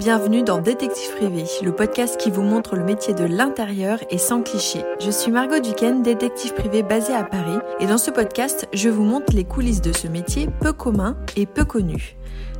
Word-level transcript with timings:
Bienvenue 0.00 0.42
dans 0.42 0.58
Détective 0.58 1.16
Privé, 1.16 1.44
le 1.62 1.72
podcast 1.72 2.18
qui 2.18 2.30
vous 2.30 2.42
montre 2.42 2.76
le 2.76 2.84
métier 2.84 3.14
de 3.14 3.24
l'intérieur 3.24 3.98
et 4.10 4.18
sans 4.18 4.42
clichés. 4.42 4.84
Je 5.00 5.10
suis 5.10 5.30
Margot 5.30 5.60
Duquesne, 5.60 6.02
détective 6.02 6.54
privé 6.54 6.82
basée 6.82 7.14
à 7.14 7.22
Paris, 7.22 7.58
et 7.78 7.86
dans 7.86 7.98
ce 7.98 8.10
podcast, 8.10 8.68
je 8.72 8.88
vous 8.88 9.04
montre 9.04 9.32
les 9.34 9.44
coulisses 9.44 9.80
de 9.80 9.92
ce 9.92 10.08
métier 10.08 10.48
peu 10.60 10.72
commun 10.72 11.16
et 11.36 11.46
peu 11.46 11.64
connu. 11.64 12.16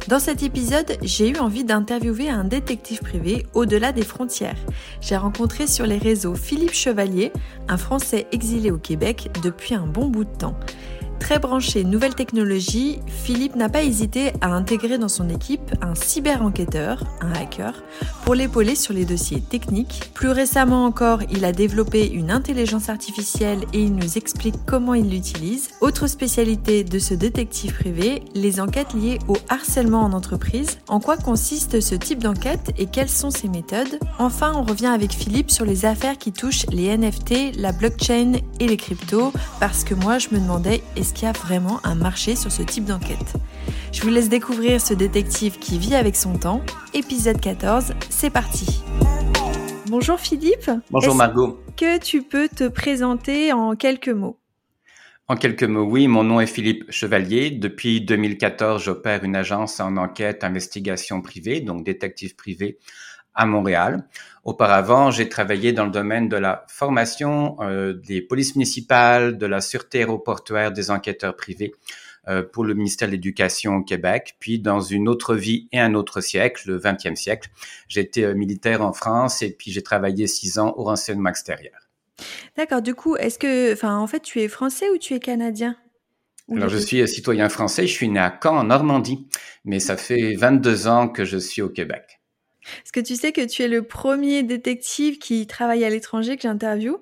Dans 0.09 0.19
cet 0.19 0.43
épisode, 0.43 0.97
j'ai 1.03 1.29
eu 1.29 1.39
envie 1.39 1.65
d'interviewer 1.65 2.29
un 2.29 2.45
détective 2.45 3.01
privé 3.01 3.47
au-delà 3.55 3.93
des 3.93 4.03
frontières. 4.03 4.59
J'ai 5.01 5.17
rencontré 5.17 5.67
sur 5.67 5.87
les 5.87 5.99
réseaux 5.99 6.35
Philippe 6.35 6.75
Chevalier, 6.75 7.33
un 7.69 7.79
Français 7.79 8.27
exilé 8.33 8.71
au 8.71 8.79
Québec 8.79 9.31
depuis 9.43 9.75
un 9.75 9.87
bon 9.87 10.09
bout 10.09 10.25
de 10.25 10.37
temps. 10.37 10.57
Très 11.23 11.39
branché 11.39 11.85
nouvelles 11.85 12.17
technologies, 12.17 12.99
Philippe 13.07 13.55
n'a 13.55 13.69
pas 13.69 13.85
hésité 13.85 14.33
à 14.41 14.49
intégrer 14.49 14.99
dans 14.99 15.09
son 15.09 15.29
équipe 15.29 15.73
un 15.81 15.95
cyber-enquêteur, 15.95 17.05
un 17.21 17.33
hacker, 17.35 17.85
pour 18.25 18.35
l'épauler 18.35 18.75
sur 18.75 18.93
les 18.93 19.05
dossiers 19.05 19.41
techniques. 19.41 20.11
Plus 20.15 20.31
récemment 20.31 20.85
encore, 20.85 21.21
il 21.31 21.45
a 21.45 21.53
développé 21.53 22.09
une 22.09 22.33
intelligence 22.33 22.89
artificielle 22.89 23.61
et 23.73 23.83
il 23.83 23.95
nous 23.95 24.19
explique 24.19 24.57
comment 24.67 24.95
il 24.95 25.11
l'utilise. 25.11 25.71
Autre 25.81 26.09
spécialité 26.09 26.83
de 26.83 26.99
ce 26.99 27.15
détective 27.15 27.73
privé, 27.73 28.25
les 28.35 28.61
enquêtes 28.61 28.93
liées 28.93 29.21
au 29.29 29.37
harcèlement 29.49 30.03
en 30.03 30.13
entreprise. 30.15 30.79
En 30.89 30.99
quoi 30.99 31.17
consiste 31.17 31.81
ce 31.81 31.95
type 31.95 32.21
d'enquête 32.21 32.73
et 32.79 32.87
quelles 32.87 33.09
sont 33.09 33.31
ses 33.31 33.49
méthodes? 33.49 34.01
Enfin, 34.19 34.53
on 34.57 34.65
revient 34.65 34.87
avec 34.87 35.13
Philippe 35.13 35.53
sur 35.53 35.65
les 35.65 35.87
affaires 35.87 36.19
qui 36.19 36.33
touchent 36.33 36.67
les 36.73 36.95
NFT, 36.97 37.57
la 37.57 37.71
blockchain 37.71 38.33
et 38.59 38.67
les 38.67 38.77
cryptos, 38.77 39.33
parce 39.61 39.85
que 39.85 39.95
moi 39.95 40.19
je 40.19 40.29
me 40.33 40.41
demandais 40.41 40.83
est-ce 40.97 41.12
qu'il 41.13 41.25
y 41.25 41.29
a 41.29 41.33
vraiment 41.33 41.81
un 41.85 41.95
marché 41.95 42.37
sur 42.37 42.51
ce 42.51 42.63
type 42.63 42.85
d'enquête? 42.85 43.35
Je 43.93 44.03
vous 44.03 44.09
laisse 44.09 44.29
découvrir 44.29 44.81
ce 44.81 44.95
détective 44.95 45.59
qui 45.59 45.79
vit 45.79 45.95
avec 45.95 46.17
son 46.17 46.39
temps. 46.39 46.63
Épisode 46.95 47.41
14, 47.41 47.93
c'est 48.11 48.31
parti. 48.31 48.83
Bonjour 49.87 50.19
Philippe. 50.19 50.71
Bonjour 50.91 51.15
Margot. 51.15 51.61
Que 51.77 51.99
tu 51.99 52.23
peux 52.23 52.49
te 52.49 52.69
présenter 52.69 53.53
en 53.53 53.77
quelques 53.77 54.09
mots? 54.09 54.39
En 55.29 55.37
quelques 55.37 55.65
mots, 55.65 55.85
oui, 55.85 56.09
mon 56.09 56.25
nom 56.25 56.41
est 56.41 56.47
Philippe 56.47 56.91
Chevalier. 56.91 57.51
Depuis 57.51 58.01
2014, 58.01 58.83
j'opère 58.83 59.25
une 59.25 59.37
agence 59.37 59.81
en 59.81 59.97
enquête, 59.97 60.45
investigation 60.45 61.23
privée, 61.23 61.61
donc 61.61 61.85
détective 61.85 62.37
privé 62.37 62.79
à 63.35 63.47
Montréal. 63.47 64.05
Auparavant, 64.45 65.11
j'ai 65.11 65.29
travaillé 65.29 65.73
dans 65.73 65.85
le 65.85 65.91
domaine 65.91 66.29
de 66.29 66.37
la 66.37 66.65
formation 66.69 67.57
euh, 67.61 67.93
des 67.93 68.21
polices 68.21 68.57
municipales, 68.57 69.39
de 69.39 69.47
la 69.47 69.61
sûreté 69.61 69.99
aéroportuaire 69.99 70.73
des 70.73 70.91
enquêteurs 70.91 71.37
privés 71.37 71.73
euh, 72.29 72.43
pour 72.43 72.65
le 72.65 72.75
ministère 72.75 73.09
de 73.09 73.13
l'Éducation 73.13 73.77
au 73.77 73.83
Québec. 73.83 74.37
Puis, 74.41 74.59
dans 74.59 74.81
une 74.81 75.09
autre 75.09 75.35
vie 75.35 75.69
et 75.73 75.81
un 75.81 75.95
autre 75.95 76.21
siècle, 76.21 76.65
le 76.67 76.79
20e 76.79 77.15
siècle, 77.15 77.51
j'ai 77.89 78.01
été 78.01 78.25
euh, 78.25 78.35
militaire 78.35 78.83
en 78.83 78.93
France 78.93 79.43
et 79.43 79.53
puis 79.53 79.71
j'ai 79.71 79.83
travaillé 79.83 80.27
six 80.27 80.59
ans 80.59 80.75
au 80.77 80.85
renseignement 80.85 81.31
extérieur. 81.31 81.75
D'accord. 82.57 82.83
Du 82.83 82.95
coup, 82.95 83.17
est-ce 83.17 83.39
que, 83.39 83.73
enfin, 83.73 83.97
en 83.97 84.07
fait, 84.07 84.21
tu 84.21 84.41
es 84.41 84.49
français 84.49 84.91
ou 84.91 84.99
tu 84.99 85.15
es 85.15 85.21
canadien? 85.21 85.77
Alors, 86.51 86.69
je 86.69 86.79
suis 86.79 87.07
citoyen 87.09 87.49
français, 87.49 87.87
je 87.87 87.93
suis 87.93 88.09
né 88.09 88.19
à 88.19 88.37
Caen, 88.43 88.59
en 88.59 88.65
Normandie, 88.65 89.27
mais 89.65 89.81
ça 89.81 89.97
fait 89.97 90.35
22 90.35 90.87
ans 90.87 91.09
que 91.09 91.25
je 91.25 91.39
suis 91.39 91.63
au 91.63 91.69
Québec. 91.69 92.21
Est-ce 92.85 92.93
que 92.93 93.01
tu 93.01 93.17
sais 93.17 93.33
que 93.33 93.45
tu 93.45 93.63
es 93.63 93.69
le 93.69 93.83
premier 93.83 94.43
détective 94.43 95.19
qui 95.19 95.47
travaille 95.47 95.85
à 95.85 95.91
l'étranger 95.91 96.37
que 96.37 96.43
j'interviewe. 96.43 96.97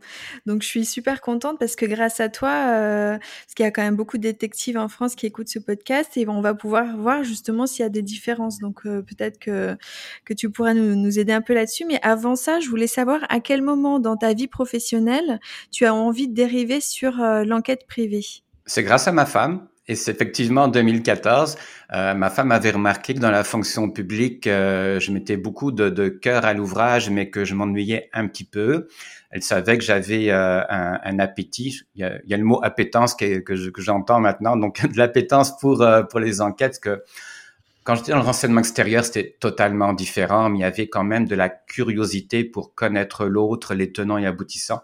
Donc 0.47 0.63
je 0.63 0.67
suis 0.67 0.85
super 0.85 1.21
contente 1.21 1.59
parce 1.59 1.77
que 1.77 1.87
grâce 1.87 2.21
à 2.21 2.29
toi, 2.29 2.51
euh, 2.51 3.19
parce 3.19 3.55
qu'il 3.55 3.65
y 3.65 3.67
a 3.67 3.71
quand 3.71 3.83
même 3.83 3.97
beaucoup 3.97 4.19
de 4.19 4.23
détectives 4.23 4.77
en 4.77 4.89
France 4.89 5.15
qui 5.15 5.27
écoutent 5.27 5.49
ce 5.49 5.59
podcast 5.59 6.17
et 6.17 6.29
on 6.29 6.41
va 6.41 6.55
pouvoir 6.55 6.97
voir 6.97 7.25
justement 7.25 7.67
s'il 7.67 7.83
y 7.83 7.87
a 7.87 7.91
des 7.91 8.03
différences. 8.03 8.59
Donc 8.59 8.87
euh, 8.87 9.03
peut-être 9.03 9.39
que, 9.39 9.77
que 10.25 10.35
tu 10.35 10.51
pourras 10.51 10.75
nous, 10.75 10.95
nous 10.95 11.19
aider 11.19 11.33
un 11.33 11.43
peu 11.43 11.55
là-dessus. 11.55 11.85
Mais 11.85 11.99
avant 12.03 12.37
ça, 12.37 12.61
je 12.61 12.69
voulais 12.69 12.87
savoir 12.87 13.21
à 13.29 13.41
quel 13.41 13.63
moment 13.63 14.01
dans 14.01 14.17
ta 14.17 14.35
vie 14.35 14.49
professionnelle 14.49 15.41
tu 15.71 15.87
as 15.87 15.95
envie 15.95 16.29
de 16.29 16.35
dériver 16.35 16.81
sur 16.81 17.21
euh, 17.21 17.45
l'enquête 17.45 17.87
privée? 17.87 18.25
C'est 18.67 18.83
grâce 18.83 19.09
à 19.09 19.13
ma 19.13 19.27
femme 19.27 19.67
et 19.89 19.97
c'est 19.97 20.13
effectivement 20.13 20.65
en 20.65 20.69
2014, 20.69 21.57
euh, 21.93 22.15
ma 22.15 22.31
femme 22.31 22.53
avait 22.53 22.71
remarqué 22.71 23.15
que 23.15 23.19
dans 23.19 23.31
la 23.31 23.43
fonction 23.43 23.91
publique, 23.91 24.47
euh, 24.47 25.01
je 25.01 25.11
mettais 25.11 25.37
beaucoup 25.37 25.73
de, 25.73 25.89
de 25.89 26.09
cœur 26.09 26.45
à 26.45 26.55
l'ouvrage, 26.55 27.11
mais 27.11 27.31
que 27.31 27.45
je 27.45 27.55
m'ennuyais 27.55 28.09
un 28.13 28.29
petit 28.29 28.45
peu. 28.45 28.87
Elle 29.31 29.43
savait 29.43 29.79
que 29.79 29.85
j'avais 29.85 30.31
euh, 30.31 30.61
un, 30.69 31.01
un, 31.03 31.19
appétit. 31.19 31.81
Il 31.95 32.03
y, 32.03 32.05
a, 32.05 32.21
il 32.25 32.31
y, 32.31 32.35
a, 32.35 32.37
le 32.37 32.45
mot 32.45 32.61
appétence 32.63 33.15
que, 33.15 33.39
que 33.39 33.81
j'entends 33.81 34.21
maintenant, 34.21 34.57
donc 34.57 34.87
de 34.93 34.97
l'appétence 34.99 35.57
pour 35.59 35.83
euh, 35.83 36.03
pour 36.03 36.21
les 36.21 36.41
enquêtes. 36.41 36.79
Que 36.81 37.03
quand 37.83 37.95
j'étais 37.95 38.13
dans 38.13 38.19
le 38.19 38.25
renseignement 38.25 38.61
extérieur, 38.61 39.05
c'était 39.05 39.37
totalement 39.41 39.93
différent, 39.93 40.51
mais 40.51 40.59
il 40.59 40.63
y 40.63 40.65
avait 40.65 40.89
quand 40.89 41.05
même 41.05 41.27
de 41.27 41.35
la 41.35 41.49
curiosité 41.49 42.45
pour 42.45 42.75
connaître 42.75 43.27
l'autre, 43.27 43.75
les 43.75 43.91
tenants 43.93 44.19
et 44.19 44.27
aboutissants. 44.27 44.83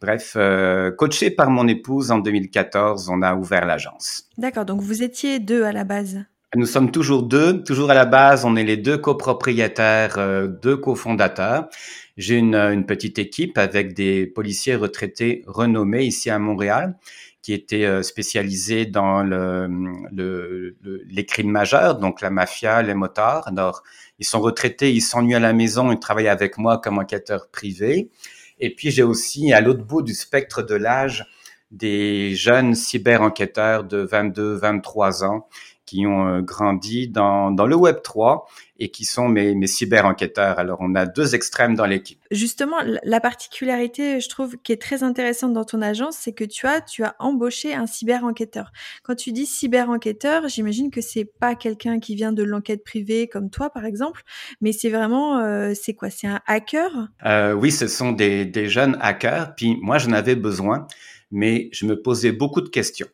Bref, 0.00 0.34
euh, 0.36 0.90
coaché 0.90 1.30
par 1.30 1.50
mon 1.50 1.66
épouse 1.68 2.10
en 2.10 2.18
2014, 2.18 3.08
on 3.08 3.22
a 3.22 3.34
ouvert 3.34 3.64
l'agence. 3.64 4.24
D'accord, 4.36 4.64
donc 4.64 4.80
vous 4.80 5.02
étiez 5.02 5.38
deux 5.38 5.64
à 5.64 5.72
la 5.72 5.84
base. 5.84 6.24
Nous 6.54 6.66
sommes 6.66 6.90
toujours 6.90 7.22
deux, 7.22 7.62
toujours 7.64 7.90
à 7.90 7.94
la 7.94 8.04
base, 8.04 8.44
on 8.44 8.56
est 8.56 8.64
les 8.64 8.76
deux 8.76 8.98
copropriétaires, 8.98 10.18
euh, 10.18 10.46
deux 10.46 10.76
cofondateurs. 10.76 11.68
J'ai 12.16 12.36
une, 12.36 12.54
une, 12.54 12.86
petite 12.86 13.18
équipe 13.18 13.58
avec 13.58 13.94
des 13.94 14.26
policiers 14.26 14.74
retraités 14.74 15.42
renommés 15.46 16.04
ici 16.04 16.30
à 16.30 16.38
Montréal 16.38 16.96
qui 17.42 17.52
étaient 17.52 17.84
euh, 17.84 18.02
spécialisés 18.02 18.86
dans 18.86 19.22
le, 19.22 19.68
le, 20.12 20.76
le, 20.82 21.02
les 21.08 21.24
crimes 21.24 21.50
majeurs, 21.50 21.98
donc 21.98 22.20
la 22.20 22.30
mafia, 22.30 22.82
les 22.82 22.94
motards. 22.94 23.46
Alors, 23.46 23.82
ils 24.18 24.26
sont 24.26 24.40
retraités, 24.40 24.92
ils 24.92 25.00
s'ennuient 25.00 25.36
à 25.36 25.40
la 25.40 25.52
maison, 25.52 25.92
ils 25.92 25.98
travaillent 26.00 26.26
avec 26.26 26.58
moi 26.58 26.78
comme 26.78 26.98
enquêteurs 26.98 27.48
privés. 27.48 28.10
Et 28.58 28.74
puis, 28.74 28.90
j'ai 28.90 29.02
aussi, 29.02 29.52
à 29.52 29.60
l'autre 29.60 29.84
bout 29.84 30.02
du 30.02 30.14
spectre 30.14 30.62
de 30.62 30.74
l'âge, 30.74 31.26
des 31.70 32.34
jeunes 32.34 32.74
cyber-enquêteurs 32.74 33.84
de 33.84 33.98
22, 33.98 34.54
23 34.54 35.24
ans 35.24 35.48
qui 35.86 36.06
ont 36.06 36.26
euh, 36.26 36.40
grandi 36.42 37.08
dans, 37.08 37.50
dans 37.52 37.66
le 37.66 37.76
Web 37.76 38.02
3 38.02 38.46
et 38.78 38.90
qui 38.90 39.04
sont 39.04 39.28
mes, 39.28 39.54
mes 39.54 39.66
cyber-enquêteurs. 39.66 40.58
Alors, 40.58 40.78
on 40.80 40.94
a 40.94 41.06
deux 41.06 41.34
extrêmes 41.34 41.74
dans 41.74 41.86
l'équipe. 41.86 42.20
Justement, 42.30 42.76
la 43.04 43.20
particularité, 43.20 44.20
je 44.20 44.28
trouve, 44.28 44.56
qui 44.58 44.72
est 44.72 44.82
très 44.82 45.02
intéressante 45.02 45.52
dans 45.54 45.64
ton 45.64 45.80
agence, 45.80 46.16
c'est 46.18 46.32
que 46.32 46.44
tu 46.44 46.66
as, 46.66 46.80
tu 46.80 47.04
as 47.04 47.14
embauché 47.18 47.72
un 47.74 47.86
cyber-enquêteur. 47.86 48.72
Quand 49.02 49.14
tu 49.14 49.32
dis 49.32 49.46
cyber-enquêteur, 49.46 50.48
j'imagine 50.48 50.90
que 50.90 51.00
c'est 51.00 51.24
pas 51.24 51.54
quelqu'un 51.54 52.00
qui 52.00 52.16
vient 52.16 52.32
de 52.32 52.42
l'enquête 52.42 52.84
privée 52.84 53.28
comme 53.28 53.48
toi, 53.48 53.70
par 53.70 53.84
exemple, 53.86 54.22
mais 54.60 54.72
c'est 54.72 54.90
vraiment, 54.90 55.38
euh, 55.38 55.72
c'est 55.74 55.94
quoi? 55.94 56.10
C'est 56.10 56.26
un 56.26 56.40
hacker? 56.46 57.08
Euh, 57.24 57.54
Oui, 57.54 57.70
ce 57.70 57.86
sont 57.86 58.12
des, 58.12 58.44
des 58.44 58.68
jeunes 58.68 58.98
hackers. 59.00 59.54
Puis 59.54 59.78
moi, 59.80 59.98
j'en 59.98 60.12
avais 60.12 60.36
besoin, 60.36 60.86
mais 61.30 61.68
je 61.72 61.86
me 61.86 62.00
posais 62.00 62.32
beaucoup 62.32 62.60
de 62.60 62.68
questions 62.68 63.06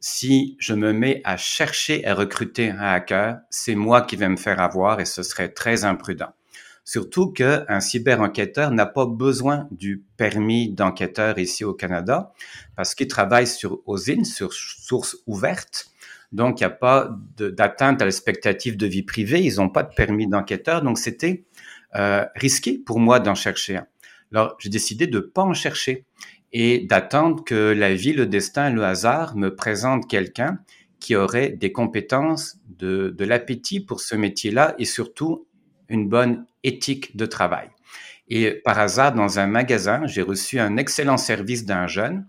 si 0.00 0.56
je 0.58 0.74
me 0.74 0.92
mets 0.92 1.20
à 1.24 1.36
chercher 1.36 2.04
à 2.06 2.14
recruter 2.14 2.70
un 2.70 2.78
hacker, 2.78 3.38
c'est 3.50 3.74
moi 3.74 4.02
qui 4.02 4.16
vais 4.16 4.28
me 4.28 4.36
faire 4.36 4.60
avoir 4.60 5.00
et 5.00 5.04
ce 5.04 5.22
serait 5.22 5.48
très 5.48 5.84
imprudent. 5.84 6.32
Surtout 6.84 7.32
qu'un 7.32 7.80
cyber-enquêteur 7.80 8.70
n'a 8.70 8.86
pas 8.86 9.06
besoin 9.06 9.66
du 9.72 10.04
permis 10.16 10.72
d'enquêteur 10.72 11.36
ici 11.36 11.64
au 11.64 11.74
Canada 11.74 12.32
parce 12.76 12.94
qu'il 12.94 13.08
travaille 13.08 13.48
sur 13.48 13.80
OSIN, 13.86 14.22
sur 14.22 14.52
source 14.52 15.16
ouverte. 15.26 15.86
Donc, 16.30 16.60
il 16.60 16.62
n'y 16.62 16.66
a 16.66 16.70
pas 16.70 17.10
d'atteinte 17.38 18.02
à 18.02 18.04
l'expectative 18.04 18.76
de 18.76 18.86
vie 18.86 19.02
privée. 19.02 19.42
Ils 19.42 19.56
n'ont 19.56 19.68
pas 19.68 19.82
de 19.82 19.92
permis 19.94 20.28
d'enquêteur. 20.28 20.82
Donc, 20.82 20.98
c'était 20.98 21.44
euh, 21.96 22.24
risqué 22.36 22.78
pour 22.78 23.00
moi 23.00 23.18
d'en 23.18 23.34
chercher 23.34 23.78
un. 23.78 23.86
Alors, 24.32 24.56
j'ai 24.60 24.68
décidé 24.68 25.08
de 25.08 25.18
ne 25.18 25.22
pas 25.22 25.42
en 25.42 25.54
chercher 25.54 26.04
et 26.58 26.78
d'attendre 26.78 27.44
que 27.44 27.74
la 27.76 27.94
vie, 27.94 28.14
le 28.14 28.24
destin, 28.24 28.70
le 28.70 28.82
hasard 28.82 29.36
me 29.36 29.54
présente 29.54 30.08
quelqu'un 30.08 30.58
qui 31.00 31.14
aurait 31.14 31.50
des 31.50 31.70
compétences, 31.70 32.56
de, 32.66 33.10
de 33.10 33.24
l'appétit 33.26 33.80
pour 33.80 34.00
ce 34.00 34.14
métier-là 34.16 34.74
et 34.78 34.86
surtout 34.86 35.46
une 35.90 36.08
bonne 36.08 36.46
éthique 36.64 37.14
de 37.14 37.26
travail. 37.26 37.68
Et 38.28 38.52
par 38.52 38.78
hasard, 38.78 39.12
dans 39.12 39.38
un 39.38 39.46
magasin, 39.46 40.06
j'ai 40.06 40.22
reçu 40.22 40.58
un 40.58 40.78
excellent 40.78 41.18
service 41.18 41.66
d'un 41.66 41.86
jeune. 41.86 42.26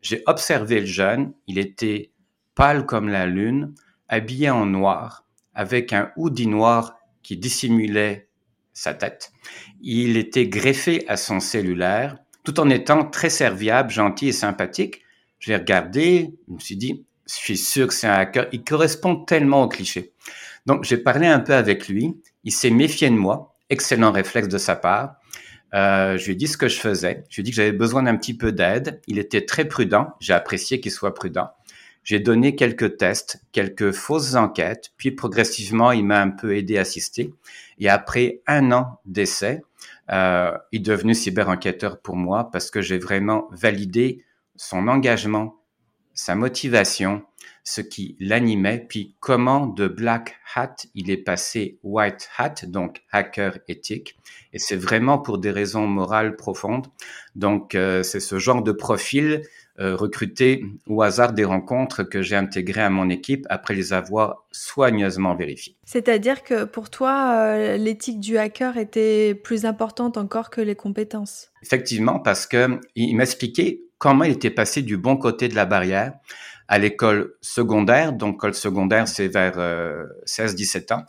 J'ai 0.00 0.24
observé 0.26 0.80
le 0.80 0.86
jeune. 0.86 1.32
Il 1.46 1.60
était 1.60 2.10
pâle 2.56 2.84
comme 2.84 3.08
la 3.08 3.26
lune, 3.26 3.76
habillé 4.08 4.50
en 4.50 4.66
noir, 4.66 5.24
avec 5.54 5.92
un 5.92 6.10
hoodie 6.16 6.48
noir 6.48 6.96
qui 7.22 7.36
dissimulait 7.36 8.26
sa 8.72 8.92
tête. 8.92 9.30
Il 9.80 10.16
était 10.16 10.48
greffé 10.48 11.04
à 11.06 11.16
son 11.16 11.38
cellulaire 11.38 12.16
tout 12.44 12.58
en 12.60 12.68
étant 12.70 13.04
très 13.04 13.30
serviable, 13.30 13.90
gentil 13.90 14.28
et 14.28 14.32
sympathique. 14.32 15.02
Je 15.38 15.50
l'ai 15.50 15.56
regardé, 15.56 16.34
je 16.48 16.54
me 16.54 16.58
suis 16.58 16.76
dit, 16.76 17.04
je 17.26 17.34
suis 17.34 17.56
sûr 17.56 17.86
que 17.86 17.94
c'est 17.94 18.06
un 18.06 18.14
hacker. 18.14 18.46
Il 18.52 18.64
correspond 18.64 19.16
tellement 19.16 19.62
au 19.62 19.68
cliché. 19.68 20.12
Donc, 20.66 20.84
j'ai 20.84 20.98
parlé 20.98 21.26
un 21.26 21.40
peu 21.40 21.54
avec 21.54 21.88
lui. 21.88 22.16
Il 22.44 22.52
s'est 22.52 22.70
méfié 22.70 23.10
de 23.10 23.14
moi. 23.14 23.56
Excellent 23.70 24.12
réflexe 24.12 24.48
de 24.48 24.58
sa 24.58 24.76
part. 24.76 25.16
Euh, 25.74 26.18
je 26.18 26.26
lui 26.26 26.32
ai 26.32 26.34
dit 26.36 26.46
ce 26.46 26.56
que 26.56 26.68
je 26.68 26.78
faisais. 26.78 27.24
Je 27.30 27.36
lui 27.36 27.40
ai 27.40 27.44
dit 27.44 27.50
que 27.50 27.56
j'avais 27.56 27.72
besoin 27.72 28.02
d'un 28.02 28.16
petit 28.16 28.36
peu 28.36 28.52
d'aide. 28.52 29.00
Il 29.06 29.18
était 29.18 29.46
très 29.46 29.64
prudent. 29.64 30.14
J'ai 30.20 30.34
apprécié 30.34 30.80
qu'il 30.80 30.92
soit 30.92 31.14
prudent. 31.14 31.50
j'ai 32.04 32.18
donné 32.18 32.56
quelques 32.56 32.96
tests, 32.96 33.42
quelques 33.52 33.92
fausses 33.92 34.34
enquêtes, 34.34 34.90
puis 34.96 35.12
progressivement, 35.12 35.92
il 35.92 36.04
m'a 36.04 36.20
un 36.20 36.30
peu 36.30 36.56
aidé, 36.56 36.76
assisté. 36.76 37.32
Et 37.78 37.88
après 37.88 38.40
un 38.48 38.72
an 38.72 39.00
d'essai, 39.06 39.62
euh, 40.10 40.56
il 40.72 40.80
est 40.80 40.84
devenu 40.84 41.14
cyber-enquêteur 41.14 42.00
pour 42.00 42.16
moi 42.16 42.50
parce 42.50 42.70
que 42.70 42.80
j'ai 42.80 42.98
vraiment 42.98 43.48
validé 43.52 44.24
son 44.56 44.88
engagement, 44.88 45.60
sa 46.14 46.34
motivation, 46.34 47.22
ce 47.64 47.80
qui 47.80 48.16
l'animait, 48.18 48.84
puis 48.88 49.14
comment 49.20 49.66
de 49.66 49.86
black 49.86 50.36
hat 50.54 50.74
il 50.94 51.10
est 51.10 51.16
passé 51.16 51.78
white 51.82 52.28
hat, 52.36 52.54
donc 52.66 53.02
hacker 53.12 53.58
éthique. 53.68 54.18
Et 54.52 54.58
c'est 54.58 54.76
vraiment 54.76 55.18
pour 55.18 55.38
des 55.38 55.50
raisons 55.50 55.86
morales 55.86 56.36
profondes. 56.36 56.88
Donc 57.36 57.74
euh, 57.74 58.02
c'est 58.02 58.20
ce 58.20 58.38
genre 58.38 58.62
de 58.62 58.72
profil 58.72 59.42
euh, 59.82 59.96
recruté 59.96 60.64
au 60.86 61.02
hasard 61.02 61.32
des 61.32 61.44
rencontres 61.44 62.04
que 62.04 62.22
j'ai 62.22 62.36
intégrées 62.36 62.82
à 62.82 62.90
mon 62.90 63.10
équipe 63.10 63.46
après 63.50 63.74
les 63.74 63.92
avoir 63.92 64.46
soigneusement 64.52 65.34
vérifiées. 65.34 65.76
C'est-à-dire 65.84 66.42
que 66.42 66.64
pour 66.64 66.88
toi, 66.88 67.34
euh, 67.36 67.76
l'éthique 67.76 68.20
du 68.20 68.38
hacker 68.38 68.76
était 68.78 69.34
plus 69.34 69.64
importante 69.64 70.16
encore 70.16 70.50
que 70.50 70.60
les 70.60 70.76
compétences? 70.76 71.50
Effectivement, 71.62 72.18
parce 72.18 72.46
que 72.46 72.80
il 72.94 73.16
m'expliquait 73.16 73.82
comment 73.98 74.24
il 74.24 74.32
était 74.32 74.50
passé 74.50 74.82
du 74.82 74.96
bon 74.96 75.16
côté 75.16 75.48
de 75.48 75.54
la 75.54 75.66
barrière 75.66 76.14
à 76.68 76.78
l'école 76.78 77.34
secondaire. 77.40 78.12
Donc, 78.12 78.36
l'école 78.36 78.54
secondaire, 78.54 79.06
c'est 79.06 79.28
vers 79.28 79.58
16-17 80.26 80.90
euh, 80.90 80.94
ans. 80.96 81.04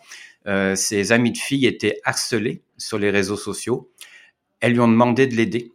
Euh, 0.45 0.75
ses 0.75 1.11
amis 1.11 1.31
de 1.31 1.37
filles 1.37 1.65
étaient 1.65 2.01
harcelés 2.03 2.63
sur 2.77 2.99
les 2.99 3.09
réseaux 3.09 3.37
sociaux. 3.37 3.89
Elles 4.59 4.73
lui 4.73 4.79
ont 4.81 4.87
demandé 4.87 5.25
de 5.25 5.35
l'aider. 5.35 5.71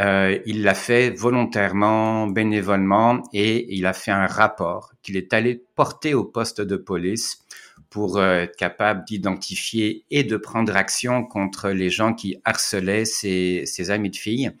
Euh, 0.00 0.38
il 0.46 0.62
l'a 0.62 0.74
fait 0.74 1.10
volontairement, 1.10 2.26
bénévolement, 2.26 3.22
et 3.32 3.74
il 3.74 3.86
a 3.86 3.92
fait 3.92 4.10
un 4.10 4.26
rapport 4.26 4.92
qu'il 5.02 5.16
est 5.16 5.32
allé 5.32 5.62
porter 5.74 6.14
au 6.14 6.24
poste 6.24 6.60
de 6.60 6.76
police 6.76 7.44
pour 7.90 8.16
euh, 8.16 8.44
être 8.44 8.56
capable 8.56 9.04
d'identifier 9.04 10.06
et 10.10 10.24
de 10.24 10.36
prendre 10.38 10.74
action 10.74 11.24
contre 11.24 11.70
les 11.70 11.90
gens 11.90 12.14
qui 12.14 12.36
harcelaient 12.44 13.04
ses, 13.04 13.90
amis 13.90 14.10
de 14.10 14.16
filles. 14.16 14.52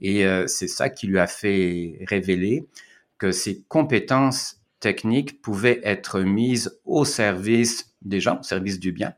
Et 0.00 0.26
euh, 0.26 0.48
c'est 0.48 0.66
ça 0.66 0.90
qui 0.90 1.06
lui 1.06 1.20
a 1.20 1.28
fait 1.28 2.00
révéler 2.08 2.66
que 3.18 3.30
ses 3.30 3.62
compétences 3.68 4.62
techniques 4.80 5.40
pouvaient 5.40 5.80
être 5.84 6.20
mises 6.20 6.80
au 6.84 7.04
service 7.04 7.94
des 8.02 8.18
gens, 8.18 8.40
au 8.40 8.42
service 8.42 8.80
du 8.80 8.90
bien, 8.90 9.14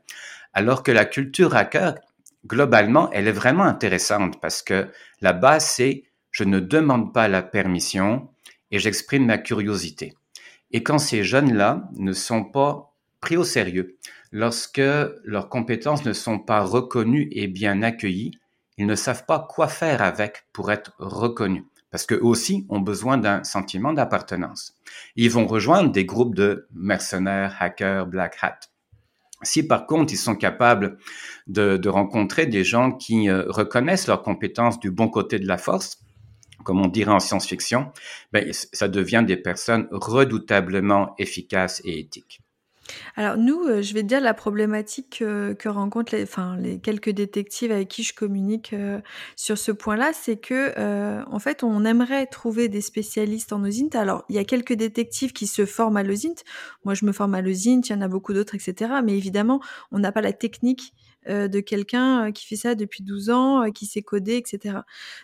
alors 0.53 0.83
que 0.83 0.91
la 0.91 1.05
culture 1.05 1.55
hacker, 1.55 1.95
globalement, 2.45 3.09
elle 3.11 3.27
est 3.27 3.31
vraiment 3.33 3.63
intéressante 3.63 4.39
parce 4.41 4.61
que 4.61 4.87
la 5.21 5.33
base, 5.33 5.65
c'est 5.65 6.03
je 6.31 6.43
ne 6.43 6.59
demande 6.59 7.13
pas 7.13 7.27
la 7.27 7.41
permission 7.41 8.29
et 8.71 8.79
j'exprime 8.79 9.25
ma 9.25 9.37
curiosité. 9.37 10.13
Et 10.71 10.83
quand 10.83 10.97
ces 10.97 11.23
jeunes-là 11.23 11.89
ne 11.93 12.11
sont 12.11 12.43
pas 12.43 12.93
pris 13.21 13.37
au 13.37 13.43
sérieux, 13.43 13.97
lorsque 14.31 14.81
leurs 15.23 15.49
compétences 15.49 16.05
ne 16.05 16.13
sont 16.13 16.39
pas 16.39 16.61
reconnues 16.61 17.29
et 17.31 17.47
bien 17.47 17.81
accueillies, 17.81 18.37
ils 18.77 18.85
ne 18.85 18.95
savent 18.95 19.25
pas 19.25 19.47
quoi 19.49 19.67
faire 19.67 20.01
avec 20.01 20.45
pour 20.51 20.71
être 20.71 20.93
reconnus. 20.99 21.63
Parce 21.91 22.05
qu'eux 22.05 22.19
aussi 22.21 22.65
ont 22.67 22.81
besoin 22.81 23.17
d'un 23.17 23.45
sentiment 23.45 23.93
d'appartenance. 23.93 24.75
Ils 25.15 25.31
vont 25.31 25.47
rejoindre 25.47 25.93
des 25.93 26.03
groupes 26.03 26.35
de 26.35 26.67
mercenaires, 26.73 27.55
hackers, 27.61 28.07
black 28.07 28.37
hat. 28.41 28.59
Si 29.43 29.67
par 29.67 29.85
contre 29.85 30.13
ils 30.13 30.17
sont 30.17 30.35
capables 30.35 30.97
de, 31.47 31.87
rencontrer 31.87 32.45
des 32.45 32.63
gens 32.63 32.91
qui 32.91 33.29
euh, 33.29 33.43
reconnaissent 33.47 34.07
leurs 34.07 34.21
compétences 34.21 34.79
du 34.79 34.91
bon 34.91 35.07
côté 35.09 35.39
de 35.39 35.47
la 35.47 35.57
force, 35.57 35.99
comme 36.63 36.81
on 36.81 36.87
dirait 36.87 37.11
en 37.11 37.19
science-fiction, 37.19 37.91
ben, 38.31 38.51
ça 38.51 38.87
devient 38.87 39.23
des 39.25 39.37
personnes 39.37 39.87
redoutablement 39.91 41.13
efficaces 41.17 41.81
et 41.85 41.99
éthiques. 41.99 42.41
Alors 43.15 43.37
nous, 43.37 43.63
euh, 43.63 43.81
je 43.81 43.93
vais 43.93 44.03
dire 44.03 44.21
la 44.21 44.33
problématique 44.33 45.17
que 45.19 45.69
rencontrent 45.69 46.15
les 46.15 46.23
enfin 46.23 46.55
les 46.57 46.79
quelques 46.79 47.09
détectives 47.09 47.71
avec 47.71 47.87
qui 47.87 48.03
je 48.03 48.13
communique, 48.13 48.73
euh, 48.73 48.99
sur 49.35 49.57
ce 49.57 49.71
point-là, 49.71 50.11
c'est 50.13 50.37
que, 50.37 50.73
euh, 50.77 51.23
en 51.31 51.39
fait, 51.39 51.63
on 51.63 51.83
aimerait 51.85 52.27
trouver 52.27 52.67
des 52.69 52.81
spécialistes 52.81 53.53
en 53.53 53.63
OSINT. 53.63 53.95
Alors, 53.95 54.25
il 54.29 54.35
y 54.35 54.39
a 54.39 54.43
quelques 54.43 54.73
détectives 54.73 55.33
qui 55.33 55.47
se 55.47 55.65
forment 55.65 55.97
à 55.97 56.03
l'OSINT. 56.03 56.43
Moi, 56.83 56.93
je 56.93 57.05
me 57.05 57.11
forme 57.11 57.35
à 57.35 57.41
l'OSINT, 57.41 57.81
il 57.89 57.91
y 57.91 57.93
en 57.93 58.01
a 58.01 58.07
beaucoup 58.07 58.33
d'autres 58.33 58.55
et 58.55 58.59
cetera, 58.59 59.01
mais 59.01 59.17
évidemment, 59.17 59.61
on 59.91 59.99
n'a 59.99 60.11
pas 60.11 60.21
la 60.21 60.33
technique 60.33 60.93
de 61.27 61.59
quelqu'un 61.59 62.27
euh, 62.27 62.31
qui 62.31 62.45
fait 62.45 62.55
ça 62.55 62.75
depuis 62.75 63.03
12 63.03 63.29
ans, 63.29 63.63
euh, 63.63 63.69
qui 63.71 63.85
sait 63.85 64.01
coder, 64.01 64.37
etc. 64.37 64.77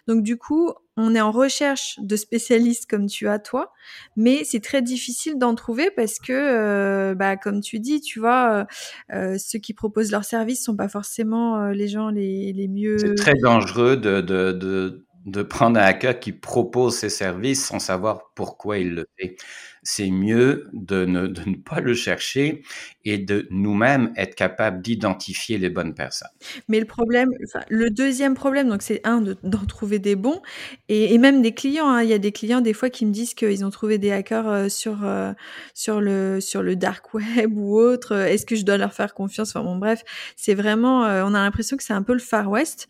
Donc 0.07 0.23
du 0.23 0.37
coup, 0.37 0.71
on 0.97 1.15
est 1.15 1.21
en 1.21 1.31
recherche 1.31 1.99
de 1.99 2.15
spécialistes 2.15 2.89
comme 2.89 3.07
tu 3.07 3.27
as 3.27 3.39
toi, 3.39 3.71
mais 4.15 4.43
c'est 4.43 4.59
très 4.59 4.81
difficile 4.81 5.37
d'en 5.37 5.55
trouver 5.55 5.89
parce 5.91 6.19
que, 6.19 7.13
bah, 7.13 7.37
comme 7.37 7.61
tu 7.61 7.79
dis, 7.79 8.01
tu 8.01 8.19
vois, 8.19 8.67
ceux 9.09 9.59
qui 9.59 9.73
proposent 9.73 10.11
leurs 10.11 10.25
services 10.25 10.65
sont 10.65 10.75
pas 10.75 10.89
forcément 10.89 11.69
les 11.69 11.87
gens 11.87 12.09
les, 12.09 12.51
les 12.51 12.67
mieux. 12.67 12.97
C'est 12.97 13.15
très 13.15 13.35
dangereux 13.35 13.95
de, 13.95 14.19
de, 14.19 14.51
de, 14.51 15.05
de 15.25 15.41
prendre 15.43 15.79
un 15.79 15.83
hacker 15.83 16.19
qui 16.19 16.31
propose 16.31 16.95
ses 16.95 17.09
services 17.09 17.65
sans 17.65 17.79
savoir 17.79 18.31
pourquoi 18.35 18.77
il 18.79 18.93
le 18.93 19.07
fait 19.17 19.37
c'est 19.83 20.11
mieux 20.11 20.69
de 20.73 21.05
ne, 21.05 21.27
pas 21.55 21.79
le 21.79 21.93
chercher 21.93 22.63
et 23.03 23.17
de 23.17 23.47
nous-mêmes 23.49 24.11
être 24.15 24.35
capable 24.35 24.81
d'identifier 24.81 25.57
les 25.57 25.69
bonnes 25.69 25.95
personnes. 25.95 26.29
Mais 26.67 26.79
le 26.79 26.85
problème, 26.85 27.31
le 27.69 27.89
deuxième 27.89 28.35
problème, 28.35 28.69
donc 28.69 28.83
c'est 28.83 29.01
un 29.03 29.21
d'en 29.21 29.65
trouver 29.65 29.97
des 29.97 30.15
bons 30.15 30.41
et, 30.87 31.13
et 31.13 31.17
même 31.17 31.41
des 31.41 31.53
clients. 31.53 31.89
Hein. 31.89 32.03
Il 32.03 32.09
y 32.09 32.13
a 32.13 32.19
des 32.19 32.31
clients 32.31 32.61
des 32.61 32.73
fois 32.73 32.89
qui 32.89 33.05
me 33.05 33.11
disent 33.11 33.33
qu'ils 33.33 33.65
ont 33.65 33.69
trouvé 33.71 33.97
des 33.97 34.11
hackers 34.11 34.47
euh, 34.47 34.69
sur 34.69 34.99
euh, 35.03 35.33
sur 35.73 35.99
le 35.99 36.39
sur 36.41 36.61
le 36.61 36.75
dark 36.75 37.13
web 37.13 37.57
ou 37.57 37.77
autre. 37.77 38.15
Est-ce 38.15 38.45
que 38.45 38.55
je 38.55 38.63
dois 38.63 38.77
leur 38.77 38.93
faire 38.93 39.13
confiance? 39.13 39.49
Enfin 39.49 39.63
bon, 39.63 39.77
bref, 39.77 40.03
c'est 40.35 40.53
vraiment, 40.53 41.05
euh, 41.05 41.23
on 41.25 41.33
a 41.33 41.39
l'impression 41.39 41.77
que 41.77 41.83
c'est 41.83 41.93
un 41.93 42.03
peu 42.03 42.13
le 42.13 42.19
Far 42.19 42.49
West. 42.49 42.87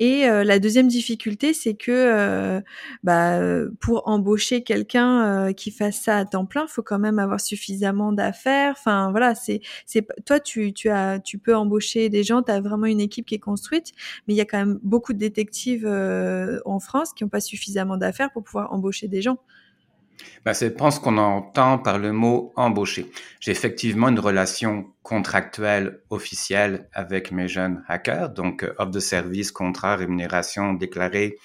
Et 0.00 0.26
la 0.26 0.58
deuxième 0.58 0.88
difficulté, 0.88 1.54
c'est 1.54 1.74
que 1.74 2.62
bah, 3.02 3.40
pour 3.80 4.06
embaucher 4.06 4.62
quelqu'un 4.62 5.52
qui 5.54 5.70
fasse 5.70 5.96
ça 5.96 6.18
à 6.18 6.24
temps 6.34 6.46
plein, 6.46 6.66
faut 6.66 6.82
quand 6.82 6.98
même 6.98 7.18
avoir 7.18 7.40
suffisamment 7.40 8.12
d'affaires. 8.12 8.74
Enfin 8.76 9.10
voilà, 9.10 9.34
c'est 9.34 9.60
c'est 9.86 10.06
toi 10.26 10.40
tu 10.40 10.72
tu 10.72 10.88
tu 11.24 11.38
peux 11.38 11.56
embaucher 11.56 12.08
des 12.08 12.22
gens, 12.22 12.42
tu 12.42 12.50
as 12.50 12.60
vraiment 12.60 12.86
une 12.86 13.00
équipe 13.00 13.26
qui 13.26 13.36
est 13.36 13.38
construite, 13.38 13.92
mais 14.26 14.34
il 14.34 14.36
y 14.36 14.40
a 14.40 14.44
quand 14.44 14.58
même 14.58 14.80
beaucoup 14.82 15.12
de 15.12 15.18
détectives 15.18 15.86
euh, 15.86 16.60
en 16.64 16.80
France 16.80 17.12
qui 17.14 17.24
n'ont 17.24 17.30
pas 17.30 17.40
suffisamment 17.40 17.96
d'affaires 17.96 18.32
pour 18.32 18.42
pouvoir 18.42 18.72
embaucher 18.72 19.08
des 19.08 19.22
gens. 19.22 19.38
Ben, 20.44 20.54
c'est 20.54 20.70
pense 20.70 20.98
qu'on 20.98 21.18
entend 21.18 21.78
par 21.78 21.98
le 21.98 22.12
mot 22.12 22.52
embaucher. 22.56 23.10
J'ai 23.40 23.50
effectivement 23.50 24.08
une 24.08 24.20
relation 24.20 24.92
contractuelle 25.02 26.00
officielle 26.08 26.88
avec 26.92 27.32
mes 27.32 27.48
jeunes 27.48 27.82
hackers, 27.88 28.30
donc 28.30 28.62
euh, 28.62 28.74
offre 28.78 28.92
de 28.92 29.00
service, 29.00 29.50
contrat, 29.52 29.96
rémunération 29.96 30.74
déclarée, 30.74 31.36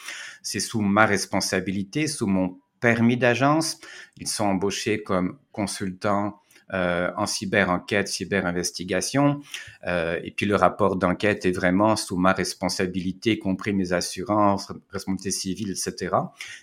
c'est 0.43 0.59
sous 0.59 0.81
ma 0.81 1.05
responsabilité, 1.05 2.07
sous 2.07 2.27
mon 2.27 2.59
permis 2.79 3.17
d'agence. 3.17 3.79
Ils 4.17 4.27
sont 4.27 4.45
embauchés 4.45 5.03
comme 5.03 5.37
consultants 5.51 6.39
euh, 6.71 7.09
en 7.17 7.25
cyber-enquête, 7.25 8.07
cyber-investigation. 8.07 9.41
Euh, 9.87 10.19
et 10.23 10.29
puis 10.29 10.45
le 10.45 10.55
rapport 10.55 10.97
d'enquête 10.97 11.43
est 11.47 11.51
vraiment 11.51 11.95
sous 11.95 12.15
ma 12.15 12.31
responsabilité, 12.31 13.31
y 13.31 13.39
compris 13.39 13.73
mes 13.73 13.91
assurances, 13.91 14.71
responsabilité 14.91 15.31
civile, 15.31 15.71
etc. 15.71 16.15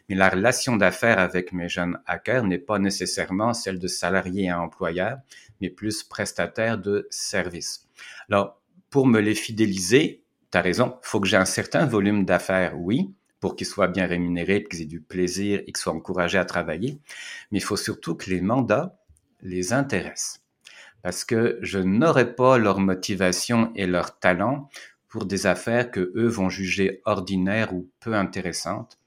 Mais 0.09 0.15
la 0.15 0.29
relation 0.29 0.77
d'affaires 0.77 1.19
avec 1.19 1.53
mes 1.53 1.69
jeunes 1.69 1.99
hackers 2.07 2.45
n'est 2.45 2.59
pas 2.59 2.79
nécessairement 2.79 3.53
celle 3.53 3.81
de 3.81 3.89
salarié 3.89 4.49
à 4.49 4.61
employeur, 4.61 5.19
mais 5.61 5.71
plus 5.71 6.05
prestataire 6.05 6.79
de 6.79 7.09
services. 7.11 7.89
Alors, 8.31 8.61
pour 8.91 9.09
me 9.09 9.19
les 9.19 9.35
fidéliser, 9.35 10.23
tu 10.53 10.59
as 10.59 10.61
raison, 10.61 10.99
faut 11.03 11.19
que 11.19 11.27
j'ai 11.27 11.37
un 11.37 11.45
certain 11.45 11.85
volume 11.85 12.25
d'affaires, 12.25 12.79
oui, 12.79 13.13
pour 13.41 13.57
qu'ils 13.57 13.67
soient 13.67 13.89
bien 13.89 14.07
rémunérés, 14.07 14.65
qu'ils 14.65 14.83
aient 14.83 14.87
du 14.87 15.01
plaisir 15.01 15.61
et 15.61 15.65
qu'ils 15.67 15.77
soient 15.77 15.93
encouragés 15.93 16.39
à 16.39 16.45
travailler. 16.45 16.99
Mais 17.51 17.59
il 17.59 17.63
faut 17.63 17.77
surtout 17.77 18.15
que 18.15 18.31
les 18.31 18.41
mandats 18.41 18.99
les 19.43 19.73
intéressent. 19.73 20.41
Parce 21.03 21.25
que 21.25 21.59
je 21.63 21.79
n'aurai 21.79 22.35
pas 22.35 22.59
leur 22.59 22.81
motivation 22.81 23.73
et 23.75 23.87
leur 23.87 24.19
talent 24.19 24.69
pour 25.09 25.25
des 25.25 25.47
affaires 25.47 25.91
que 25.91 26.13
eux 26.17 26.27
vont 26.27 26.49
juger 26.49 27.01
ordinaires 27.05 27.73
ou 27.75 27.89
peu 28.01 28.15
intéressantes. 28.15 28.99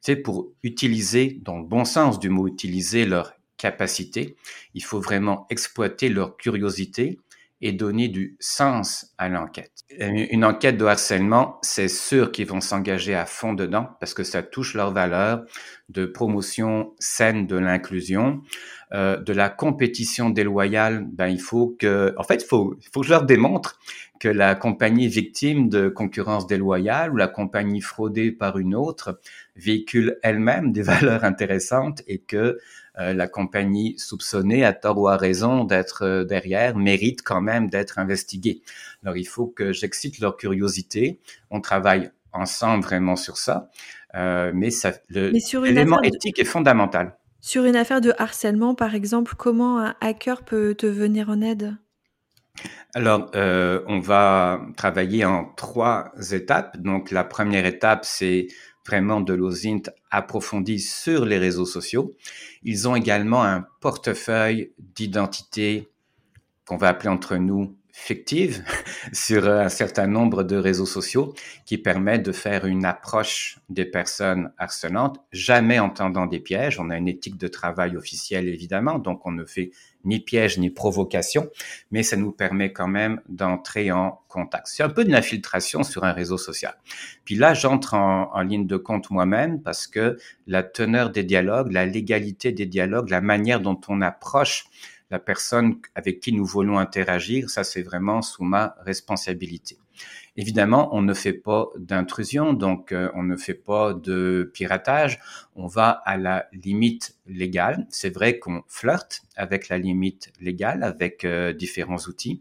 Sais, 0.00 0.16
pour 0.16 0.52
utiliser, 0.62 1.40
dans 1.42 1.58
le 1.58 1.64
bon 1.64 1.84
sens 1.84 2.20
du 2.20 2.28
mot, 2.28 2.46
utiliser 2.46 3.04
leur 3.04 3.32
capacité, 3.56 4.36
il 4.74 4.84
faut 4.84 5.00
vraiment 5.00 5.46
exploiter 5.50 6.08
leur 6.08 6.36
curiosité 6.36 7.18
et 7.60 7.72
donner 7.72 8.08
du 8.08 8.36
sens 8.38 9.12
à 9.18 9.28
l'enquête. 9.28 9.72
Une 9.98 10.44
enquête 10.44 10.76
de 10.76 10.84
harcèlement, 10.84 11.58
c'est 11.62 11.88
sûr 11.88 12.30
qu'ils 12.30 12.46
vont 12.46 12.60
s'engager 12.60 13.14
à 13.14 13.26
fond 13.26 13.52
dedans 13.52 13.88
parce 14.00 14.14
que 14.14 14.22
ça 14.22 14.42
touche 14.42 14.74
leurs 14.74 14.92
valeurs 14.92 15.44
de 15.88 16.04
promotion 16.04 16.92
saine 16.98 17.46
de 17.46 17.56
l'inclusion, 17.56 18.42
euh, 18.92 19.16
de 19.16 19.32
la 19.32 19.48
compétition 19.48 20.30
déloyale. 20.30 21.06
Ben 21.10 21.28
il 21.28 21.40
faut 21.40 21.74
que, 21.78 22.14
en 22.16 22.22
fait, 22.22 22.42
il 22.42 22.46
faut, 22.46 22.76
faut 22.92 23.00
que 23.00 23.06
je 23.06 23.12
leur 23.12 23.24
démontre 23.24 23.78
que 24.20 24.28
la 24.28 24.54
compagnie 24.54 25.08
victime 25.08 25.68
de 25.68 25.88
concurrence 25.88 26.46
déloyale 26.46 27.12
ou 27.12 27.16
la 27.16 27.28
compagnie 27.28 27.80
fraudée 27.80 28.30
par 28.30 28.58
une 28.58 28.74
autre 28.74 29.20
véhicule 29.56 30.18
elle-même 30.22 30.72
des 30.72 30.82
valeurs 30.82 31.24
intéressantes 31.24 32.02
et 32.06 32.18
que 32.18 32.58
euh, 32.98 33.14
la 33.14 33.28
compagnie 33.28 33.98
soupçonnée, 33.98 34.64
à 34.64 34.72
tort 34.72 34.98
ou 34.98 35.08
à 35.08 35.16
raison, 35.16 35.64
d'être 35.64 36.04
euh, 36.04 36.24
derrière, 36.24 36.76
mérite 36.76 37.22
quand 37.22 37.40
même 37.40 37.68
d'être 37.68 37.98
investiguée. 37.98 38.62
Alors, 39.02 39.16
il 39.16 39.26
faut 39.26 39.46
que 39.46 39.72
j'excite 39.72 40.18
leur 40.18 40.36
curiosité. 40.36 41.20
On 41.50 41.60
travaille 41.60 42.10
ensemble 42.32 42.82
vraiment 42.82 43.16
sur 43.16 43.36
ça, 43.36 43.70
euh, 44.14 44.52
mais, 44.54 44.70
ça, 44.70 44.92
l'élément 45.10 46.02
éthique 46.02 46.38
est 46.38 46.44
fondamental. 46.44 47.16
Sur 47.40 47.64
une 47.64 47.76
affaire 47.76 48.00
de 48.00 48.12
harcèlement, 48.18 48.74
par 48.74 48.94
exemple, 48.94 49.34
comment 49.36 49.78
un 49.78 49.94
hacker 50.00 50.44
peut 50.44 50.74
te 50.74 50.86
venir 50.86 51.30
en 51.30 51.40
aide? 51.40 51.76
Alors, 52.94 53.30
euh, 53.34 53.82
on 53.86 54.00
va 54.00 54.60
travailler 54.76 55.24
en 55.24 55.44
trois 55.56 56.10
étapes. 56.32 56.78
Donc, 56.78 57.10
la 57.10 57.22
première 57.22 57.66
étape, 57.66 58.04
c'est 58.04 58.48
vraiment 58.88 59.20
de 59.20 59.34
l'OSINT 59.34 59.82
approfondi 60.10 60.80
sur 60.80 61.26
les 61.26 61.38
réseaux 61.38 61.66
sociaux. 61.66 62.16
Ils 62.62 62.88
ont 62.88 62.96
également 62.96 63.44
un 63.44 63.66
portefeuille 63.80 64.72
d'identité 64.78 65.88
qu'on 66.66 66.78
va 66.78 66.88
appeler 66.88 67.10
entre 67.10 67.36
nous 67.36 67.77
fictive 67.98 68.64
sur 69.12 69.48
un 69.48 69.68
certain 69.68 70.06
nombre 70.06 70.44
de 70.44 70.56
réseaux 70.56 70.86
sociaux 70.86 71.34
qui 71.66 71.78
permet 71.78 72.18
de 72.18 72.32
faire 72.32 72.64
une 72.64 72.84
approche 72.84 73.58
des 73.68 73.84
personnes 73.84 74.52
harcelantes, 74.56 75.20
jamais 75.32 75.78
en 75.78 75.90
tendant 75.90 76.26
des 76.26 76.40
pièges. 76.40 76.78
On 76.78 76.90
a 76.90 76.96
une 76.96 77.08
éthique 77.08 77.36
de 77.36 77.48
travail 77.48 77.96
officielle, 77.96 78.48
évidemment, 78.48 78.98
donc 78.98 79.26
on 79.26 79.32
ne 79.32 79.44
fait 79.44 79.72
ni 80.04 80.20
piège 80.20 80.58
ni 80.58 80.70
provocation, 80.70 81.50
mais 81.90 82.02
ça 82.04 82.16
nous 82.16 82.30
permet 82.30 82.72
quand 82.72 82.86
même 82.86 83.20
d'entrer 83.28 83.90
en 83.90 84.20
contact. 84.28 84.68
C'est 84.68 84.84
un 84.84 84.88
peu 84.88 85.04
de 85.04 85.10
l'infiltration 85.10 85.82
sur 85.82 86.04
un 86.04 86.12
réseau 86.12 86.38
social. 86.38 86.78
Puis 87.24 87.34
là, 87.34 87.52
j'entre 87.52 87.94
en, 87.94 88.32
en, 88.32 88.40
ligne 88.42 88.66
de 88.66 88.76
compte 88.76 89.10
moi-même 89.10 89.60
parce 89.60 89.88
que 89.88 90.16
la 90.46 90.62
teneur 90.62 91.10
des 91.10 91.24
dialogues, 91.24 91.72
la 91.72 91.84
légalité 91.84 92.52
des 92.52 92.66
dialogues, 92.66 93.10
la 93.10 93.20
manière 93.20 93.60
dont 93.60 93.80
on 93.88 94.00
approche 94.00 94.66
la 95.10 95.18
personne 95.18 95.80
avec 95.94 96.20
qui 96.20 96.32
nous 96.32 96.44
voulons 96.44 96.78
interagir, 96.78 97.50
ça 97.50 97.64
c'est 97.64 97.82
vraiment 97.82 98.22
sous 98.22 98.44
ma 98.44 98.76
responsabilité. 98.80 99.78
Évidemment, 100.40 100.88
on 100.92 101.02
ne 101.02 101.14
fait 101.14 101.32
pas 101.32 101.68
d'intrusion, 101.76 102.52
donc 102.52 102.92
euh, 102.92 103.10
on 103.16 103.24
ne 103.24 103.36
fait 103.36 103.54
pas 103.54 103.92
de 103.92 104.48
piratage. 104.54 105.18
On 105.56 105.66
va 105.66 105.90
à 105.90 106.16
la 106.16 106.46
limite 106.52 107.16
légale. 107.26 107.88
C'est 107.90 108.14
vrai 108.14 108.38
qu'on 108.38 108.62
flirte 108.68 109.22
avec 109.34 109.68
la 109.68 109.78
limite 109.78 110.30
légale, 110.40 110.84
avec 110.84 111.24
euh, 111.24 111.52
différents 111.52 111.98
outils, 112.06 112.40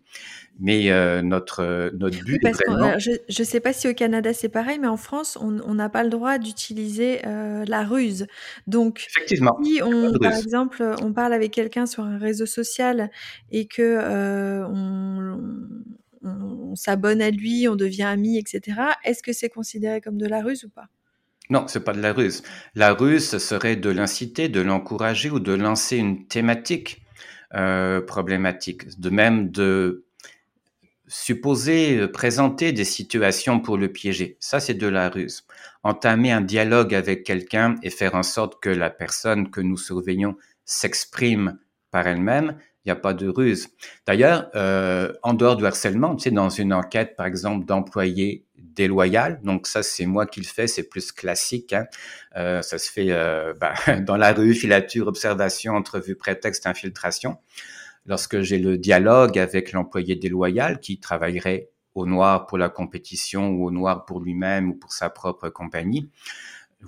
mais 0.60 0.92
euh, 0.92 1.24
notre 1.24 1.90
notre 1.98 2.24
but 2.24 2.46
est 2.46 2.52
vraiment... 2.68 3.00
je 3.00 3.14
ne 3.28 3.44
sais 3.44 3.60
pas 3.60 3.74
si 3.74 3.90
au 3.90 3.96
Canada 3.96 4.32
c'est 4.32 4.50
pareil, 4.50 4.78
mais 4.78 4.88
en 4.88 4.98
France, 4.98 5.36
on 5.42 5.74
n'a 5.74 5.90
pas 5.90 6.04
le 6.04 6.12
droit 6.12 6.38
d'utiliser 6.38 7.22
la 7.24 7.84
ruse. 7.84 8.28
Donc, 8.68 9.08
Effectivement, 9.10 9.58
si 9.64 9.82
on, 9.82 10.14
par 10.20 10.36
exemple, 10.36 10.84
on 11.02 11.14
parle 11.14 11.34
avec 11.34 11.50
quelqu'un 11.50 11.88
sur 11.88 12.04
un 12.04 12.20
réseau 12.20 12.46
social 12.46 13.10
et 13.52 13.66
que 13.66 14.64
on 14.68 15.18
on, 15.18 15.97
s'abonne 16.76 17.22
à 17.22 17.32
lui, 17.32 17.68
on 17.68 17.76
devient 17.76 18.04
ami, 18.04 18.38
etc. 18.38 18.80
Est-ce 19.04 19.24
que 19.24 19.34
c'est 19.34 19.50
considéré 19.50 20.02
comme 20.02 20.18
de 20.18 20.28
la 20.28 20.42
ruse 20.42 20.64
ou 20.64 20.70
pas? 20.70 20.88
Non, 21.50 21.66
c'est 21.68 21.84
pas 21.84 21.94
de 21.94 22.02
la 22.02 22.14
ruse. 22.14 22.44
La 22.76 22.94
ruse, 22.94 23.38
serait 23.38 23.78
de 23.78 23.90
l'inciter, 23.90 24.50
de 24.50 24.62
l'encourager 24.62 25.30
ou 25.30 25.40
de 25.40 25.54
lancer 25.54 25.98
une 25.98 26.28
thématique 26.28 27.02
euh, 27.56 28.02
problématique. 28.02 29.00
De 29.00 29.10
même 29.10 29.50
de 29.50 30.06
supposer, 31.08 32.00
euh, 32.00 32.12
présenter 32.12 32.74
des 32.74 32.84
situations 32.84 33.62
pour 33.62 33.78
le 33.78 33.90
piéger. 33.90 34.36
Ça, 34.42 34.60
c'est 34.60 34.74
de 34.74 34.88
la 34.88 35.10
ruse. 35.10 35.46
Entamer 35.84 36.34
un 36.34 36.42
dialogue 36.42 36.94
avec 36.94 37.24
quelqu'un 37.24 37.76
et 37.82 37.90
faire 37.90 38.16
en 38.16 38.24
sorte 38.24 38.62
que 38.62 38.70
la 38.70 38.90
personne 38.90 39.50
que 39.50 39.62
nous 39.62 39.78
surveillons 39.78 40.36
s'exprime 40.66 41.58
par 41.92 42.08
elle-même, 42.08 42.58
n'y 42.88 42.98
a 42.98 43.02
pas 43.02 43.14
de 43.14 43.28
ruse. 43.28 43.70
D'ailleurs, 44.06 44.50
euh, 44.56 45.14
en 45.24 45.34
dehors 45.34 45.56
du 45.56 45.66
harcèlement, 45.66 46.16
tu 46.16 46.24
sais, 46.24 46.32
dans 46.32 46.50
une 46.50 46.74
enquête, 46.74 47.16
par 47.16 47.26
exemple, 47.26 47.66
d'employés 47.66 48.46
déloyal, 48.58 49.40
donc 49.44 49.68
ça, 49.68 49.84
c'est 49.84 50.06
moi 50.06 50.26
qui 50.26 50.40
le 50.40 50.46
fais, 50.46 50.68
c'est 50.68 50.88
plus 50.88 51.12
classique. 51.12 51.74
Hein. 51.74 51.88
Euh, 52.36 52.62
ça 52.62 52.78
se 52.78 52.92
fait 52.92 53.08
euh, 53.10 53.54
ben, 53.60 54.02
dans 54.06 54.18
la 54.18 54.34
rue, 54.34 54.54
filature, 54.54 55.08
observation, 55.08 55.74
entrevue, 55.74 56.16
prétexte, 56.16 56.68
infiltration. 56.68 57.38
Lorsque 58.06 58.42
j'ai 58.42 58.60
le 58.60 58.78
dialogue 58.78 59.38
avec 59.38 59.74
l'employé 59.74 60.16
déloyal 60.16 60.80
qui 60.80 61.00
travaillerait 61.00 61.70
au 61.94 62.06
noir 62.06 62.46
pour 62.46 62.58
la 62.58 62.70
compétition 62.70 63.50
ou 63.50 63.66
au 63.66 63.72
noir 63.72 64.06
pour 64.06 64.22
lui-même 64.22 64.70
ou 64.70 64.76
pour 64.76 64.94
sa 64.94 65.10
propre 65.10 65.50
compagnie, 65.50 66.10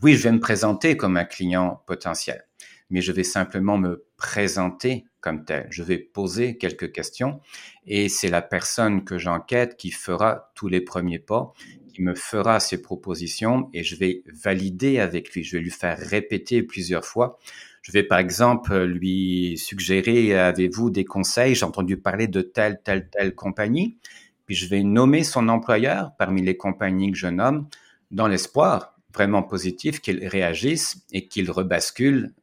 oui, 0.01 0.15
je 0.15 0.23
vais 0.23 0.31
me 0.31 0.39
présenter 0.39 0.95
comme 0.95 1.17
un 1.17 1.25
client 1.25 1.81
potentiel, 1.87 2.45
mais 2.89 3.01
je 3.01 3.11
vais 3.11 3.23
simplement 3.23 3.77
me 3.77 4.05
présenter 4.17 5.05
comme 5.21 5.45
tel. 5.45 5.67
Je 5.69 5.83
vais 5.83 5.97
poser 5.97 6.57
quelques 6.57 6.91
questions 6.91 7.41
et 7.85 8.09
c'est 8.09 8.29
la 8.29 8.41
personne 8.41 9.03
que 9.03 9.17
j'enquête 9.17 9.77
qui 9.77 9.91
fera 9.91 10.51
tous 10.55 10.67
les 10.67 10.81
premiers 10.81 11.19
pas, 11.19 11.53
qui 11.93 12.01
me 12.01 12.15
fera 12.15 12.59
ses 12.59 12.81
propositions 12.81 13.69
et 13.73 13.83
je 13.83 13.95
vais 13.95 14.23
valider 14.43 14.99
avec 14.99 15.33
lui. 15.33 15.43
Je 15.43 15.57
vais 15.57 15.63
lui 15.63 15.71
faire 15.71 15.97
répéter 15.97 16.63
plusieurs 16.63 17.05
fois. 17.05 17.37
Je 17.81 17.91
vais 17.91 18.03
par 18.03 18.19
exemple 18.19 18.77
lui 18.83 19.57
suggérer, 19.57 20.37
avez-vous 20.37 20.89
des 20.89 21.05
conseils? 21.05 21.55
J'ai 21.55 21.65
entendu 21.65 21.97
parler 21.97 22.27
de 22.27 22.41
telle, 22.41 22.81
telle, 22.83 23.09
telle 23.09 23.35
compagnie. 23.35 23.97
Puis 24.45 24.55
je 24.55 24.67
vais 24.67 24.83
nommer 24.83 25.23
son 25.23 25.47
employeur 25.49 26.11
parmi 26.17 26.41
les 26.41 26.57
compagnies 26.57 27.11
que 27.11 27.17
je 27.17 27.27
nomme 27.27 27.67
dans 28.11 28.27
l'espoir 28.27 28.95
vraiment 29.13 29.43
positif 29.43 30.01
qu'il 30.01 30.25
réagisse 30.27 31.03
et 31.11 31.27
qu'il 31.27 31.49
rebascule 31.51 32.33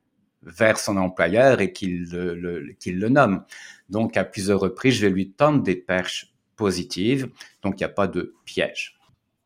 vers 0.47 0.79
son 0.79 0.97
employeur 0.97 1.61
et 1.61 1.73
qu'il 1.73 2.09
le, 2.11 3.09
nomme. 3.09 3.45
Donc, 3.91 4.17
à 4.17 4.25
plusieurs 4.25 4.61
reprises, 4.61 4.95
je 4.95 5.07
vais 5.07 5.13
lui 5.13 5.31
tendre 5.31 5.63
des 5.63 5.77
perches 5.77 6.33
positives. 6.57 7.29
Donc, 7.63 7.75
il 7.75 7.83
n'y 7.83 7.85
a 7.85 7.91
pas 7.91 8.07
de 8.07 8.35
piège. 8.45 8.99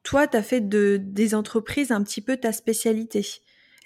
Toi, 0.02 0.26
tu 0.28 0.36
as 0.36 0.42
fait 0.42 0.60
de, 0.60 0.98
des 1.02 1.34
entreprises 1.34 1.90
un 1.90 2.02
petit 2.02 2.20
peu 2.20 2.36
ta 2.36 2.52
spécialité. 2.52 3.26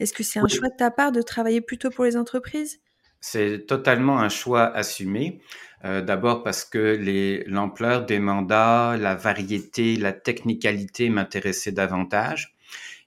Est-ce 0.00 0.12
que 0.12 0.22
c'est 0.22 0.40
un 0.40 0.48
choix 0.48 0.68
de 0.68 0.76
ta 0.76 0.90
part 0.90 1.12
de 1.12 1.22
travailler 1.22 1.60
plutôt 1.60 1.90
pour 1.90 2.04
les 2.04 2.16
entreprises? 2.16 2.80
C'est 3.20 3.64
totalement 3.66 4.18
un 4.18 4.28
choix 4.28 4.64
assumé. 4.74 5.40
Euh, 5.84 6.02
D'abord 6.02 6.42
parce 6.42 6.64
que 6.64 7.00
l'ampleur 7.46 8.04
des 8.04 8.18
mandats, 8.18 8.96
la 8.98 9.14
variété, 9.14 9.96
la 9.96 10.12
technicalité 10.12 11.08
m'intéressaient 11.08 11.72
davantage 11.72 12.53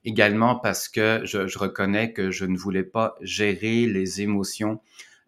également 0.08 0.56
parce 0.56 0.88
que 0.88 1.22
je, 1.26 1.58
reconnais 1.60 2.14
que 2.14 2.32
je 2.32 2.46
ne 2.46 2.58
voulais 2.58 2.84
pas 2.84 3.16
gérer 3.22 3.86
les 3.86 4.22
émotions 4.22 4.80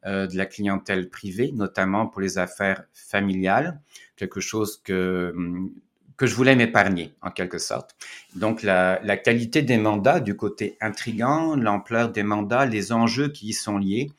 euh, 0.05 0.25
de 0.25 0.38
la 0.38 0.45
clientèle 0.45 1.09
privée, 1.09 1.51
notamment 1.51 2.07
pour 2.07 2.21
les 2.21 2.38
affaires 2.38 2.86
familiales, 2.93 3.81
quelque 4.15 4.39
chose 4.39 4.81
que 4.81 5.33
hum, 5.36 5.71
que 6.15 6.27
je 6.27 6.36
voulais 6.36 6.55
m'épargner 6.57 7.13
en 7.21 7.31
quelque 7.31 7.59
sorte. 7.59 7.95
Donc 8.36 8.62
la, 8.62 9.00
la, 9.03 9.15
qualité 9.15 9.62
des 9.62 9.77
mandats 9.77 10.19
du 10.19 10.36
côté 10.36 10.77
intrigant, 10.81 11.55
l'ampleur 11.55 12.09
des 12.09 12.24
mandats, 12.24 12.65
les 12.65 12.91
enjeux 12.91 13.29
qui 13.29 13.48
y 13.48 13.53
sont 13.53 13.77
liés, 13.77 14.12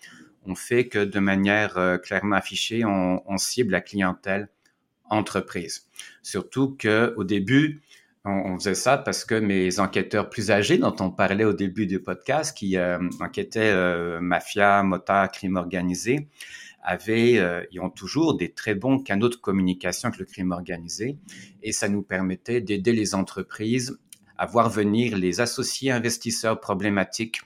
ont 0.46 0.54
fait 0.54 0.88
que 0.88 1.04
de 1.04 1.20
manière 1.20 1.76
euh, 1.76 1.98
clairement 1.98 2.36
affichée, 2.36 2.86
on, 2.86 3.22
on, 3.30 3.36
cible 3.36 3.72
la 3.72 3.82
clientèle 3.82 4.48
entreprise. 5.10 5.88
Surtout 6.22 6.74
que 6.78 7.12
au 7.18 7.24
début, 7.24 7.82
on, 8.24 8.58
faisait 8.58 8.74
ça 8.74 8.98
parce 8.98 9.24
que 9.24 9.34
mes 9.34 9.80
enquêteurs 9.80 10.28
plus 10.28 10.50
âgés, 10.50 10.78
dont 10.78 10.94
on 11.00 11.10
parlait 11.10 11.44
au 11.44 11.52
début 11.52 11.86
du 11.86 12.00
podcast, 12.00 12.56
qui 12.56 12.76
euh, 12.76 12.98
enquêtaient 13.20 13.72
euh, 13.72 14.20
mafia, 14.20 14.82
motard, 14.82 15.30
crime 15.30 15.56
organisé, 15.56 16.28
avaient, 16.82 17.38
euh, 17.38 17.64
ils 17.72 17.80
ont 17.80 17.90
toujours 17.90 18.36
des 18.36 18.52
très 18.52 18.74
bons 18.74 18.98
canaux 18.98 19.28
de 19.28 19.36
communication 19.36 20.08
avec 20.08 20.20
le 20.20 20.26
crime 20.26 20.52
organisé, 20.52 21.18
et 21.62 21.72
ça 21.72 21.88
nous 21.88 22.02
permettait 22.02 22.60
d'aider 22.60 22.92
les 22.92 23.14
entreprises 23.14 23.98
à 24.36 24.46
voir 24.46 24.70
venir 24.70 25.16
les 25.16 25.40
associés 25.40 25.90
investisseurs 25.90 26.60
problématiques 26.60 27.42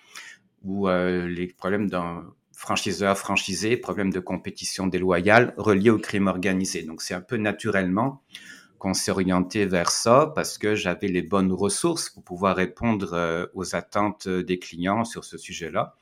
ou 0.65 0.89
les 0.89 1.49
problèmes 1.59 1.91
d'un 1.91 2.25
franchiseur 2.53 3.19
franchisé, 3.19 3.77
problèmes 3.77 4.13
de 4.13 4.21
compétition 4.21 4.87
déloyale 4.87 5.55
reliés 5.57 5.91
au 5.91 5.99
crime 5.99 6.29
organisé. 6.29 6.83
Donc 6.83 7.03
c'est 7.03 7.13
un 7.13 7.21
peu 7.21 7.37
naturellement 7.37 8.23
qu'on 8.85 8.93
s'est 8.93 9.11
orienté 9.11 9.65
vers 9.65 9.91
ça 9.91 10.31
parce 10.35 10.59
que 10.59 10.75
j'avais 10.75 11.09
les 11.09 11.23
bonnes 11.23 11.53
ressources 11.53 12.11
pour 12.11 12.23
pouvoir 12.23 12.55
répondre 12.55 13.15
euh, 13.15 13.47
aux 13.55 13.75
attentes 13.75 14.29
des 14.29 14.59
clients 14.59 15.05
sur 15.05 15.25
ce 15.25 15.39
sujet-là. 15.39 15.95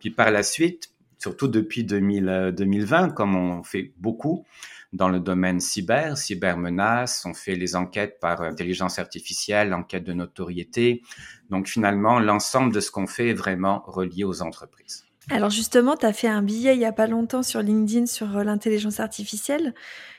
Puis 0.00 0.10
par 0.10 0.30
la 0.30 0.42
suite, 0.42 0.90
surtout 1.16 1.48
depuis 1.48 1.84
2000, 1.84 2.52
2020, 2.54 3.08
euh, 3.08 3.12
comme 3.12 3.36
on 3.36 3.62
fait 3.62 3.94
beaucoup 3.96 4.44
dans 4.92 5.08
le 5.08 5.18
domaine 5.18 5.60
cyber, 5.60 6.18
cybermenaces, 6.18 7.24
on 7.24 7.32
fait 7.32 7.54
les 7.54 7.74
enquêtes 7.74 8.20
par 8.20 8.42
intelligence 8.42 8.98
artificielle, 8.98 9.72
enquête 9.72 10.04
de 10.04 10.12
notoriété. 10.12 11.00
Donc 11.48 11.68
finalement, 11.68 12.20
l'ensemble 12.20 12.70
de 12.70 12.80
ce 12.80 12.90
qu'on 12.90 13.06
fait 13.06 13.30
est 13.30 13.34
vraiment 13.34 13.82
relié 13.86 14.24
aux 14.24 14.42
entreprises. 14.42 15.05
Alors 15.28 15.50
justement, 15.50 15.96
tu 15.96 16.06
as 16.06 16.12
fait 16.12 16.28
un 16.28 16.42
billet 16.42 16.74
il 16.74 16.80
y 16.80 16.84
a 16.84 16.92
pas 16.92 17.08
longtemps 17.08 17.42
sur 17.42 17.60
LinkedIn 17.60 18.06
sur 18.06 18.36
euh, 18.36 18.44
l'intelligence 18.44 19.00
artificielle 19.00 19.74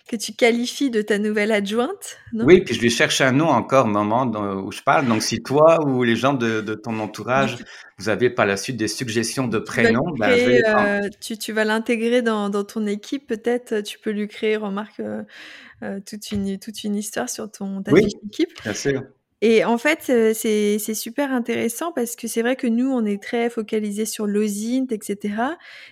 que 0.10 0.18
tu 0.18 0.34
qualifies 0.34 0.90
de 0.90 1.02
ta 1.02 1.18
nouvelle 1.18 1.52
adjointe, 1.52 2.18
non? 2.34 2.46
Oui, 2.46 2.62
puis 2.62 2.76
je 2.76 2.82
lui 2.82 2.90
cherche 2.90 3.22
un 3.22 3.32
nom 3.32 3.48
encore 3.48 3.86
au 3.86 3.90
moment 3.90 4.26
où 4.26 4.72
je 4.72 4.82
parle. 4.82 5.06
Donc 5.08 5.22
si 5.22 5.42
toi 5.42 5.86
ou 5.86 6.04
les 6.04 6.16
gens 6.16 6.34
de, 6.34 6.62
ton 6.76 7.00
entourage, 7.00 7.58
vous 7.98 8.10
avez 8.10 8.30
par 8.30 8.46
la 8.46 8.58
suite 8.58 8.78
des 8.78 8.88
suggestions 8.88 9.48
de 9.48 9.60
prénoms, 9.60 10.14
ben, 10.18 10.30
euh, 10.30 11.10
tu, 11.20 11.52
vas 11.52 11.66
l'intégrer 11.66 12.22
dans, 12.22 12.50
ton 12.64 12.86
équipe. 12.86 13.28
Peut-être 13.28 13.82
tu 13.82 14.00
peux 14.00 14.12
lui 14.12 14.28
créer, 14.28 14.56
remarque, 14.56 15.02
euh, 15.02 16.00
toute, 16.06 16.32
une, 16.32 16.58
toute 16.58 16.84
une 16.86 16.96
histoire 16.96 17.30
sur 17.30 17.52
ton, 17.52 17.82
ta 17.82 17.92
oui, 17.92 18.08
équipe. 18.26 18.52
Bien 18.64 18.74
sûr. 18.74 19.04
Et 19.42 19.64
en 19.64 19.78
fait, 19.78 20.12
c'est 20.34 20.94
super 20.96 21.32
intéressant 21.32 21.92
parce 21.92 22.16
que 22.16 22.28
c'est 22.28 22.42
vrai 22.42 22.56
que 22.56 22.66
nous, 22.66 22.90
on 22.90 23.06
est 23.06 23.22
très 23.22 23.50
focalisé 23.50 24.06
sur 24.06 24.26
l'OSINT, 24.26 24.88
etc. 24.92 25.36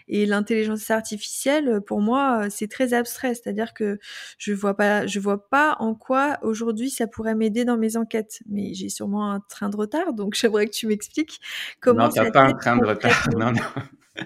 Et 0.08 0.26
l'intelligence 0.26 0.90
artificielle, 0.90 1.82
pour 1.86 2.02
moi, 2.02 2.50
c'est 2.50 2.68
très 2.68 2.94
abstrait. 2.94 3.36
C'est-à-dire 3.36 3.74
que 3.74 4.00
je 4.40 4.54
vois 4.54 4.76
pas, 4.76 5.06
je 5.06 5.20
vois 5.20 5.48
pas 5.48 5.76
en 5.80 5.94
quoi 5.94 6.40
aujourd'hui 6.42 6.90
ça 6.90 7.06
pourrait 7.08 7.36
m'aider 7.36 7.66
dans 7.66 7.78
mes 7.78 7.98
enquêtes. 7.98 8.40
Mais 8.50 8.74
j'ai 8.74 8.90
sûrement 8.90 9.32
un 9.32 9.42
train 9.42 9.70
de 9.70 9.78
retard, 9.78 10.14
donc 10.14 10.34
j'aimerais 10.40 10.66
que 10.66 10.72
tu 10.72 10.88
m'expliques 10.88 11.40
comment. 11.80 12.06
Non, 12.06 12.10
t'as 12.10 12.32
pas 12.32 12.44
un 12.44 12.54
train 12.54 12.78
de 12.78 12.86
retard. 12.86 13.30
Non, 13.36 13.52
non. 13.52 14.24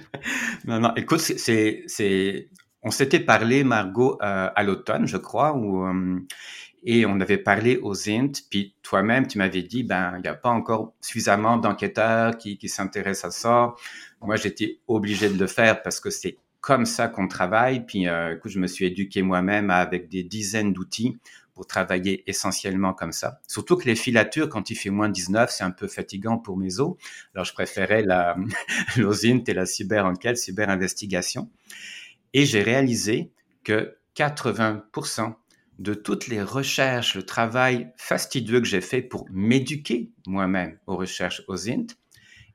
non, 0.65 0.79
non. 0.79 0.95
Écoute, 0.95 1.19
c'est, 1.19 1.83
c'est, 1.87 2.49
on 2.83 2.91
s'était 2.91 3.19
parlé, 3.19 3.63
Margot, 3.63 4.17
euh, 4.21 4.49
à 4.55 4.63
l'automne, 4.63 5.07
je 5.07 5.17
crois, 5.17 5.55
où 5.55 5.85
euh, 5.85 6.19
et 6.83 7.05
on 7.05 7.19
avait 7.19 7.37
parlé 7.37 7.77
aux 7.77 8.09
INT, 8.09 8.31
puis 8.49 8.75
toi-même, 8.83 9.27
tu 9.27 9.37
m'avais 9.37 9.63
dit, 9.63 9.83
ben, 9.83 10.13
il 10.17 10.21
n'y 10.21 10.27
a 10.27 10.35
pas 10.35 10.49
encore 10.49 10.93
suffisamment 11.01 11.57
d'enquêteurs 11.57 12.37
qui, 12.37 12.57
qui 12.57 12.69
s'intéressent 12.69 13.25
à 13.25 13.39
ça. 13.39 13.75
Moi, 14.21 14.35
j'étais 14.35 14.79
obligé 14.87 15.29
de 15.29 15.37
le 15.37 15.47
faire 15.47 15.81
parce 15.81 15.99
que 15.99 16.09
c'est 16.09 16.37
comme 16.61 16.85
ça 16.85 17.07
qu'on 17.07 17.27
travaille. 17.27 17.85
Puis, 17.85 18.07
euh, 18.07 18.35
écoute, 18.35 18.51
je 18.51 18.59
me 18.59 18.67
suis 18.67 18.85
éduqué 18.85 19.21
moi-même 19.21 19.69
avec 19.69 20.09
des 20.09 20.23
dizaines 20.23 20.73
d'outils 20.73 21.17
pour 21.53 21.67
travailler 21.67 22.23
essentiellement 22.29 22.93
comme 22.93 23.11
ça. 23.11 23.41
Surtout 23.47 23.75
que 23.75 23.85
les 23.85 23.95
filatures, 23.95 24.47
quand 24.47 24.69
il 24.69 24.75
fait 24.75 24.89
moins 24.89 25.09
19, 25.09 25.51
c'est 25.51 25.63
un 25.63 25.71
peu 25.71 25.87
fatigant 25.87 26.37
pour 26.37 26.57
mes 26.57 26.79
os. 26.79 26.95
Alors, 27.35 27.45
je 27.45 27.53
préférais 27.53 28.03
la, 28.03 28.37
l'OSINT 28.97 29.43
et 29.47 29.53
la 29.53 29.65
cyber-enquête, 29.65 30.37
cyber-investigation. 30.37 31.49
Et 32.33 32.45
j'ai 32.45 32.61
réalisé 32.61 33.31
que 33.63 33.97
80% 34.15 35.33
de 35.79 35.93
toutes 35.93 36.27
les 36.27 36.43
recherches, 36.43 37.15
le 37.15 37.23
travail 37.23 37.91
fastidieux 37.97 38.59
que 38.59 38.67
j'ai 38.67 38.81
fait 38.81 39.01
pour 39.01 39.25
m'éduquer 39.31 40.11
moi-même 40.27 40.77
aux 40.87 40.97
recherches 40.97 41.41
aux 41.47 41.69
INT 41.69 41.95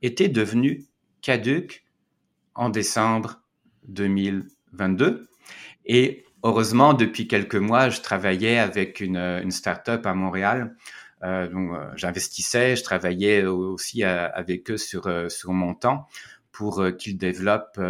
était 0.02 0.28
devenu 0.28 0.84
caduque 1.22 1.84
en 2.54 2.68
décembre 2.68 3.40
2022. 3.88 5.26
Et 5.86 6.24
heureusement, 6.42 6.92
depuis 6.92 7.26
quelques 7.26 7.56
mois, 7.56 7.88
je 7.88 8.02
travaillais 8.02 8.58
avec 8.58 9.00
une, 9.00 9.16
une 9.16 9.50
start-up 9.50 10.04
à 10.04 10.12
Montréal. 10.12 10.76
Euh, 11.22 11.48
euh, 11.54 11.92
j'investissais, 11.96 12.76
je 12.76 12.82
travaillais 12.82 13.46
aussi 13.46 14.04
euh, 14.04 14.28
avec 14.32 14.70
eux 14.70 14.76
sur, 14.76 15.08
sur 15.30 15.52
mon 15.52 15.74
temps 15.74 16.06
pour 16.52 16.84
qu'ils 16.98 17.16
développent 17.18 17.80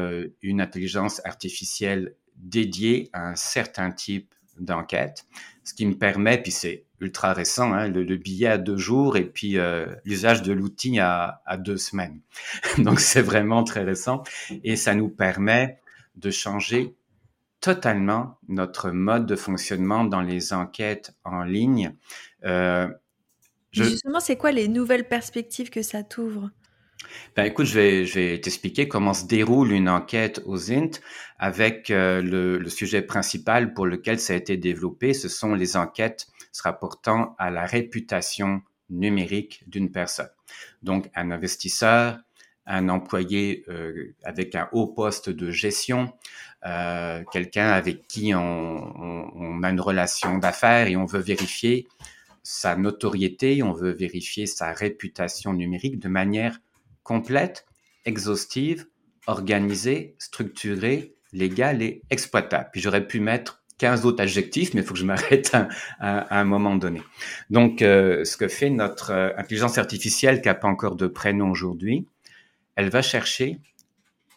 une 0.41 0.61
intelligence 0.63 1.21
artificielle 1.27 2.15
dédiée 2.37 3.11
à 3.13 3.29
un 3.29 3.35
certain 3.35 3.91
type 3.91 4.35
d'enquête, 4.59 5.27
ce 5.65 5.75
qui 5.75 5.87
me 5.87 5.95
permet, 5.95 6.41
puis 6.41 6.53
c'est 6.53 6.85
ultra 7.01 7.33
récent, 7.33 7.73
hein, 7.73 7.89
le, 7.89 8.17
billet 8.17 8.49
à 8.49 8.59
deux 8.59 8.77
jours 8.77 9.17
et 9.17 9.25
puis 9.25 9.59
euh, 9.59 9.87
l'usage 10.05 10.43
de 10.43 10.53
l'outil 10.53 10.99
à, 10.99 11.43
deux 11.59 11.77
semaines. 11.77 12.21
Donc 12.79 13.01
c'est 13.01 13.23
vraiment 13.23 13.65
très 13.65 13.83
récent 13.83 14.23
et 14.63 14.77
ça 14.77 14.95
nous 14.95 15.09
permet 15.09 15.81
de 16.17 16.31
changer 16.31 16.95
totalement 17.61 18.39
notre 18.49 18.91
mode 18.91 19.27
de 19.27 19.37
fonctionnement 19.37 20.05
dans 20.05 20.21
les 20.21 20.53
enquêtes 20.53 21.15
en 21.25 21.43
ligne. 21.43 21.95
Euh, 22.45 22.89
Justement, 23.73 24.21
c'est 24.21 24.37
quoi 24.37 24.53
les 24.53 24.69
nouvelles 24.69 25.09
perspectives 25.09 25.71
que 25.71 25.83
ça 25.83 26.03
t'ouvre? 26.03 26.51
Ben 27.37 27.45
écoute, 27.45 27.67
je 27.67 27.75
vais, 27.75 28.07
je 28.07 28.15
vais 28.15 28.41
t'expliquer 28.41 28.89
comment 28.89 29.15
se 29.15 29.27
déroule 29.27 29.73
une 29.73 29.89
enquête 29.89 30.41
aux 30.47 30.71
INT 30.71 31.01
avec 31.39 31.91
euh, 31.91 32.23
le, 32.23 32.69
sujet 32.69 33.03
principal 33.03 33.75
pour 33.75 33.87
lequel 33.87 34.21
ça 34.21 34.35
a 34.35 34.37
été 34.37 34.57
développé. 34.57 35.15
Ce 35.15 35.29
sont 35.29 35.55
les 35.55 35.77
enquêtes 35.77 36.27
se 36.53 36.63
rapportant 36.63 37.35
à 37.39 37.51
la 37.51 37.67
réputation 37.67 38.63
numérique 38.91 39.63
d'une 39.67 39.91
personne. 39.91 40.31
Donc, 40.83 41.11
un 41.15 41.31
investisseur, 41.31 42.19
un 42.67 42.89
employé 42.89 43.65
euh, 43.69 44.15
avec 44.23 44.55
un 44.55 44.69
haut 44.73 44.87
poste 44.87 45.29
de 45.29 45.51
gestion, 45.51 46.13
euh, 46.67 47.23
quelqu'un 47.33 47.69
avec 47.69 48.07
qui 48.07 48.33
on, 48.35 49.63
a 49.63 49.71
une 49.71 49.81
relation 49.81 50.39
d'affaires 50.39 50.87
et 50.87 50.97
on 50.97 51.05
veut 51.05 51.21
vérifier 51.21 51.89
sa 52.43 52.77
notoriété, 52.77 53.63
on 53.63 53.73
veut 53.73 53.93
vérifier 53.93 54.47
sa 54.47 54.73
réputation 54.73 55.53
numérique 55.53 55.99
de 55.99 56.09
manière 56.09 56.59
complète, 57.05 57.67
exhaustive, 58.05 58.87
organisée, 59.27 60.17
structurée, 60.19 61.15
légale 61.33 61.83
et 61.83 62.03
exploitable. 62.11 62.71
Puis 62.73 62.81
j'aurais 62.81 63.07
pu 63.07 63.21
mettre 63.21 63.63
15 63.79 64.07
autres 64.07 64.23
adjectifs, 64.23 64.75
mais 64.75 64.81
il 64.81 64.87
faut 64.87 64.95
que 64.95 65.01
je 65.01 65.05
m'arrête 65.05 65.55
à, 66.01 66.41
un 66.41 66.45
moment 66.45 66.77
donné. 66.77 67.03
Donc, 67.51 67.83
euh, 67.83 68.25
ce 68.25 68.37
que 68.37 68.49
fait 68.49 68.71
notre 68.71 69.11
euh, 69.11 69.31
intelligence 69.37 69.79
artificielle, 69.79 70.41
qui 70.41 70.49
n'a 70.49 70.55
pas 70.55 70.69
encore 70.69 70.97
de 70.97 71.07
prénom 71.07 71.51
aujourd'hui, 71.51 72.07
elle 72.77 72.89
va 72.89 73.03
chercher 73.03 73.59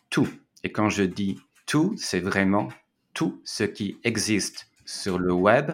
tout. 0.09 0.27
Et 0.63 0.71
quand 0.71 0.89
je 0.89 1.03
dis 1.03 1.39
tout, 1.65 1.95
c'est 1.97 2.19
vraiment 2.19 2.69
tout 3.13 3.41
ce 3.43 3.63
qui 3.63 3.97
existe 4.03 4.67
sur 4.85 5.19
le 5.19 5.33
web 5.33 5.71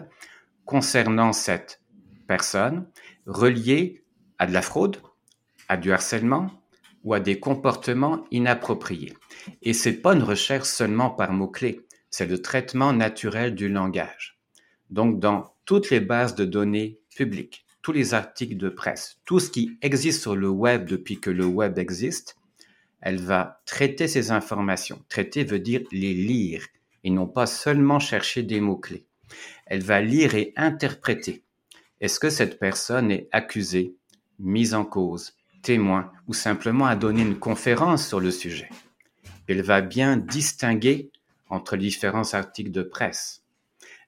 concernant 0.64 1.32
cette 1.32 1.80
personne, 2.26 2.86
relié 3.26 4.02
à 4.38 4.46
de 4.46 4.52
la 4.52 4.62
fraude, 4.62 4.98
à 5.68 5.76
du 5.76 5.92
harcèlement, 5.92 6.50
ou 7.04 7.14
à 7.14 7.20
des 7.20 7.38
comportements 7.38 8.24
inappropriés. 8.30 9.14
Et 9.62 9.72
c'est 9.72 10.00
pas 10.00 10.14
une 10.14 10.22
recherche 10.22 10.68
seulement 10.68 11.10
par 11.10 11.32
mots-clés, 11.32 11.80
c'est 12.10 12.26
le 12.26 12.40
traitement 12.40 12.92
naturel 12.92 13.54
du 13.54 13.68
langage. 13.68 14.38
Donc, 14.90 15.20
dans 15.20 15.54
toutes 15.64 15.90
les 15.90 16.00
bases 16.00 16.34
de 16.34 16.44
données 16.44 16.98
publiques, 17.14 17.64
tous 17.82 17.92
les 17.92 18.14
articles 18.14 18.56
de 18.56 18.70
presse, 18.70 19.20
tout 19.24 19.40
ce 19.40 19.50
qui 19.50 19.76
existe 19.82 20.22
sur 20.22 20.34
le 20.34 20.48
web 20.48 20.86
depuis 20.86 21.20
que 21.20 21.30
le 21.30 21.44
web 21.44 21.78
existe, 21.78 22.36
elle 23.00 23.20
va 23.20 23.60
traiter 23.66 24.08
ces 24.08 24.30
informations. 24.30 25.04
Traiter 25.10 25.44
veut 25.44 25.58
dire 25.58 25.82
les 25.92 26.14
lire 26.14 26.66
et 27.04 27.10
non 27.10 27.26
pas 27.26 27.46
seulement 27.46 27.98
chercher 27.98 28.42
des 28.42 28.60
mots-clés. 28.60 29.06
Elle 29.66 29.82
va 29.82 30.00
lire 30.00 30.34
et 30.34 30.54
interpréter. 30.56 31.44
Est-ce 32.00 32.18
que 32.18 32.30
cette 32.30 32.58
personne 32.58 33.10
est 33.10 33.28
accusée, 33.32 33.94
mise 34.38 34.72
en 34.74 34.84
cause, 34.84 35.34
témoin 35.64 36.12
ou 36.28 36.34
simplement 36.34 36.86
à 36.86 36.94
donner 36.94 37.22
une 37.22 37.38
conférence 37.38 38.06
sur 38.06 38.20
le 38.20 38.30
sujet. 38.30 38.68
Elle 39.48 39.62
va 39.62 39.80
bien 39.80 40.16
distinguer 40.16 41.10
entre 41.48 41.76
différents 41.76 42.34
articles 42.34 42.70
de 42.70 42.82
presse. 42.82 43.42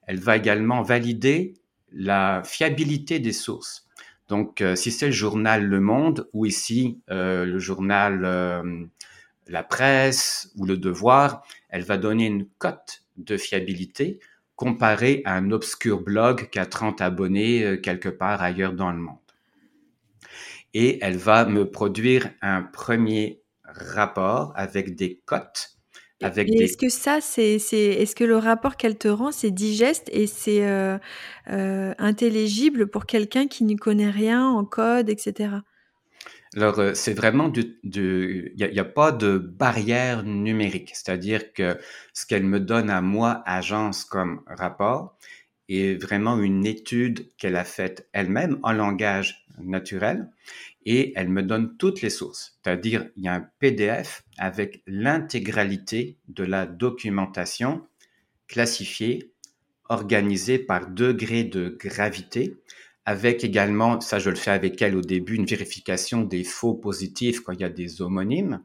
Elle 0.05 0.19
va 0.19 0.37
également 0.37 0.81
valider 0.83 1.55
la 1.91 2.41
fiabilité 2.45 3.19
des 3.19 3.33
sources. 3.33 3.87
Donc, 4.29 4.61
euh, 4.61 4.75
si 4.75 4.91
c'est 4.91 5.07
le 5.07 5.11
journal 5.11 5.63
Le 5.63 5.79
Monde 5.79 6.29
ou 6.33 6.45
ici 6.45 6.99
euh, 7.09 7.45
le 7.45 7.59
journal 7.59 8.23
euh, 8.25 8.85
La 9.47 9.63
Presse 9.63 10.51
ou 10.57 10.65
Le 10.65 10.77
Devoir, 10.77 11.43
elle 11.69 11.83
va 11.83 11.97
donner 11.97 12.25
une 12.25 12.47
cote 12.57 13.03
de 13.17 13.37
fiabilité 13.37 14.19
comparée 14.55 15.21
à 15.25 15.35
un 15.35 15.51
obscur 15.51 16.01
blog 16.01 16.49
qui 16.49 16.59
a 16.59 16.65
30 16.65 17.01
abonnés 17.01 17.79
quelque 17.81 18.09
part 18.09 18.41
ailleurs 18.41 18.73
dans 18.73 18.91
le 18.91 18.97
monde 18.97 19.26
et 20.73 20.99
elle 21.01 21.17
va 21.17 21.45
me 21.45 21.69
produire 21.69 22.29
un 22.41 22.61
premier 22.61 23.41
rapport 23.63 24.53
avec 24.55 24.95
des 24.95 25.21
cotes. 25.25 25.77
Avec 26.21 26.49
et 26.49 26.63
est-ce 26.63 26.77
que 26.77 26.89
ça, 26.89 27.21
c'est, 27.21 27.59
c'est, 27.59 27.77
est-ce 27.77 28.15
que 28.15 28.23
le 28.23 28.37
rapport 28.37 28.75
qu'elle 28.75 28.97
te 28.97 29.07
rend, 29.07 29.31
c'est 29.31 29.51
digeste 29.51 30.09
et 30.11 30.25
c'est 30.25 30.65
euh, 30.65 30.97
euh, 31.51 31.93
intelligible 31.99 32.87
pour 32.87 33.05
quelqu'un 33.05 33.47
qui 33.47 33.63
n'y 33.63 33.75
connaît 33.75 34.09
rien 34.09 34.47
en 34.47 34.65
code, 34.65 35.09
etc. 35.09 35.57
Alors, 36.55 36.79
euh, 36.79 36.93
c'est 36.95 37.13
vraiment 37.13 37.49
du, 37.49 37.77
il 37.83 38.51
n'y 38.55 38.79
a, 38.79 38.81
a, 38.81 38.85
pas 38.85 39.11
de 39.11 39.37
barrière 39.37 40.23
numérique, 40.23 40.91
c'est-à-dire 40.95 41.53
que 41.53 41.77
ce 42.13 42.25
qu'elle 42.25 42.45
me 42.45 42.59
donne 42.59 42.89
à 42.89 43.01
moi, 43.01 43.43
agence 43.45 44.03
comme 44.03 44.41
rapport, 44.47 45.15
est 45.69 46.01
vraiment 46.01 46.39
une 46.39 46.65
étude 46.65 47.29
qu'elle 47.37 47.55
a 47.55 47.63
faite 47.63 48.07
elle-même 48.13 48.59
en 48.63 48.71
langage 48.71 49.45
naturel 49.59 50.29
et 50.85 51.13
elle 51.15 51.29
me 51.29 51.43
donne 51.43 51.75
toutes 51.77 52.01
les 52.01 52.09
sources. 52.09 52.57
C'est-à-dire, 52.63 53.07
il 53.17 53.23
y 53.23 53.27
a 53.27 53.33
un 53.33 53.49
PDF 53.59 54.23
avec 54.37 54.81
l'intégralité 54.87 56.17
de 56.29 56.43
la 56.43 56.65
documentation 56.65 57.85
classifiée, 58.47 59.31
organisée 59.89 60.59
par 60.59 60.89
degré 60.89 61.43
de 61.43 61.77
gravité, 61.79 62.55
avec 63.05 63.43
également, 63.43 64.01
ça 64.01 64.19
je 64.19 64.29
le 64.29 64.35
fais 64.35 64.51
avec 64.51 64.81
elle 64.81 64.95
au 64.95 65.01
début, 65.01 65.35
une 65.35 65.45
vérification 65.45 66.23
des 66.23 66.43
faux 66.43 66.73
positifs 66.73 67.41
quand 67.41 67.53
il 67.53 67.61
y 67.61 67.65
a 67.65 67.69
des 67.69 68.01
homonymes. 68.01 68.61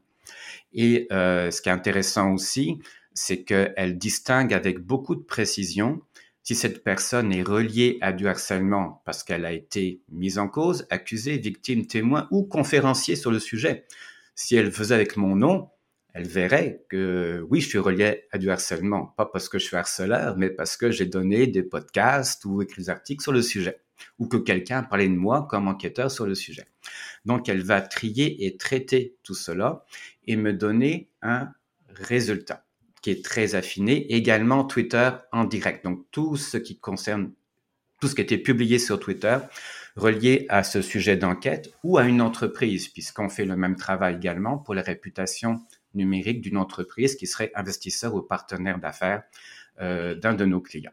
Et 0.72 1.06
euh, 1.12 1.50
ce 1.50 1.62
qui 1.62 1.68
est 1.68 1.72
intéressant 1.72 2.32
aussi, 2.32 2.78
c'est 3.14 3.44
qu'elle 3.44 3.98
distingue 3.98 4.54
avec 4.54 4.78
beaucoup 4.78 5.14
de 5.14 5.22
précision 5.22 6.02
si 6.42 6.54
cette 6.54 6.82
personne 6.82 7.32
est 7.32 7.42
reliée 7.42 7.98
à 8.00 8.12
du 8.12 8.26
harcèlement 8.26 9.02
parce 9.04 9.22
qu'elle 9.22 9.44
a 9.44 9.52
été 9.52 10.02
mise 10.10 10.38
en 10.38 10.48
cause, 10.48 10.86
accusée, 10.90 11.38
victime, 11.38 11.86
témoin 11.86 12.28
ou 12.30 12.44
conférencier 12.44 13.16
sur 13.16 13.30
le 13.30 13.38
sujet. 13.38 13.86
Si 14.34 14.56
elle 14.56 14.72
faisait 14.72 14.94
avec 14.94 15.16
mon 15.16 15.36
nom, 15.36 15.70
elle 16.14 16.26
verrait 16.26 16.84
que 16.88 17.46
oui, 17.48 17.60
je 17.60 17.68
suis 17.68 17.78
relié 17.78 18.24
à 18.32 18.38
du 18.38 18.50
harcèlement, 18.50 19.06
pas 19.16 19.24
parce 19.24 19.48
que 19.48 19.58
je 19.58 19.64
suis 19.64 19.76
harceleur, 19.76 20.36
mais 20.36 20.50
parce 20.50 20.76
que 20.76 20.90
j'ai 20.90 21.06
donné 21.06 21.46
des 21.46 21.62
podcasts 21.62 22.44
ou 22.44 22.60
écrit 22.60 22.82
des 22.82 22.90
articles 22.90 23.22
sur 23.22 23.32
le 23.32 23.40
sujet, 23.40 23.80
ou 24.18 24.26
que 24.26 24.36
quelqu'un 24.36 24.80
a 24.80 24.82
parlé 24.82 25.08
de 25.08 25.14
moi 25.14 25.46
comme 25.48 25.68
enquêteur 25.68 26.10
sur 26.10 26.26
le 26.26 26.34
sujet. 26.34 26.66
Donc, 27.24 27.48
elle 27.48 27.62
va 27.62 27.80
trier 27.80 28.44
et 28.44 28.56
traiter 28.56 29.16
tout 29.22 29.34
cela 29.34 29.84
et 30.26 30.36
me 30.36 30.52
donner 30.52 31.08
un 31.22 31.48
résultat 31.88 32.66
qui 33.02 33.10
est 33.10 33.24
très 33.24 33.54
affiné. 33.54 34.12
Également 34.14 34.64
Twitter 34.64 35.10
en 35.32 35.44
direct. 35.44 35.84
Donc, 35.84 36.06
tout 36.10 36.36
ce 36.36 36.56
qui 36.56 36.78
concerne, 36.78 37.32
tout 38.00 38.08
ce 38.08 38.14
qui 38.14 38.20
a 38.20 38.24
été 38.24 38.38
publié 38.38 38.78
sur 38.78 38.98
Twitter 38.98 39.38
relié 39.96 40.46
à 40.48 40.62
ce 40.62 40.80
sujet 40.80 41.16
d'enquête 41.16 41.74
ou 41.82 41.98
à 41.98 42.04
une 42.04 42.22
entreprise, 42.22 42.88
puisqu'on 42.88 43.28
fait 43.28 43.44
le 43.44 43.56
même 43.56 43.76
travail 43.76 44.14
également 44.14 44.56
pour 44.56 44.74
la 44.74 44.82
réputation 44.82 45.60
numérique 45.94 46.40
d'une 46.40 46.56
entreprise 46.56 47.16
qui 47.16 47.26
serait 47.26 47.52
investisseur 47.54 48.14
ou 48.14 48.22
partenaire 48.22 48.78
d'affaires 48.78 49.22
euh, 49.80 50.14
d'un 50.14 50.34
de 50.34 50.46
nos 50.46 50.60
clients. 50.60 50.92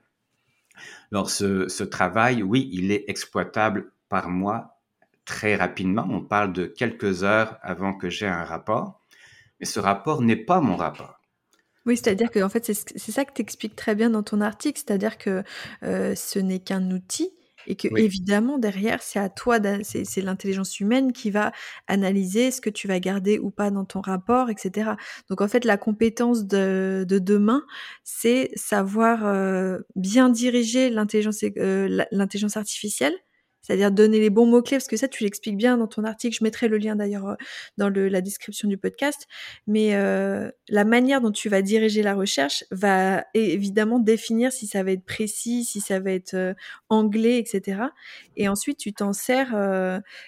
Alors, 1.11 1.29
ce, 1.29 1.67
ce 1.69 1.83
travail, 1.83 2.43
oui, 2.43 2.69
il 2.73 2.91
est 2.91 3.05
exploitable 3.07 3.91
par 4.09 4.29
mois 4.29 4.79
très 5.25 5.55
rapidement. 5.55 6.07
On 6.09 6.21
parle 6.21 6.53
de 6.53 6.65
quelques 6.65 7.23
heures 7.23 7.57
avant 7.61 7.93
que 7.93 8.09
j'ai 8.09 8.27
un 8.27 8.43
rapport. 8.43 8.99
Mais 9.59 9.65
ce 9.65 9.79
rapport 9.79 10.21
n'est 10.21 10.35
pas 10.35 10.59
mon 10.59 10.75
rapport. 10.75 11.18
Oui, 11.89 11.97
c'est-à-dire 11.97 12.29
que 12.29 12.37
en 12.43 12.49
fait, 12.49 12.71
c'est 12.71 13.11
ça 13.11 13.25
que 13.25 13.33
tu 13.33 13.41
expliques 13.41 13.75
très 13.75 13.95
bien 13.95 14.11
dans 14.11 14.21
ton 14.21 14.41
article, 14.41 14.79
c'est-à-dire 14.79 15.17
que 15.17 15.43
euh, 15.81 16.13
ce 16.13 16.37
n'est 16.37 16.59
qu'un 16.59 16.91
outil 16.91 17.31
et 17.65 17.75
que 17.75 17.87
évidemment 17.97 18.59
derrière 18.59 19.01
c'est 19.01 19.17
à 19.19 19.27
toi 19.27 19.57
c'est 19.83 20.21
l'intelligence 20.21 20.79
humaine 20.79 21.11
qui 21.13 21.31
va 21.31 21.51
analyser 21.87 22.51
ce 22.51 22.61
que 22.61 22.69
tu 22.69 22.87
vas 22.87 22.99
garder 22.99 23.39
ou 23.39 23.49
pas 23.51 23.69
dans 23.69 23.83
ton 23.85 23.99
rapport 24.01 24.49
etc 24.49 24.91
donc 25.29 25.41
en 25.41 25.47
fait 25.49 25.65
la 25.65 25.75
compétence 25.75 26.45
de, 26.45 27.05
demain 27.09 27.63
c'est 28.05 28.51
savoir 28.55 29.25
euh, 29.25 29.79
bien 29.97 30.29
diriger 30.29 30.89
l'intelligence 30.89 31.43
euh, 31.57 32.05
l'intelligence 32.11 32.55
artificielle 32.55 33.13
c'est-à-dire 33.61 33.91
donner 33.91 34.19
les 34.19 34.29
bons 34.29 34.45
mots-clés, 34.45 34.77
parce 34.77 34.87
que 34.87 34.97
ça, 34.97 35.07
tu 35.07 35.23
l'expliques 35.23 35.57
bien 35.57 35.77
dans 35.77 35.87
ton 35.87 36.03
article. 36.03 36.35
Je 36.35 36.43
mettrai 36.43 36.67
le 36.67 36.77
lien 36.77 36.95
d'ailleurs 36.95 37.27
euh, 37.27 37.35
dans 37.77 37.89
la 37.89 38.21
description 38.21 38.67
du 38.67 38.77
podcast. 38.77 39.27
Mais 39.67 39.95
euh, 39.95 40.49
la 40.69 40.85
manière 40.85 41.21
dont 41.21 41.31
tu 41.31 41.49
vas 41.49 41.61
diriger 41.61 42.01
la 42.01 42.15
recherche 42.15 42.63
va 42.71 43.23
évidemment 43.33 43.99
définir 43.99 44.51
si 44.51 44.67
ça 44.67 44.83
va 44.83 44.91
être 44.91 45.05
précis, 45.05 45.65
si 45.65 45.81
ça 45.81 45.99
va 45.99 46.11
être 46.11 46.33
euh, 46.33 46.53
anglais, 46.89 47.37
etc. 47.37 47.81
Et 48.37 48.47
ensuite, 48.47 48.77
tu 48.77 48.93
t'en 48.93 49.13
sers. 49.13 49.53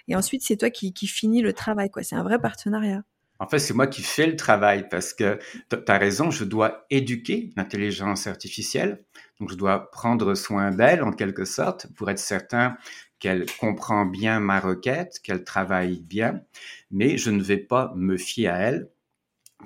et 0.07 0.15
ensuite, 0.15 0.43
c'est 0.43 0.57
toi 0.57 0.69
qui, 0.69 0.91
finis 1.07 1.41
le 1.41 1.53
travail. 1.53 1.89
quoi. 1.89 2.03
C'est 2.03 2.15
un 2.15 2.23
vrai 2.23 2.39
partenariat. 2.39 3.03
En 3.39 3.47
fait, 3.47 3.57
c'est 3.57 3.73
moi 3.73 3.87
qui 3.87 4.03
fais 4.03 4.27
le 4.27 4.35
travail 4.35 4.87
parce 4.87 5.13
que 5.13 5.39
tu 5.69 5.77
as 5.87 5.97
raison, 5.97 6.29
je 6.29 6.43
dois 6.43 6.85
éduquer 6.91 7.49
l'intelligence 7.57 8.27
artificielle. 8.27 9.03
Donc, 9.39 9.49
je 9.49 9.55
dois 9.55 9.89
prendre 9.89 10.35
soin 10.35 10.69
d'elle 10.69 11.01
en 11.01 11.11
quelque 11.11 11.45
sorte 11.45 11.87
pour 11.95 12.11
être 12.11 12.19
certain 12.19 12.77
qu'elle 13.21 13.45
comprend 13.59 14.05
bien 14.05 14.39
ma 14.41 14.59
requête, 14.59 15.19
qu'elle 15.23 15.45
travaille 15.45 16.01
bien, 16.01 16.41
mais 16.89 17.17
je 17.17 17.29
ne 17.29 17.41
vais 17.41 17.59
pas 17.59 17.93
me 17.95 18.17
fier 18.17 18.47
à 18.47 18.57
elle 18.57 18.89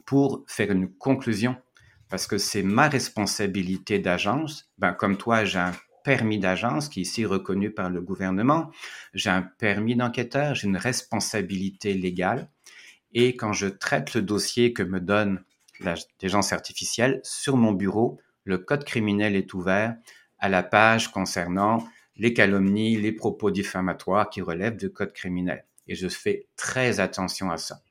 pour 0.05 0.43
faire 0.45 0.71
une 0.71 0.93
conclusion, 0.93 1.55
parce 2.09 2.27
que 2.27 2.37
c'est 2.37 2.63
ma 2.63 2.89
responsabilité 2.89 3.97
d'agence. 3.97 4.69
Ben, 4.77 4.91
comme 4.91 5.17
toi, 5.17 5.45
j'ai 5.45 5.59
un 5.59 5.71
permis 6.03 6.37
d'agence 6.37 6.89
qui 6.89 6.99
est 6.99 7.03
ici 7.03 7.25
reconnu 7.25 7.71
par 7.71 7.89
le 7.89 8.01
gouvernement, 8.01 8.69
j'ai 9.13 9.29
un 9.29 9.41
permis 9.41 9.95
d'enquêteur, 9.95 10.53
j'ai 10.53 10.67
une 10.67 10.77
responsabilité 10.77 11.93
légale. 11.93 12.49
Et 13.13 13.37
quand 13.37 13.53
je 13.53 13.67
traite 13.67 14.13
le 14.13 14.21
dossier 14.21 14.73
que 14.73 14.83
me 14.83 14.99
donne 14.99 15.43
l'intelligence 15.79 16.51
artificielle, 16.51 17.21
sur 17.23 17.55
mon 17.55 17.71
bureau, 17.71 18.19
le 18.43 18.57
code 18.57 18.83
criminel 18.83 19.35
est 19.35 19.53
ouvert 19.53 19.95
à 20.39 20.49
la 20.49 20.61
page 20.61 21.09
concernant 21.09 21.79
les 22.17 22.33
calomnies, 22.33 22.97
les 22.97 23.11
propos 23.11 23.51
diffamatoires 23.51 24.29
qui 24.29 24.41
relèvent 24.41 24.77
du 24.77 24.91
code 24.91 25.13
criminel. 25.13 25.65
Et 25.87 25.95
je 25.95 26.07
fais 26.07 26.47
très 26.55 26.99
attention 26.99 27.51
à 27.51 27.57
ça. 27.57 27.81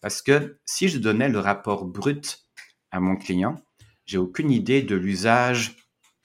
Parce 0.00 0.22
que 0.22 0.58
si 0.64 0.88
je 0.88 0.98
donnais 0.98 1.28
le 1.28 1.38
rapport 1.38 1.84
brut 1.84 2.44
à 2.90 3.00
mon 3.00 3.16
client, 3.16 3.60
j'ai 4.06 4.18
aucune 4.18 4.50
idée 4.50 4.82
de 4.82 4.96
l'usage 4.96 5.76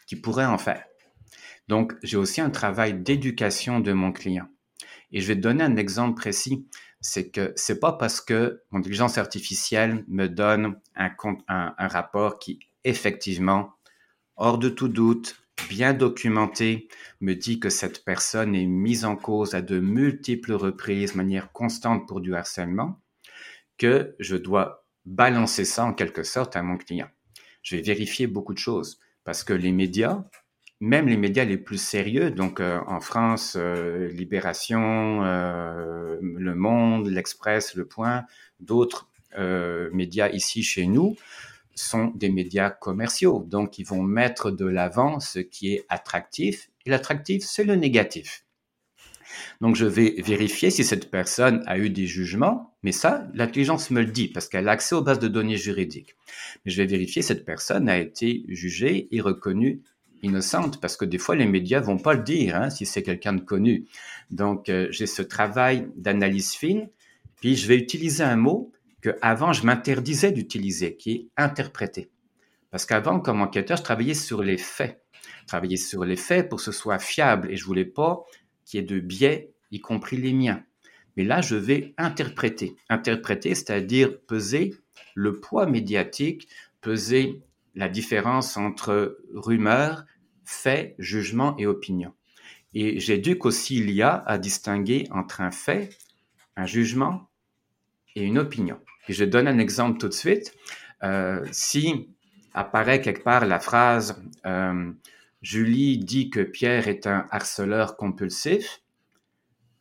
qu'il 0.08 0.22
pourrait 0.22 0.45
en 0.45 0.58
faire. 0.58 0.84
Donc, 1.67 1.93
j'ai 2.02 2.17
aussi 2.17 2.41
un 2.41 2.50
travail 2.50 2.93
d'éducation 2.95 3.80
de 3.80 3.93
mon 3.93 4.12
client. 4.12 4.48
Et 5.12 5.22
je 5.22 5.28
vais 5.28 5.36
te 5.36 5.41
donner 5.41 5.63
un 5.63 5.78
exemple 5.78 6.19
précis. 6.19 6.67
C'est 7.02 7.30
que 7.30 7.54
c'est 7.56 7.80
pas 7.80 7.93
parce 7.93 8.19
que 8.19 8.63
mon 8.72 8.80
intelligence 8.80 9.17
artificielle 9.17 10.04
me 10.08 10.28
donne 10.28 10.80
un, 10.95 11.88
rapport 11.88 12.39
qui, 12.39 12.60
effectivement, 12.84 13.74
hors 14.36 14.58
de 14.58 14.69
tout 14.69 14.88
doute, 14.89 15.38
bien 15.67 15.93
documenté 15.93 16.88
me 17.22 17.34
dit 17.34 17.60
que 17.60 17.69
cette 17.69 18.06
personne 18.06 18.56
est 18.56 18.65
mise 18.65 19.06
en 19.06 19.15
cause 19.15 19.56
à 19.56 19.62
de 19.62 19.80
multiples 19.80 20.54
reprises, 20.54 21.13
de 21.13 21.17
manière 21.17 21.52
constante 21.52 22.08
pour 22.08 22.22
du 22.22 22.36
harcèlement, 22.36 23.02
que 23.78 24.15
je 24.19 24.36
dois 24.36 24.86
balancer 25.06 25.65
ça 25.65 25.86
en 25.86 25.93
quelque 25.93 26.24
sorte 26.24 26.56
à 26.56 26.62
mon 26.62 26.78
client. 26.78 27.10
Je 27.63 27.76
vais 27.76 27.82
vérifier 27.82 28.28
beaucoup 28.28 28.54
de 28.54 28.60
choses 28.60 29.00
parce 29.24 29.43
que 29.43 29.54
les 29.54 29.72
médias, 29.72 30.24
même 30.80 31.08
les 31.08 31.17
médias 31.17 31.45
les 31.45 31.58
plus 31.58 31.82
sérieux, 31.82 32.32
donc 32.32 32.60
euh, 32.60 32.80
en 32.88 33.00
France, 33.00 33.56
euh, 33.60 34.08
Libération, 34.10 35.24
euh, 35.24 36.17
Le 36.22 36.56
Monde, 36.56 37.08
L'Express, 37.08 37.76
Le 37.76 37.86
Point, 37.86 38.26
d'autres 38.60 39.08
médias 39.93 40.30
ici 40.30 40.63
chez 40.63 40.88
nous, 40.88 41.15
sont 41.79 42.11
des 42.15 42.29
médias 42.29 42.69
commerciaux. 42.69 43.45
Donc, 43.47 43.79
ils 43.79 43.85
vont 43.85 44.03
mettre 44.03 44.51
de 44.51 44.65
l'avant 44.65 45.19
ce 45.19 45.39
qui 45.39 45.73
est 45.73 45.85
attractif. 45.89 46.69
Et 46.85 46.89
l'attractif, 46.89 47.43
c'est 47.43 47.63
le 47.63 47.75
négatif. 47.75 48.45
Donc, 49.61 49.75
je 49.75 49.85
vais 49.85 50.15
vérifier 50.19 50.71
si 50.71 50.83
cette 50.83 51.11
personne 51.11 51.63
a 51.67 51.77
eu 51.77 51.89
des 51.89 52.07
jugements, 52.07 52.75
mais 52.83 52.91
ça, 52.91 53.27
l'intelligence 53.33 53.91
me 53.91 54.01
le 54.01 54.11
dit 54.11 54.27
parce 54.27 54.47
qu'elle 54.47 54.67
a 54.67 54.71
accès 54.71 54.95
aux 54.95 55.01
bases 55.01 55.19
de 55.19 55.27
données 55.27 55.57
juridiques. 55.57 56.15
Mais 56.65 56.71
je 56.71 56.77
vais 56.77 56.87
vérifier 56.87 57.21
si 57.21 57.27
cette 57.29 57.45
personne 57.45 57.89
a 57.89 57.97
été 57.97 58.43
jugée 58.47 59.07
et 59.11 59.21
reconnue 59.21 59.81
innocente 60.21 60.81
parce 60.81 60.97
que 60.97 61.05
des 61.05 61.17
fois, 61.17 61.35
les 61.35 61.45
médias 61.45 61.79
vont 61.79 61.97
pas 61.97 62.13
le 62.13 62.23
dire 62.23 62.55
hein, 62.55 62.69
si 62.69 62.85
c'est 62.85 63.03
quelqu'un 63.03 63.33
de 63.33 63.41
connu. 63.41 63.85
Donc, 64.31 64.69
euh, 64.69 64.87
j'ai 64.91 65.07
ce 65.07 65.21
travail 65.21 65.87
d'analyse 65.95 66.53
fine, 66.53 66.89
puis 67.39 67.55
je 67.55 67.67
vais 67.67 67.77
utiliser 67.77 68.23
un 68.23 68.35
mot 68.35 68.71
que 69.01 69.17
avant 69.21 69.53
je 69.53 69.65
m'interdisais 69.65 70.31
d'utiliser, 70.31 70.95
qui 70.95 71.12
est 71.12 71.27
interpréter. 71.38 72.09
Parce 72.71 72.85
qu'avant, 72.85 73.19
comme 73.19 73.41
enquêteur, 73.41 73.77
je 73.77 73.83
travaillais 73.83 74.13
sur 74.13 74.43
les 74.43 74.57
faits. 74.57 75.03
Je 75.41 75.47
travaillais 75.47 75.77
sur 75.77 76.05
les 76.05 76.15
faits 76.15 76.49
pour 76.49 76.57
que 76.57 76.63
ce 76.63 76.71
soit 76.71 76.99
fiable 76.99 77.51
et 77.51 77.57
je 77.57 77.65
voulais 77.65 77.85
pas 77.85 78.23
qu'il 78.65 78.79
y 78.79 78.83
ait 78.83 78.85
de 78.85 78.99
biais, 78.99 79.51
y 79.71 79.79
compris 79.79 80.17
les 80.17 80.33
miens. 80.33 80.63
Mais 81.17 81.23
là, 81.23 81.41
je 81.41 81.55
vais 81.55 81.93
interpréter. 81.97 82.75
Interpréter, 82.89 83.55
c'est-à-dire 83.55 84.19
peser 84.21 84.75
le 85.15 85.39
poids 85.39 85.65
médiatique, 85.65 86.47
peser 86.81 87.41
la 87.75 87.89
différence 87.89 88.57
entre 88.57 89.17
rumeur, 89.33 90.05
fait, 90.45 90.95
jugement 90.99 91.55
et 91.57 91.65
opinion. 91.65 92.13
Et 92.73 92.99
j'éduque 92.99 93.45
aussi 93.45 93.83
l'IA 93.83 94.23
à 94.27 94.38
distinguer 94.38 95.07
entre 95.12 95.41
un 95.41 95.51
fait, 95.51 95.89
un 96.55 96.65
jugement 96.65 97.29
et 98.15 98.23
une 98.23 98.38
opinion. 98.38 98.79
Je 99.10 99.26
donne 99.26 99.48
un 99.48 99.58
exemple 99.58 99.98
tout 99.98 100.08
de 100.08 100.13
suite. 100.13 100.54
Euh, 101.04 101.43
si 101.52 102.10
apparaît 102.54 103.02
quelque 103.02 103.24
part 103.24 103.45
la 103.45 103.60
phrase 103.60 104.22
euh, 104.45 104.91
Julie 105.41 105.98
dit 105.98 106.30
que 106.30 106.41
Pierre 106.41 106.88
est 106.88 107.08
un 107.08 107.26
harceleur 107.32 107.98
compulsif, 107.98 108.82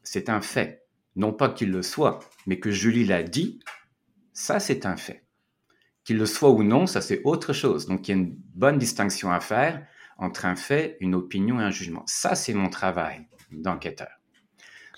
c'est 0.02 0.30
un 0.30 0.40
fait. 0.40 0.86
Non 1.14 1.32
pas 1.32 1.50
qu'il 1.50 1.70
le 1.70 1.82
soit, 1.82 2.20
mais 2.46 2.58
que 2.58 2.70
Julie 2.70 3.04
l'a 3.04 3.22
dit, 3.22 3.60
ça 4.32 4.60
c'est 4.60 4.86
un 4.86 4.96
fait. 4.96 5.24
Qu'il 6.04 6.16
le 6.16 6.26
soit 6.26 6.50
ou 6.50 6.62
non, 6.62 6.86
ça 6.86 7.02
c'est 7.02 7.20
autre 7.24 7.52
chose. 7.52 7.86
Donc 7.86 8.08
il 8.08 8.10
y 8.12 8.14
a 8.14 8.18
une 8.18 8.34
bonne 8.54 8.78
distinction 8.78 9.30
à 9.30 9.40
faire 9.40 9.86
entre 10.16 10.46
un 10.46 10.56
fait, 10.56 10.96
une 11.00 11.14
opinion 11.14 11.60
et 11.60 11.64
un 11.64 11.70
jugement. 11.70 12.04
Ça 12.06 12.34
c'est 12.34 12.54
mon 12.54 12.70
travail 12.70 13.26
d'enquêteur 13.50 14.17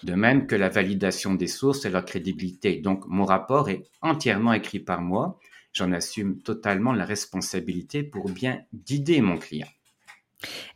de 0.03 0.15
même 0.15 0.47
que 0.47 0.57
la 0.57 0.69
validation 0.69 1.35
des 1.35 1.47
sources 1.47 1.85
et 1.85 1.91
leur 1.91 2.05
crédibilité. 2.05 2.77
Donc, 2.77 3.05
mon 3.07 3.25
rapport 3.25 3.69
est 3.69 3.85
entièrement 4.03 4.53
écrit 4.53 4.81
par 4.81 5.01
moi. 5.01 5.39
J'en 5.73 5.93
assume 5.93 6.41
totalement 6.43 6.93
la 6.93 7.05
responsabilité 7.05 8.03
pour 8.03 8.29
bien 8.29 8.63
guider 8.75 9.21
mon 9.21 9.39
client. 9.39 9.69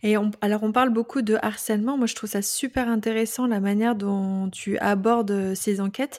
Et 0.02 0.16
alors, 0.42 0.62
on 0.62 0.72
parle 0.72 0.90
beaucoup 0.90 1.22
de 1.22 1.36
harcèlement. 1.40 1.96
Moi, 1.96 2.06
je 2.06 2.14
trouve 2.14 2.28
ça 2.28 2.42
super 2.42 2.88
intéressant 2.88 3.46
la 3.46 3.60
manière 3.60 3.94
dont 3.94 4.50
tu 4.50 4.76
abordes 4.78 5.54
ces 5.54 5.80
enquêtes. 5.80 6.18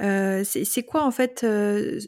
Euh, 0.00 0.44
c'est 0.44 0.84
quoi, 0.84 1.04
en 1.04 1.10
fait, 1.10 1.42
euh, 1.44 1.98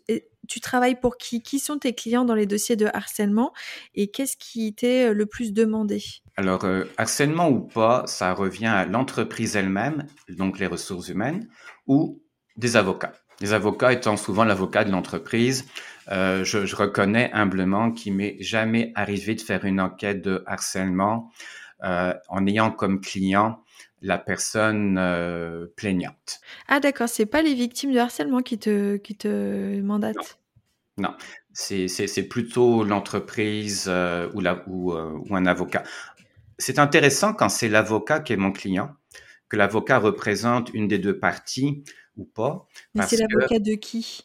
tu 0.46 0.61
travailles 0.61 0.98
pour 0.98 1.16
qui? 1.16 1.42
Qui 1.42 1.59
sont 1.59 1.78
tes 1.78 1.94
clients 1.94 2.24
dans 2.24 2.35
les 2.35 2.46
dossiers 2.46 2.76
de 2.76 2.87
harcèlement 2.92 3.52
et 3.94 4.09
qu'est-ce 4.09 4.37
qui 4.37 4.74
t'est 4.74 5.12
le 5.12 5.26
plus 5.26 5.52
demandé? 5.52 6.02
Alors, 6.37 6.64
euh, 6.64 6.85
harcèlement 6.98 7.48
ou 7.48 7.61
pas, 7.61 8.04
ça 8.06 8.32
revient 8.35 8.66
à 8.66 8.85
l'entreprise 8.85 9.56
elle-même, 9.56 10.06
donc 10.28 10.59
les 10.59 10.66
ressources 10.66 11.09
humaines, 11.09 11.48
ou 11.87 12.22
des 12.56 12.76
avocats. 12.76 13.12
Les 13.40 13.52
avocats 13.52 13.92
étant 13.92 14.16
souvent 14.16 14.44
l'avocat 14.44 14.85
de 14.85 14.90
l'entreprise, 14.90 15.66
euh, 16.11 16.44
je, 16.44 16.74
reconnais 16.74 17.30
humblement 17.32 17.90
qu'il 17.90 18.14
m'est 18.14 18.37
jamais 18.40 18.92
arrivé 18.94 19.35
de 19.35 19.40
faire 19.40 19.64
une 19.64 19.80
enquête 19.80 20.22
de 20.22 20.42
harcèlement 20.46 21.30
euh, 21.85 22.14
en 22.28 22.46
ayant 22.46 22.70
comme 22.70 23.00
client 23.00 23.62
la 24.07 24.19
personne 24.19 24.97
euh, 24.99 25.66
plaignante. 25.77 26.40
Ah 26.69 26.81
d'accord, 26.81 27.09
c'est 27.09 27.27
pas 27.27 27.42
les 27.42 27.55
victimes 27.55 27.92
de 27.92 27.99
harcèlement 27.99 28.40
qui 28.40 28.59
te, 28.59 28.97
qui 28.97 29.16
te 29.16 29.81
mandatent? 29.81 30.38
Non, 30.97 31.09
non. 31.09 31.16
c'est 31.53 32.29
plutôt 32.29 32.85
l'entreprise 32.85 33.87
euh, 33.88 34.31
ou, 34.35 34.40
la, 34.40 34.62
ou, 34.69 34.92
euh, 34.92 35.19
ou, 35.29 35.35
un 35.35 35.45
avocat. 35.47 35.83
C'est 36.59 36.79
intéressant 36.79 37.35
quand 37.35 37.49
c'est 37.49 37.69
l'avocat 37.69 38.21
qui 38.21 38.33
est 38.33 38.37
mon 38.37 38.53
client, 38.53 38.95
que 39.49 39.57
l'avocat 39.57 39.99
représente 39.99 40.71
une 40.73 40.88
des 40.88 40.99
deux 40.99 41.19
parties 41.19 41.83
ou 42.16 42.25
pas. 42.25 42.66
Mais 42.95 43.03
c'est 43.03 43.16
l'avocat 43.16 43.59
de 43.59 43.75
qui? 43.75 44.23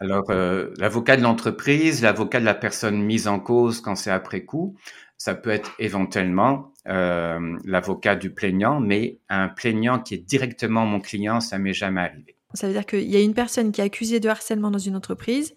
Alors, 0.00 0.32
l'avocat 0.78 1.18
de 1.18 1.22
l'entreprise, 1.22 2.00
l'avocat 2.00 2.40
de 2.40 2.46
la 2.46 2.54
personne 2.54 3.02
mise 3.02 3.28
en 3.28 3.38
cause 3.38 3.82
quand 3.82 3.96
c'est 3.96 4.10
après 4.10 4.46
coup, 4.46 4.78
ça 5.20 5.34
peut 5.34 5.50
être 5.50 5.72
éventuellement 5.78 6.72
euh, 6.88 7.58
l'avocat 7.66 8.16
du 8.16 8.30
plaignant, 8.30 8.80
mais 8.80 9.18
un 9.28 9.48
plaignant 9.48 9.98
qui 9.98 10.14
est 10.14 10.18
directement 10.26 10.86
mon 10.86 10.98
client, 10.98 11.40
ça 11.40 11.58
m'est 11.58 11.74
jamais 11.74 12.00
arrivé. 12.00 12.36
Ça 12.54 12.66
veut 12.66 12.72
dire 12.72 12.86
qu'il 12.86 13.02
y 13.02 13.16
a 13.16 13.20
une 13.20 13.34
personne 13.34 13.70
qui 13.70 13.82
est 13.82 13.84
accusée 13.84 14.18
de 14.18 14.30
harcèlement 14.30 14.70
dans 14.70 14.78
une 14.78 14.96
entreprise, 14.96 15.54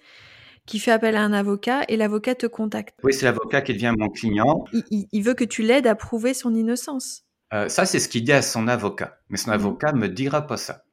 qui 0.65 0.79
fait 0.79 0.91
appel 0.91 1.15
à 1.15 1.21
un 1.21 1.31
avocat 1.31 1.83
et 1.87 1.95
l'avocat 1.95 2.35
te 2.35 2.45
contacte. 2.45 2.99
Oui, 3.03 3.13
c'est 3.13 3.23
l'avocat 3.23 3.61
qui 3.61 3.71
devient 3.71 3.93
mon 3.97 4.09
client. 4.09 4.65
Il, 4.91 5.07
il, 5.09 5.23
veut 5.23 5.33
que 5.33 5.45
tu 5.45 5.61
l'aides 5.61 5.87
à 5.87 5.95
prouver 5.95 6.33
son 6.33 6.53
innocence. 6.53 7.23
Euh, 7.53 7.69
ça, 7.69 7.85
c'est 7.85 7.99
ce 7.99 8.09
qu'il 8.09 8.25
dit 8.25 8.33
à 8.33 8.41
son 8.41 8.67
avocat. 8.67 9.19
Mais 9.29 9.37
son 9.37 9.51
mmh. 9.51 9.53
avocat 9.53 9.93
me 9.93 10.09
dira 10.09 10.45
pas 10.45 10.57
ça 10.57 10.83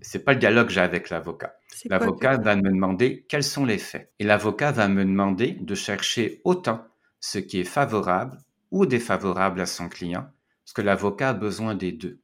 c'est 0.00 0.24
pas 0.24 0.34
le 0.34 0.38
dialogue 0.38 0.66
que 0.66 0.72
j'ai 0.72 0.80
avec 0.80 1.08
l'avocat. 1.08 1.56
L'avocat 1.86 2.36
va 2.36 2.56
me 2.56 2.68
demander 2.68 3.24
quels 3.28 3.42
sont 3.42 3.64
les 3.64 3.78
faits. 3.78 4.12
Et 4.18 4.24
l'avocat 4.24 4.70
va 4.70 4.86
me 4.86 5.02
demander 5.02 5.56
de 5.60 5.74
chercher 5.74 6.42
autant 6.44 6.84
ce 7.24 7.38
qui 7.38 7.58
est 7.58 7.64
favorable 7.64 8.36
ou 8.70 8.84
défavorable 8.84 9.62
à 9.62 9.66
son 9.66 9.88
client, 9.88 10.28
parce 10.62 10.74
que 10.74 10.82
l'avocat 10.82 11.30
a 11.30 11.32
besoin 11.32 11.74
des 11.74 11.90
deux. 11.90 12.20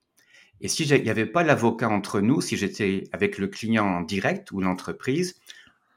Et 0.60 0.68
si 0.68 0.84
il 0.84 1.02
n'y 1.02 1.08
avait 1.08 1.24
pas 1.24 1.42
l'avocat 1.42 1.88
entre 1.88 2.20
nous, 2.20 2.42
si 2.42 2.58
j'étais 2.58 3.04
avec 3.12 3.38
le 3.38 3.48
client 3.48 3.86
en 3.86 4.02
direct 4.02 4.52
ou 4.52 4.60
l'entreprise, 4.60 5.40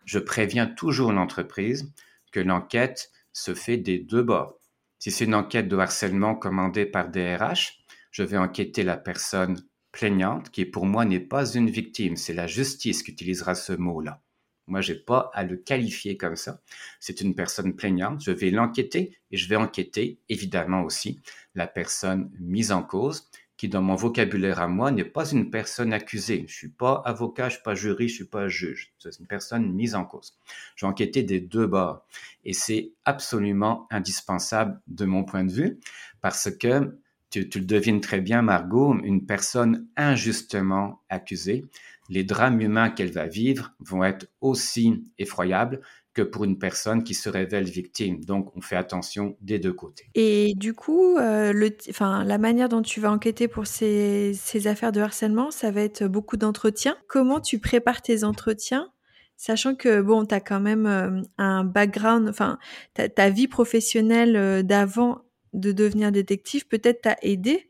je 0.05 0.19
préviens 0.19 0.67
toujours 0.67 1.11
l'entreprise 1.11 1.91
que 2.31 2.39
l'enquête 2.39 3.11
se 3.33 3.53
fait 3.53 3.75
des 3.75 3.99
deux 3.99 4.23
bords. 4.23 4.57
Si 4.99 5.11
c'est 5.11 5.25
une 5.25 5.35
enquête 5.35 5.67
de 5.67 5.75
harcèlement 5.75 6.33
commandée 6.33 6.85
par 6.85 7.09
DRH, 7.09 7.83
je 8.09 8.23
vais 8.23 8.37
enquêter 8.37 8.83
la 8.83 8.95
personne 8.95 9.61
plaignante, 9.91 10.49
qui 10.49 10.63
pour 10.63 10.85
moi 10.85 11.03
n'est 11.03 11.19
pas 11.19 11.45
une 11.45 11.69
victime. 11.69 12.15
C'est 12.15 12.33
la 12.33 12.47
justice 12.47 13.03
qui 13.03 13.11
utilisera 13.11 13.53
ce 13.53 13.73
mot-là. 13.73 14.22
Moi, 14.67 14.81
j'ai 14.81 14.95
pas 14.95 15.29
à 15.33 15.43
le 15.43 15.57
qualifier 15.57 16.17
comme 16.17 16.35
ça. 16.35 16.61
C'est 16.99 17.21
une 17.21 17.35
personne 17.35 17.75
plaignante. 17.75 18.23
Je 18.23 18.31
vais 18.31 18.51
l'enquêter 18.51 19.17
et 19.31 19.37
je 19.37 19.49
vais 19.49 19.55
enquêter, 19.55 20.19
évidemment 20.29 20.83
aussi, 20.83 21.21
la 21.55 21.67
personne 21.67 22.31
mise 22.39 22.71
en 22.71 22.83
cause, 22.83 23.29
qui 23.57 23.69
dans 23.69 23.81
mon 23.81 23.95
vocabulaire 23.95 24.59
à 24.59 24.67
moi 24.67 24.91
n'est 24.91 25.05
pas 25.05 25.29
une 25.29 25.49
personne 25.49 25.93
accusée. 25.93 26.45
Je 26.47 26.53
suis 26.53 26.69
pas 26.69 27.01
avocat, 27.05 27.49
je 27.49 27.55
suis 27.55 27.63
pas 27.63 27.75
jury, 27.75 28.07
je 28.07 28.15
suis 28.15 28.25
pas 28.25 28.47
juge. 28.47 28.93
C'est 28.97 29.19
une 29.19 29.27
personne 29.27 29.71
mise 29.71 29.95
en 29.95 30.05
cause. 30.05 30.37
Je 30.75 30.85
vais 30.85 30.89
enquêter 30.89 31.23
des 31.23 31.39
deux 31.39 31.67
bords. 31.67 32.05
Et 32.43 32.53
c'est 32.53 32.91
absolument 33.05 33.87
indispensable 33.91 34.81
de 34.87 35.05
mon 35.05 35.23
point 35.23 35.43
de 35.43 35.51
vue 35.51 35.79
parce 36.21 36.49
que 36.51 36.97
tu, 37.29 37.41
le 37.41 37.65
devines 37.65 38.01
très 38.01 38.21
bien, 38.21 38.41
Margot, 38.41 38.95
une 39.03 39.25
personne 39.25 39.87
injustement 39.97 41.01
accusée, 41.09 41.65
les 42.09 42.23
drames 42.23 42.61
humains 42.61 42.89
qu'elle 42.89 43.11
va 43.11 43.27
vivre 43.27 43.73
vont 43.79 44.03
être 44.03 44.27
aussi 44.41 45.05
effroyables 45.17 45.81
que 46.13 46.21
pour 46.21 46.43
une 46.43 46.59
personne 46.59 47.03
qui 47.03 47.13
se 47.13 47.27
révèle 47.27 47.65
victime. 47.65 48.23
Donc, 48.23 48.55
on 48.55 48.61
fait 48.61 48.75
attention 48.75 49.35
des 49.41 49.57
deux 49.59 49.73
côtés. 49.73 50.09
Et 50.13 50.53
du 50.55 50.73
coup, 50.73 51.17
euh, 51.17 51.69
enfin, 51.89 52.23
la 52.23 52.37
manière 52.37 52.69
dont 52.69 52.83
tu 52.83 52.99
vas 52.99 53.11
enquêter 53.11 53.47
pour 53.47 53.65
ces, 53.65 54.37
affaires 54.65 54.91
de 54.91 55.01
harcèlement, 55.01 55.49
ça 55.49 55.71
va 55.71 55.81
être 55.81 56.05
beaucoup 56.05 56.37
d'entretiens. 56.37 56.95
Comment 57.07 57.39
tu 57.39 57.59
prépares 57.59 58.01
tes 58.01 58.23
entretiens 58.23 58.89
Sachant 59.35 59.75
que, 59.75 60.01
bon, 60.01 60.25
tu 60.25 60.35
as 60.35 60.39
quand 60.39 60.59
même 60.59 60.85
euh, 60.85 61.21
un 61.37 61.63
background, 61.63 62.29
enfin, 62.29 62.59
ta, 62.93 63.09
ta 63.09 63.29
vie 63.29 63.47
professionnelle 63.47 64.35
euh, 64.35 64.61
d'avant 64.61 65.23
de 65.53 65.71
devenir 65.71 66.11
détective 66.11 66.67
peut-être 66.67 67.01
t'a 67.01 67.17
aidé 67.21 67.69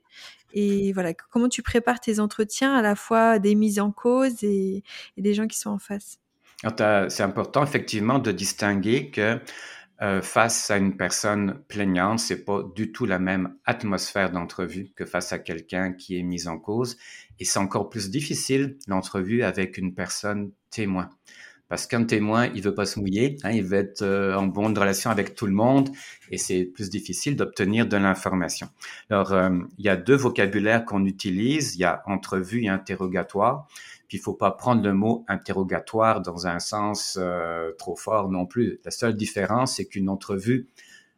et 0.54 0.94
voilà, 0.94 1.13
comment 1.13 1.50
tu 1.50 1.63
prépares 1.63 2.00
tes 2.00 2.20
entretiens 2.20 2.74
à 2.76 2.82
la 2.82 2.96
fois 2.96 3.39
des 3.39 3.56
mises 3.56 3.80
en 3.80 3.92
cause 3.92 4.44
et, 4.44 4.84
des 5.18 5.34
gens 5.34 5.48
qui 5.48 5.58
sont 5.58 5.72
en 5.72 5.80
face? 5.80 6.20
C'est 7.10 7.24
important 7.24 7.63
effectivement 7.63 8.20
de 8.20 8.32
distinguer 8.32 9.10
que 9.10 9.39
euh, 10.02 10.22
face 10.22 10.70
à 10.72 10.78
une 10.78 10.96
personne 10.96 11.62
plaignante, 11.68 12.20
c'est 12.20 12.46
pas 12.46 12.63
du 12.76 12.92
tout 12.92 13.06
la 13.06 13.20
même 13.20 13.56
atmosphère 13.66 14.32
d'entrevue 14.32 14.92
que 14.96 15.06
face 15.06 15.34
à 15.34 15.39
quelqu'un 15.39 15.94
qui 15.94 16.18
est 16.18 16.24
mis 16.24 16.48
en 16.48 16.58
cause. 16.58 16.98
Et 17.39 17.46
c'est 17.46 17.60
encore 17.60 17.89
plus 17.89 18.10
difficile 18.10 18.78
l'entrevue 18.88 19.44
avec 19.44 19.78
une 19.78 19.94
personne 19.94 20.52
témoin. 20.70 21.10
Parce 21.73 21.88
qu'un 21.88 22.03
témoin, 22.03 22.51
il 22.53 22.62
veut 22.62 22.75
pas 22.75 22.86
se 22.86 22.99
mouiller, 22.99 23.38
hein, 23.43 23.49
il 23.49 23.63
veut 23.63 23.79
être 23.79 24.03
euh, 24.03 24.36
en 24.36 24.45
bonne 24.45 24.77
relation 24.77 25.09
avec 25.09 25.33
tout 25.33 25.47
le 25.47 25.53
monde 25.53 25.89
et 26.29 26.38
c'est 26.38 26.65
plus 26.65 26.91
difficile 26.91 27.36
d'obtenir 27.36 27.88
de 27.88 27.97
l'information. 27.97 28.69
Alors, 29.09 29.33
euh, 29.33 29.49
il 29.79 29.86
y 29.86 29.89
a 29.89 29.95
deux 29.95 30.13
vocabulaires 30.13 30.86
qu'on 30.86 31.03
utilise, 31.07 31.73
il 31.73 31.79
y 31.79 31.83
a 31.83 32.03
entrevue 32.05 32.65
et 32.65 32.69
interrogatoire. 32.69 33.65
Puis 34.07 34.19
il 34.19 34.21
faut 34.21 34.36
pas 34.36 34.51
prendre 34.51 34.83
le 34.83 34.93
mot 34.93 35.25
interrogatoire 35.27 36.21
dans 36.21 36.45
un 36.45 36.59
sens 36.59 37.17
euh, 37.19 37.71
trop 37.79 37.95
fort 37.95 38.29
non 38.29 38.45
plus. 38.45 38.79
La 38.86 38.91
seule 38.91 39.15
différence, 39.15 39.77
c'est 39.77 39.86
qu'une 39.86 40.09
entrevue, 40.09 40.67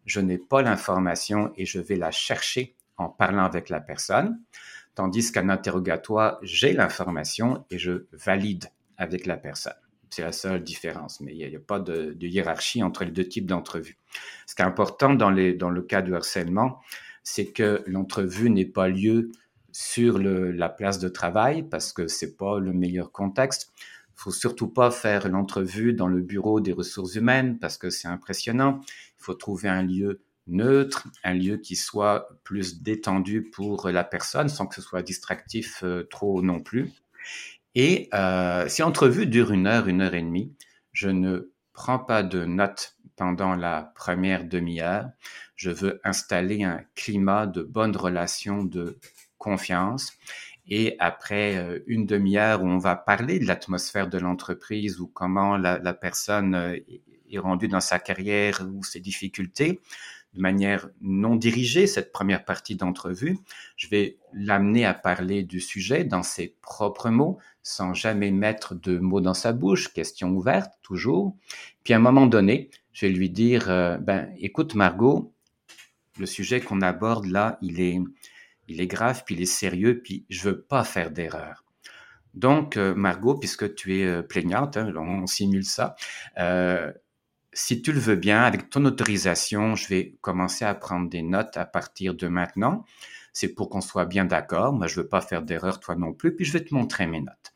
je 0.06 0.22
n'ai 0.22 0.38
pas 0.38 0.62
l'information 0.62 1.52
et 1.58 1.66
je 1.66 1.82
vais 1.82 1.98
la 1.98 2.12
chercher 2.12 2.78
en 2.96 3.10
parlant 3.10 3.44
avec 3.44 3.68
la 3.68 3.82
personne, 3.82 4.40
tandis 4.96 5.34
qu'un 5.34 5.50
interrogatoire, 5.50 6.40
j'ai 6.44 6.72
l'information 6.72 7.66
et 7.70 7.78
je 7.78 8.06
valide 8.14 8.68
avec 8.96 9.26
la 9.26 9.36
personne. 9.36 9.74
C'est 10.10 10.22
la 10.22 10.32
seule 10.32 10.64
différence, 10.64 11.20
mais 11.20 11.36
il 11.36 11.50
n'y 11.50 11.56
a, 11.56 11.60
pas 11.60 11.80
de, 11.80 12.16
hiérarchie 12.22 12.84
entre 12.84 13.04
les 13.04 13.12
deux 13.12 13.28
types 13.28 13.46
d'entrevues. 13.46 13.98
Ce 14.46 14.56
qui 14.56 14.62
est 14.62 14.66
important 14.66 15.14
dans, 15.14 15.30
le 15.30 15.82
cas 15.82 16.02
du 16.02 16.16
harcèlement, 16.16 16.80
c'est 17.24 17.52
que 17.52 17.84
l'entrevue 17.88 18.50
n'ait 18.50 18.66
pas 18.66 18.88
lieu 18.88 19.32
sur 19.72 20.20
la 20.20 20.70
place 20.70 21.00
de 21.00 21.10
travail 21.10 21.64
parce 21.64 21.92
que 21.92 22.08
c'est 22.08 22.38
pas 22.38 22.60
le 22.60 22.72
meilleur 22.72 23.12
contexte. 23.12 23.74
Il 23.80 24.22
faut 24.22 24.32
surtout 24.32 24.70
pas 24.70 24.92
faire 24.92 25.28
l'entrevue 25.28 25.92
dans 25.92 26.08
le 26.08 26.22
bureau 26.22 26.62
des 26.62 26.72
ressources 26.72 27.16
humaines 27.16 27.60
parce 27.60 27.78
que 27.78 27.90
c'est 27.90 28.08
impressionnant. 28.08 28.80
Il 29.20 29.24
faut 29.24 29.34
trouver 29.34 29.68
un 29.68 29.84
lieu 29.84 30.22
neutre, 30.48 31.08
un 31.24 31.34
lieu 31.34 31.58
qui 31.58 31.76
soit 31.76 32.30
plus 32.44 32.82
détendu 32.82 33.50
pour 33.50 33.90
la 33.90 34.04
personne 34.04 34.48
sans 34.48 34.68
que 34.68 34.76
ce 34.76 34.82
soit 34.82 35.02
distractif 35.02 35.84
euh, 35.84 36.04
trop 36.10 36.42
non 36.42 36.62
plus. 36.62 36.92
Et 37.76 38.10
euh, 38.14 38.68
si 38.70 38.82
l'entrevue 38.82 39.28
dure 39.28 39.52
une 39.52 39.68
heure, 39.68 39.88
une 39.88 40.02
heure 40.02 40.14
et 40.14 40.22
demie, 40.22 40.56
je 40.94 41.10
ne 41.10 41.52
prends 41.74 42.00
pas 42.00 42.24
de 42.24 42.46
notes 42.46 42.96
pendant 43.18 43.56
la 43.56 43.92
première 43.96 44.46
demi-heure. 44.46 45.10
Je 45.56 45.70
veux 45.70 46.00
installer 46.04 46.64
un 46.64 46.82
climat 46.96 47.48
de 47.48 47.62
bonne 47.62 47.96
relation, 47.96 48.64
de 48.64 48.98
confiance. 49.38 50.14
Et 50.68 50.96
après 51.00 51.58
euh, 51.58 51.80
une 51.86 52.06
demi-heure 52.06 52.64
où 52.64 52.68
on 52.68 52.78
va 52.78 52.96
parler 52.96 53.40
de 53.40 53.46
l'atmosphère 53.46 54.08
de 54.08 54.18
l'entreprise 54.18 55.00
ou 55.00 55.08
comment 55.08 55.58
la, 55.58 55.94
personne 55.94 56.56
euh, 56.56 56.80
est 57.30 57.40
rendue 57.40 57.68
dans 57.68 57.82
sa 57.82 58.00
carrière 58.00 58.66
ou 58.74 58.84
ses 58.84 59.00
difficultés, 59.00 59.82
de 60.36 60.42
manière 60.42 60.90
non 61.02 61.36
dirigée, 61.36 61.88
cette 61.88 62.12
première 62.12 62.46
partie 62.46 62.76
d'entrevue. 62.76 63.38
Je 63.78 63.88
vais 63.88 64.18
l'amener 64.34 64.86
à 64.86 64.94
parler 64.94 65.44
du 65.44 65.62
sujet 65.62 66.04
dans 66.04 66.24
ses 66.24 66.56
propres 66.62 67.10
mots, 67.10 67.40
sans 67.64 67.94
jamais 67.94 68.32
mettre 68.32 68.76
de 68.76 69.00
mots 69.00 69.22
dans 69.22 69.34
sa 69.34 69.54
bouche, 69.54 69.94
question 69.94 70.30
ouverte, 70.32 70.74
toujours. 70.84 71.36
Puis 71.84 71.94
à 71.94 71.98
un 71.98 72.02
moment 72.02 72.28
donné, 72.28 72.70
je 72.92 73.06
vais 73.06 73.12
lui 73.12 73.30
dire, 73.30 73.70
euh, 73.70 73.98
ben, 73.98 74.30
écoute 74.38 74.76
Margot, 74.76 75.34
le 76.20 76.26
sujet 76.26 76.60
qu'on 76.60 76.82
aborde 76.82 77.26
là, 77.26 77.58
il 77.62 77.80
est, 77.80 78.00
il 78.68 78.82
est 78.82 78.88
grave, 78.88 79.24
puis 79.26 79.36
il 79.36 79.42
est 79.42 79.46
sérieux, 79.46 80.02
puis 80.04 80.26
je 80.30 80.50
veux 80.50 80.62
pas 80.62 80.84
faire 80.84 81.12
d'erreur. 81.12 81.64
Donc, 82.34 82.76
euh, 82.76 82.94
Margot, 82.94 83.36
puisque 83.36 83.76
tu 83.76 84.00
es 84.00 84.06
euh, 84.06 84.22
plaignante, 84.22 84.76
hein, 84.76 84.94
on 84.98 85.26
simule 85.28 85.64
ça, 85.64 85.96
si 87.56 87.82
tu 87.82 87.94
le 87.94 88.00
veux 88.00 88.18
bien, 88.18 88.44
avec 88.44 88.70
ton 88.70 88.84
autorisation, 88.84 89.76
je 89.76 89.88
vais 89.88 90.16
commencer 90.20 90.66
à 90.66 90.76
prendre 90.76 91.10
des 91.10 91.22
notes 91.22 91.56
à 91.56 91.66
partir 91.66 92.14
de 92.14 92.28
maintenant. 92.28 92.84
C'est 93.32 93.48
pour 93.48 93.70
qu'on 93.70 93.82
soit 93.82 94.06
bien 94.06 94.26
d'accord. 94.26 94.74
Moi, 94.74 94.88
je 94.88 95.00
veux 95.00 95.08
pas 95.08 95.22
faire 95.22 95.42
d'erreur, 95.42 95.80
toi 95.80 95.96
non 95.96 96.14
plus. 96.14 96.36
Puis 96.36 96.46
je 96.46 96.52
vais 96.52 96.64
te 96.64 96.74
montrer 96.74 97.08
mes 97.08 97.22
notes. 97.22 97.54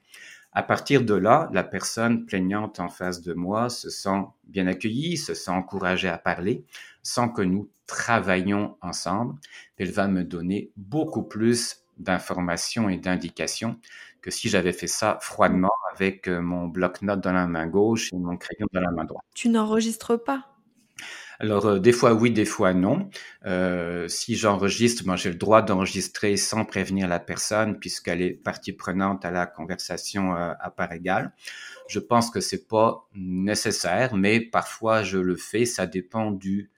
À 0.54 0.64
partir 0.64 1.04
de 1.04 1.14
là, 1.14 1.50
la 1.54 1.64
personne 1.64 2.26
plaignante 2.26 2.80
en 2.80 2.88
face 2.88 3.22
de 3.22 3.34
moi 3.34 3.70
se 3.70 3.90
sent 3.90 4.24
bien 4.46 4.68
accueillie, 4.68 5.18
se 5.18 5.34
sent 5.34 5.52
encouragée 5.52 6.08
à 6.08 6.18
parler, 6.18 6.66
sans 7.04 7.28
que 7.28 7.42
nous 7.42 7.70
travaillions 7.86 8.78
ensemble. 8.82 9.36
Elle 9.78 9.92
va 9.92 10.08
me 10.08 10.24
donner 10.24 10.72
beaucoup 10.78 11.24
plus 11.24 11.84
d'informations 11.98 12.88
et 12.88 12.98
d'indications 12.98 13.78
que 14.22 14.32
si 14.32 14.50
j'avais 14.50 14.74
fait 14.74 14.88
ça 14.88 15.18
froidement 15.22 15.72
avec 15.94 16.28
euh, 16.28 16.42
mon 16.42 16.68
bloc-notes 16.68 17.22
dans 17.22 17.34
la 17.34 17.48
main 17.48 17.68
gauche 17.68 18.14
et 18.14 18.18
mon 18.18 18.38
crayon 18.38 18.68
dans 18.74 18.82
la 18.82 18.92
main 18.92 19.06
droite. 19.06 19.24
Tu 19.34 19.50
n'enregistres 19.50 20.22
pas? 20.22 20.50
Alors, 21.42 21.66
euh, 21.68 21.80
des 21.80 21.94
fois 21.94 22.14
oui, 22.14 22.32
des 22.32 22.46
fois 22.46 22.74
non. 22.74 23.10
Euh, 23.46 24.10
si 24.10 24.36
j'enregistre, 24.36 25.04
moi 25.06 25.16
j'ai 25.16 25.30
le 25.30 25.36
droit 25.36 25.62
d'enregistrer 25.62 26.36
sans 26.36 26.66
prévenir 26.66 27.08
la 27.08 27.20
personne 27.20 27.80
puisqu'elle 27.80 28.22
est 28.22 28.34
partie 28.34 28.74
prenante 28.74 29.24
à 29.24 29.32
la 29.32 29.46
conversation 29.46 30.36
euh, 30.36 30.52
à 30.60 30.70
part 30.70 30.92
égale. 30.92 31.34
Je 31.88 32.00
pense 32.00 32.30
que 32.30 32.42
c'est 32.42 32.68
pas 32.68 33.08
nécessaire, 33.16 34.16
mais 34.16 34.42
parfois 34.42 35.04
je 35.04 35.18
le 35.18 35.38
fais. 35.38 35.66
Ça 35.66 35.88
dépend 35.88 36.32
du 36.32 36.70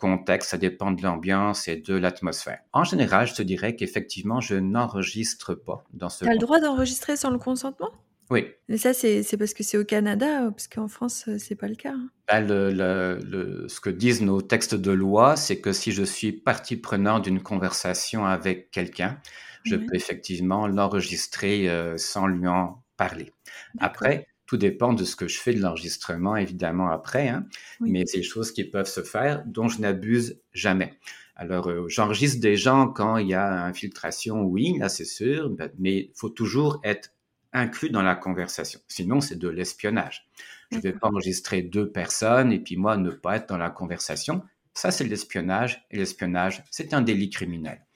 contexte, 0.00 0.50
ça 0.50 0.58
dépend 0.58 0.90
de 0.90 1.02
l'ambiance 1.02 1.68
et 1.68 1.76
de 1.76 1.94
l'atmosphère. 1.94 2.60
En 2.72 2.84
général, 2.84 3.26
je 3.26 3.34
te 3.34 3.42
dirais 3.42 3.76
qu'effectivement, 3.76 4.40
je 4.40 4.56
n'enregistre 4.56 5.54
pas 5.54 5.84
dans 5.92 6.08
ce. 6.08 6.24
Tu 6.24 6.30
as 6.30 6.34
le 6.34 6.38
droit 6.38 6.60
d'enregistrer 6.60 7.16
sans 7.16 7.30
le 7.30 7.38
consentement? 7.38 7.90
Oui. 8.30 8.46
Mais 8.68 8.78
ça, 8.78 8.94
c'est 8.94 9.36
parce 9.36 9.54
que 9.54 9.64
c'est 9.64 9.76
au 9.76 9.84
Canada, 9.84 10.50
parce 10.50 10.68
qu'en 10.68 10.86
France, 10.86 11.28
c'est 11.38 11.56
pas 11.56 11.66
le 11.66 11.74
cas. 11.74 11.94
Hein. 12.28 12.40
Le, 12.40 13.66
ce 13.68 13.80
que 13.80 13.90
disent 13.90 14.22
nos 14.22 14.40
textes 14.40 14.76
de 14.76 14.92
loi, 14.92 15.34
c'est 15.36 15.60
que 15.60 15.72
si 15.72 15.90
je 15.90 16.04
suis 16.04 16.30
partie 16.32 16.76
prenante 16.76 17.24
d'une 17.24 17.42
conversation 17.42 18.24
avec 18.24 18.70
quelqu'un, 18.70 19.18
je 19.64 19.74
peux 19.74 19.94
effectivement 19.94 20.68
l'enregistrer 20.68 21.68
euh, 21.68 21.96
sans 21.98 22.28
lui 22.28 22.46
en 22.46 22.82
parler. 22.96 23.32
Après, 23.78 24.26
tout 24.50 24.56
dépend 24.56 24.92
de 24.92 25.04
ce 25.04 25.14
que 25.14 25.28
je 25.28 25.38
fais 25.38 25.54
de 25.54 25.60
l'enregistrement, 25.60 26.34
évidemment, 26.34 26.90
après, 26.90 27.28
hein, 27.28 27.46
mais 27.78 28.04
c'est 28.04 28.16
des 28.16 28.24
choses 28.24 28.50
qui 28.50 28.64
peuvent 28.64 28.88
se 28.88 29.04
faire 29.04 29.44
dont 29.46 29.68
je 29.68 29.80
n'abuse 29.80 30.40
jamais. 30.52 30.98
Alors, 31.36 31.70
euh, 31.70 31.86
j'enregistre 31.86 32.40
des 32.40 32.56
gens 32.56 32.88
quand 32.88 33.18
il 33.18 33.28
y 33.28 33.34
a 33.34 33.64
infiltration, 33.64 34.42
oui, 34.42 34.76
là 34.76 34.88
c'est 34.88 35.04
sûr, 35.04 35.50
ben, 35.50 35.70
mais 35.78 35.98
il 35.98 36.12
faut 36.16 36.30
toujours 36.30 36.80
être 36.82 37.12
inclus 37.52 37.90
dans 37.90 38.02
la 38.02 38.16
conversation. 38.16 38.80
Sinon, 38.88 39.20
c'est 39.20 39.38
de 39.38 39.46
l'espionnage. 39.46 40.28
Je 40.72 40.78
ne 40.78 40.82
vais 40.82 40.94
pas 40.94 41.06
enregistrer 41.06 41.62
deux 41.62 41.88
personnes 41.88 42.50
et 42.50 42.58
puis 42.58 42.76
moi 42.76 42.96
ne 42.96 43.10
pas 43.10 43.36
être 43.36 43.50
dans 43.50 43.56
la 43.56 43.70
conversation. 43.70 44.42
Ça, 44.74 44.90
c'est 44.90 45.04
l'espionnage 45.04 45.86
et 45.92 45.98
l'espionnage, 45.98 46.64
c'est 46.72 46.92
un 46.92 47.02
délit 47.02 47.30
criminel. 47.30 47.86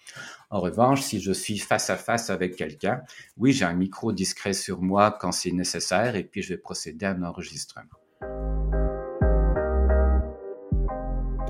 En 0.54 0.60
revanche, 0.60 1.02
si 1.02 1.20
je 1.20 1.32
suis 1.32 1.58
face 1.58 1.90
à 1.90 1.96
face 1.96 2.30
avec 2.30 2.54
quelqu'un, 2.54 3.02
oui, 3.36 3.52
j'ai 3.52 3.64
un 3.64 3.74
micro 3.74 4.12
discret 4.12 4.52
sur 4.52 4.82
moi 4.82 5.10
quand 5.20 5.32
c'est 5.32 5.50
nécessaire 5.50 6.14
et 6.14 6.22
puis 6.22 6.42
je 6.42 6.50
vais 6.50 6.58
procéder 6.58 7.06
à 7.06 7.10
un 7.10 7.24
enregistrement. 7.24 7.88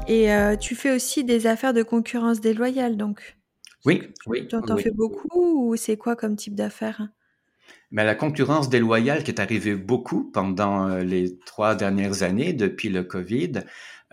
Et 0.09 0.33
euh, 0.33 0.57
tu 0.57 0.75
fais 0.75 0.91
aussi 0.91 1.23
des 1.23 1.47
affaires 1.47 1.75
de 1.75 1.83
concurrence 1.83 2.41
déloyale, 2.41 2.97
donc? 2.97 3.37
Oui, 3.85 4.09
oui. 4.25 4.49
Tu 4.49 4.57
en 4.57 4.77
fais 4.79 4.91
beaucoup 4.91 5.69
ou 5.69 5.77
c'est 5.77 5.99
quoi 5.99 6.17
comme 6.17 6.35
type 6.37 6.55
d'affaires? 6.55 7.07
Mais 7.91 8.07
la 8.07 8.15
concurrence 8.15 8.71
déloyale 8.71 9.23
qui 9.23 9.33
est 9.33 9.41
arrivée 9.41 9.75
beaucoup 9.75 10.31
pendant 10.33 10.89
euh, 10.89 11.03
les 11.03 11.39
trois 11.41 11.75
dernières 11.75 12.23
années 12.23 12.55
depuis 12.55 12.89
le 12.89 13.05
Covid. 13.05 13.65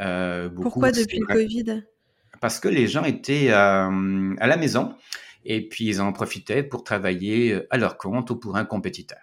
Euh, 0.01 0.49
Pourquoi 0.49 0.91
depuis 0.91 1.19
le 1.19 1.27
Covid? 1.27 1.83
Parce 2.41 2.59
que 2.59 2.67
les 2.67 2.87
gens 2.87 3.05
étaient 3.05 3.51
euh, 3.51 4.35
à 4.39 4.47
la 4.47 4.57
maison 4.57 4.95
et 5.45 5.69
puis 5.69 5.85
ils 5.85 6.01
en 6.01 6.11
profitaient 6.11 6.63
pour 6.63 6.83
travailler 6.83 7.53
euh, 7.53 7.67
à 7.69 7.77
leur 7.77 7.97
compte 7.97 8.29
ou 8.31 8.35
pour 8.35 8.57
un 8.57 8.65
compétiteur. 8.65 9.19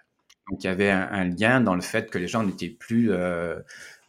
Donc 0.49 0.63
il 0.63 0.67
y 0.67 0.69
avait 0.69 0.89
un, 0.89 1.25
lien 1.25 1.61
dans 1.61 1.75
le 1.75 1.81
fait 1.81 2.09
que 2.09 2.17
les 2.17 2.27
gens 2.27 2.41
n'étaient 2.41 2.69
plus 2.69 3.11
euh, 3.11 3.59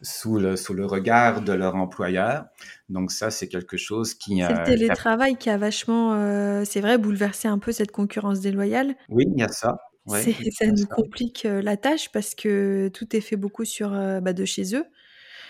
sous, 0.01 0.39
le, 0.39 0.55
sous 0.55 0.73
le 0.73 0.87
regard 0.87 1.41
de 1.41 1.53
leur 1.53 1.75
employeur. 1.75 2.45
Donc 2.89 3.11
ça, 3.11 3.29
c'est 3.29 3.47
quelque 3.47 3.77
chose 3.77 4.15
qui... 4.15 4.39
C'est 4.39 4.51
le 4.51 4.63
télétravail 4.63 5.35
qui 5.35 5.51
a 5.51 5.57
vachement, 5.57 6.15
c'est 6.65 6.81
vrai, 6.81 6.97
bouleversé 6.97 7.47
un 7.47 7.59
peu 7.59 7.71
cette 7.71 7.91
concurrence 7.91 8.39
déloyale. 8.39 8.95
Oui, 9.09 9.25
il 9.31 9.39
y 9.39 9.43
a 9.43 9.49
ça. 9.49 9.77
ça 10.07 10.65
nous 10.65 10.87
complique 10.87 11.43
la 11.43 11.77
tâche 11.77 12.11
parce 12.11 12.33
que 12.33 12.89
tout 12.91 13.15
est 13.15 13.21
fait 13.21 13.35
beaucoup 13.35 13.65
sur 13.65 13.91
bah, 13.91 14.33
de 14.33 14.45
chez 14.45 14.75
eux. 14.75 14.85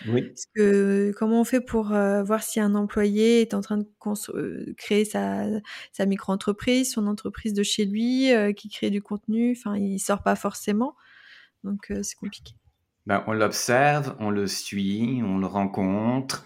Oui. 0.08 0.32
que 0.54 1.12
comment 1.18 1.40
on 1.40 1.44
fait 1.44 1.60
pour 1.60 1.92
euh, 1.92 2.22
voir 2.22 2.42
si 2.42 2.60
un 2.60 2.74
employé 2.74 3.40
est 3.40 3.54
en 3.54 3.60
train 3.60 3.78
de 3.78 3.86
euh, 4.34 4.74
créer 4.76 5.04
sa, 5.04 5.44
sa 5.92 6.06
micro-entreprise, 6.06 6.92
son 6.92 7.06
entreprise 7.06 7.54
de 7.54 7.62
chez 7.62 7.84
lui, 7.84 8.32
euh, 8.32 8.52
qui 8.52 8.68
crée 8.68 8.90
du 8.90 9.02
contenu, 9.02 9.56
enfin, 9.56 9.76
il 9.76 9.98
sort 9.98 10.22
pas 10.22 10.36
forcément. 10.36 10.96
Donc, 11.64 11.92
c'est 12.02 12.16
compliqué. 12.16 12.54
Ben, 13.06 13.22
on 13.26 13.32
l'observe, 13.32 14.16
on 14.18 14.30
le 14.30 14.46
suit, 14.46 15.20
on 15.24 15.38
le 15.38 15.46
rencontre. 15.46 16.44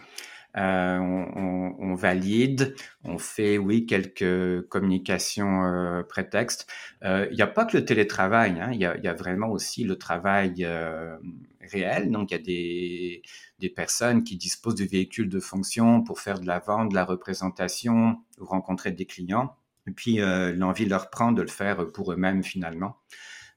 Euh, 0.56 0.98
on, 0.98 1.74
on, 1.78 1.94
valide, 1.94 2.74
on 3.04 3.18
fait, 3.18 3.58
oui, 3.58 3.84
quelques 3.84 4.66
communications 4.68 5.64
euh, 5.64 6.02
prétextes. 6.02 6.66
Il 7.02 7.34
n'y 7.34 7.42
a 7.42 7.46
pas 7.46 7.66
que 7.66 7.76
le 7.76 7.84
télétravail, 7.84 8.58
hein, 8.58 8.70
il 8.72 8.80
y, 8.80 8.86
a, 8.86 8.96
y, 8.96 9.06
a, 9.06 9.12
vraiment 9.12 9.48
aussi 9.50 9.84
le 9.84 9.96
travail 9.96 10.66
réel. 11.60 12.10
Donc, 12.10 12.30
il 12.30 12.34
y 12.34 12.40
a 12.40 12.42
des, 12.42 13.22
des 13.58 13.70
personnes 13.70 14.22
qui 14.22 14.36
disposent 14.36 14.74
de 14.74 14.84
véhicules 14.84 15.28
de 15.28 15.40
fonction 15.40 16.02
pour 16.02 16.20
faire 16.20 16.40
de 16.40 16.46
la 16.46 16.58
vente, 16.58 16.90
de 16.90 16.94
la 16.94 17.04
représentation, 17.04 18.18
rencontrer 18.38 18.92
des 18.92 19.06
clients. 19.06 19.56
Et 19.86 19.92
puis, 19.92 20.20
euh, 20.20 20.52
l'envie 20.52 20.86
leur 20.86 21.10
prend 21.10 21.32
de 21.32 21.42
le 21.42 21.48
faire 21.48 21.90
pour 21.92 22.12
eux-mêmes 22.12 22.42
finalement. 22.42 22.98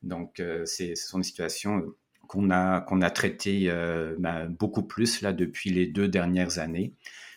Donc, 0.03 0.39
euh, 0.39 0.65
c'est, 0.65 0.95
ce 0.95 1.07
sont 1.07 1.17
des 1.17 1.23
situations 1.23 1.83
qu'on 2.27 2.51
a, 2.51 2.81
qu'on 2.81 3.01
a 3.01 3.09
traitées 3.09 3.65
euh, 3.69 4.15
ben, 4.19 4.45
beaucoup 4.47 4.83
plus 4.83 5.21
là 5.21 5.33
depuis 5.33 5.71
les 5.71 5.87
deux 5.87 6.07
dernières 6.07 6.59
années. 6.59 6.93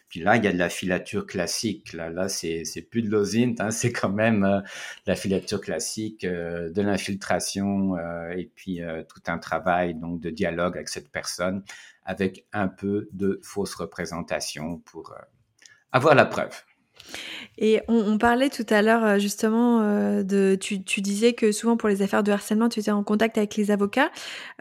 Puis 0.09 0.21
là, 0.21 0.37
il 0.37 0.45
y 0.45 0.47
a 0.47 0.53
de 0.53 0.59
la 0.59 0.69
filature 0.69 1.27
classique. 1.27 1.95
Là, 1.95 2.11
là 2.11 2.29
c'est, 2.29 2.65
plus 2.91 3.01
de 3.01 3.09
l'osine, 3.09 3.57
hein, 3.59 3.71
c'est 3.73 3.93
quand 3.93 4.11
même 4.11 4.63
la 5.07 5.17
filature 5.17 5.61
classique, 5.63 6.27
de 6.27 6.83
l'infiltration 6.83 7.97
et 8.37 8.51
puis 8.55 8.81
tout 9.09 9.23
un 9.27 9.39
travail 9.39 9.95
donc 9.95 10.21
de 10.21 10.29
dialogue 10.29 10.77
avec 10.77 10.91
cette 10.91 11.11
personne, 11.11 11.65
avec 12.05 12.47
un 12.53 12.69
peu 12.69 13.09
de 13.13 13.41
fausse 13.43 13.75
représentation 13.75 14.79
pour 14.79 15.15
avoir 15.93 16.15
la 16.15 16.27
preuve. 16.27 16.63
Et 17.59 17.81
on, 17.87 18.17
parlait 18.17 18.49
tout 18.49 18.67
à 18.71 18.81
l'heure 18.83 19.05
euh, 19.05 19.19
justement 19.19 19.83
euh, 19.83 20.23
de, 20.23 20.57
tu, 20.59 20.79
disais 20.79 21.35
que 21.35 21.53
souvent 21.53 21.77
pour 21.77 21.89
les 21.89 22.01
affaires 22.03 22.23
de 22.23 22.33
harcèlement, 22.33 22.69
tu 22.69 22.81
étais 22.81 22.91
en 22.91 23.05
contact 23.05 23.37
avec 23.37 23.57
les 23.57 23.71
avocats. 23.71 24.11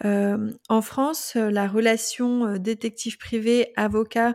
Euh, 0.04 0.52
en 0.68 0.82
France, 0.82 1.36
la 1.36 1.68
relation 1.68 2.58
détective 2.58 3.18
privé 3.18 3.72
avocat 3.76 4.34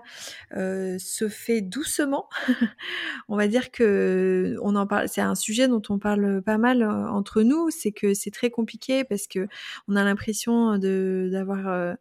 se 0.52 1.28
fait 1.28 1.60
doucement. 1.60 2.28
on 3.28 3.36
va 3.36 3.46
dire 3.46 3.70
que 3.70 4.56
on 4.62 4.74
en 4.74 4.86
parle. 4.86 5.08
C'est 5.08 5.20
un 5.20 5.34
sujet 5.34 5.68
dont 5.68 5.82
on 5.88 5.98
parle 5.98 6.42
pas 6.42 6.58
mal 6.58 6.82
entre 6.82 7.42
nous. 7.42 7.70
C'est 7.70 7.92
que 7.92 8.14
c'est 8.14 8.30
très 8.30 8.50
compliqué 8.50 9.04
parce 9.04 9.26
que 9.26 9.48
on 9.88 9.96
a 9.96 10.04
l'impression 10.04 10.78
d'avoir 10.78 11.96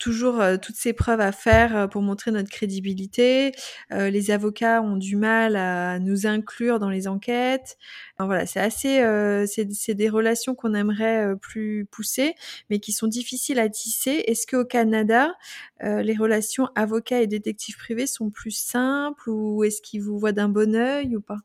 toujours 0.00 0.40
euh, 0.40 0.56
toutes 0.56 0.74
ces 0.74 0.92
preuves 0.92 1.20
à 1.20 1.30
faire 1.30 1.76
euh, 1.76 1.86
pour 1.86 2.02
montrer 2.02 2.32
notre 2.32 2.50
crédibilité. 2.50 3.52
Euh, 3.92 4.10
les 4.10 4.32
avocats 4.32 4.82
ont 4.82 4.96
du 4.96 5.14
mal 5.14 5.54
à 5.54 6.00
nous 6.00 6.26
inclure 6.26 6.80
dans 6.80 6.90
les 6.90 7.06
enquêtes. 7.06 7.78
voilà, 8.18 8.46
c'est 8.46 8.60
assez, 8.60 9.04
c'est 9.46 9.94
des 9.94 10.08
relations 10.08 10.54
qu'on 10.54 10.74
aimerait 10.74 11.36
plus 11.40 11.86
pousser, 11.90 12.34
mais 12.70 12.80
qui 12.80 12.92
sont 12.92 13.06
difficiles 13.06 13.58
à 13.58 13.68
tisser. 13.68 14.24
Est-ce 14.26 14.46
qu'au 14.46 14.64
Canada, 14.64 15.34
les 15.82 16.16
relations 16.16 16.68
avocats 16.74 17.20
et 17.20 17.26
détectives 17.26 17.76
privés 17.76 18.06
sont 18.06 18.30
plus 18.30 18.50
simples 18.50 19.30
ou 19.30 19.64
est-ce 19.64 19.82
qu'ils 19.82 20.02
vous 20.02 20.18
voient 20.18 20.32
d'un 20.32 20.48
bon 20.48 20.74
œil 20.74 21.16
ou 21.16 21.20
pas? 21.20 21.38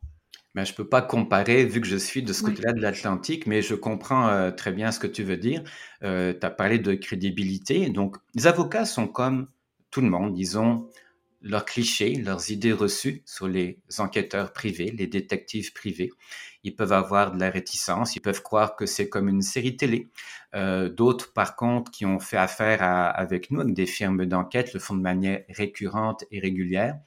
Ben, 0.56 0.64
je 0.64 0.74
peux 0.74 0.88
pas 0.88 1.02
comparer 1.02 1.66
vu 1.66 1.82
que 1.82 1.88
je 1.88 1.98
suis 1.98 2.24
de 2.24 2.32
ce 2.32 2.42
côté-là 2.42 2.72
de 2.72 2.80
l'Atlantique, 2.80 3.46
mais 3.46 3.62
je 3.62 3.76
comprends 3.76 4.30
euh, 4.30 4.52
très 4.52 4.72
bien 4.72 4.94
ce 4.94 5.00
que 5.00 5.08
tu 5.08 5.22
veux 5.22 5.36
dire. 5.36 5.62
Euh, 6.02 6.34
tu 6.34 6.46
as 6.46 6.50
parlé 6.50 6.80
de 6.80 6.94
crédibilité. 6.94 7.90
Donc, 7.90 8.16
les 8.36 8.48
avocats 8.48 8.86
sont 8.86 9.08
comme 9.08 9.50
tout 9.92 10.00
le 10.00 10.10
monde. 10.10 10.38
Ils 10.40 10.58
ont 10.58 10.90
leurs 11.42 11.66
clichés, 11.66 12.16
leurs 12.16 12.52
idées 12.52 12.72
reçues 12.72 13.22
sur 13.26 13.50
les 13.50 13.80
enquêteurs 13.98 14.54
privés, 14.54 14.92
les 14.92 15.08
détectives 15.08 15.74
privés. 15.74 16.12
Ils 16.64 16.74
peuvent 16.74 16.94
avoir 16.94 17.34
de 17.34 17.40
la 17.40 17.50
réticence, 17.50 18.16
ils 18.16 18.22
peuvent 18.22 18.42
croire 18.42 18.78
que 18.78 18.86
c'est 18.86 19.10
comme 19.10 19.28
une 19.28 19.42
série 19.42 19.76
télé. 19.76 20.08
Euh, 20.56 20.88
D'autres, 20.88 21.34
par 21.34 21.58
contre, 21.58 21.92
qui 21.92 22.06
ont 22.06 22.20
fait 22.20 22.38
affaire 22.38 22.82
avec 22.82 23.52
nous, 23.52 23.60
avec 23.60 23.74
des 23.74 23.86
firmes 23.86 24.26
d'enquête, 24.26 24.74
le 24.74 24.80
font 24.80 24.96
de 24.96 25.02
manière 25.02 25.42
récurrente 25.50 26.24
et 26.32 26.40
régulière. 26.40 26.98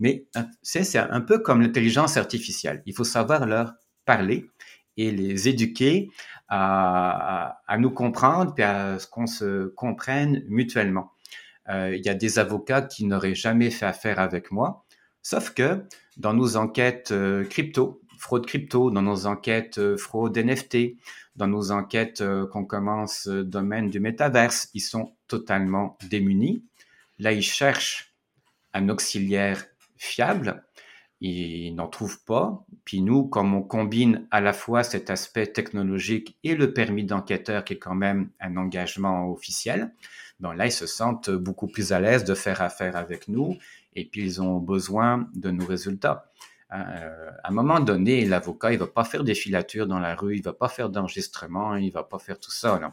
Mais 0.00 0.26
euh, 0.36 0.42
c'est 0.62 0.98
un 0.98 1.20
peu 1.20 1.38
comme 1.38 1.60
l'intelligence 1.60 2.16
artificielle. 2.16 2.82
Il 2.86 2.94
faut 2.94 3.04
savoir 3.04 3.46
leur 3.46 3.74
parler 4.06 4.50
et 4.96 5.12
les 5.12 5.48
éduquer 5.48 6.10
à, 6.48 7.60
nous 7.78 7.90
comprendre 7.90 8.52
et 8.58 8.62
à 8.62 8.98
ce 8.98 9.06
qu'on 9.06 9.26
se 9.26 9.66
comprenne 9.68 10.42
mutuellement. 10.48 11.12
Euh, 11.68 11.94
il 11.94 12.04
y 12.04 12.08
a 12.08 12.14
des 12.14 12.38
avocats 12.40 12.82
qui 12.82 13.04
n'auraient 13.04 13.36
jamais 13.36 13.70
fait 13.70 13.86
affaire 13.86 14.18
avec 14.18 14.50
moi, 14.50 14.84
sauf 15.22 15.50
que 15.50 15.84
dans 16.16 16.34
nos 16.34 16.56
enquêtes 16.56 17.12
euh, 17.12 17.44
crypto, 17.44 18.00
fraude 18.18 18.46
crypto, 18.46 18.90
dans 18.90 19.02
nos 19.02 19.26
enquêtes 19.26 19.96
fraude 19.96 20.36
NFT, 20.36 20.96
dans 21.36 21.46
nos 21.46 21.70
enquêtes 21.70 22.22
qu'on 22.50 22.64
commence 22.64 23.28
domaine 23.28 23.88
du 23.88 24.00
métaverse, 24.00 24.68
ils 24.74 24.80
sont 24.80 25.14
totalement 25.28 25.96
démunis. 26.10 26.64
Là, 27.18 27.32
ils 27.32 27.42
cherchent 27.42 28.14
un 28.74 28.88
auxiliaire 28.88 29.64
fiable 30.00 30.64
ils 31.20 31.74
n'en 31.74 31.88
trouvent 31.88 32.22
pas. 32.24 32.64
Puis 32.84 33.02
nous, 33.02 33.24
comme 33.24 33.54
on 33.54 33.62
combine 33.62 34.26
à 34.30 34.40
la 34.40 34.52
fois 34.52 34.82
cet 34.82 35.10
aspect 35.10 35.46
technologique 35.46 36.38
et 36.44 36.54
le 36.54 36.72
permis 36.72 37.04
d'enquêteur, 37.04 37.64
qui 37.64 37.74
est 37.74 37.78
quand 37.78 37.94
même 37.94 38.30
un 38.40 38.56
engagement 38.56 39.30
officiel, 39.30 39.92
bon 40.40 40.52
là, 40.52 40.66
ils 40.66 40.72
se 40.72 40.86
sentent 40.86 41.30
beaucoup 41.30 41.66
plus 41.66 41.92
à 41.92 42.00
l'aise 42.00 42.24
de 42.24 42.34
faire 42.34 42.62
affaire 42.62 42.96
avec 42.96 43.28
nous 43.28 43.56
et 43.94 44.06
puis 44.06 44.22
ils 44.22 44.42
ont 44.42 44.58
besoin 44.58 45.28
de 45.34 45.50
nos 45.50 45.66
résultats. 45.66 46.30
Euh, 46.72 47.30
à 47.42 47.48
un 47.48 47.52
moment 47.52 47.80
donné, 47.80 48.24
l'avocat, 48.24 48.72
il 48.72 48.78
va 48.78 48.86
pas 48.86 49.02
faire 49.02 49.24
des 49.24 49.34
filatures 49.34 49.88
dans 49.88 49.98
la 49.98 50.14
rue, 50.14 50.36
il 50.36 50.42
va 50.42 50.52
pas 50.52 50.68
faire 50.68 50.88
d'enregistrement, 50.88 51.74
il 51.74 51.90
va 51.90 52.04
pas 52.04 52.20
faire 52.20 52.38
tout 52.38 52.52
ça. 52.52 52.78
Non. 52.80 52.92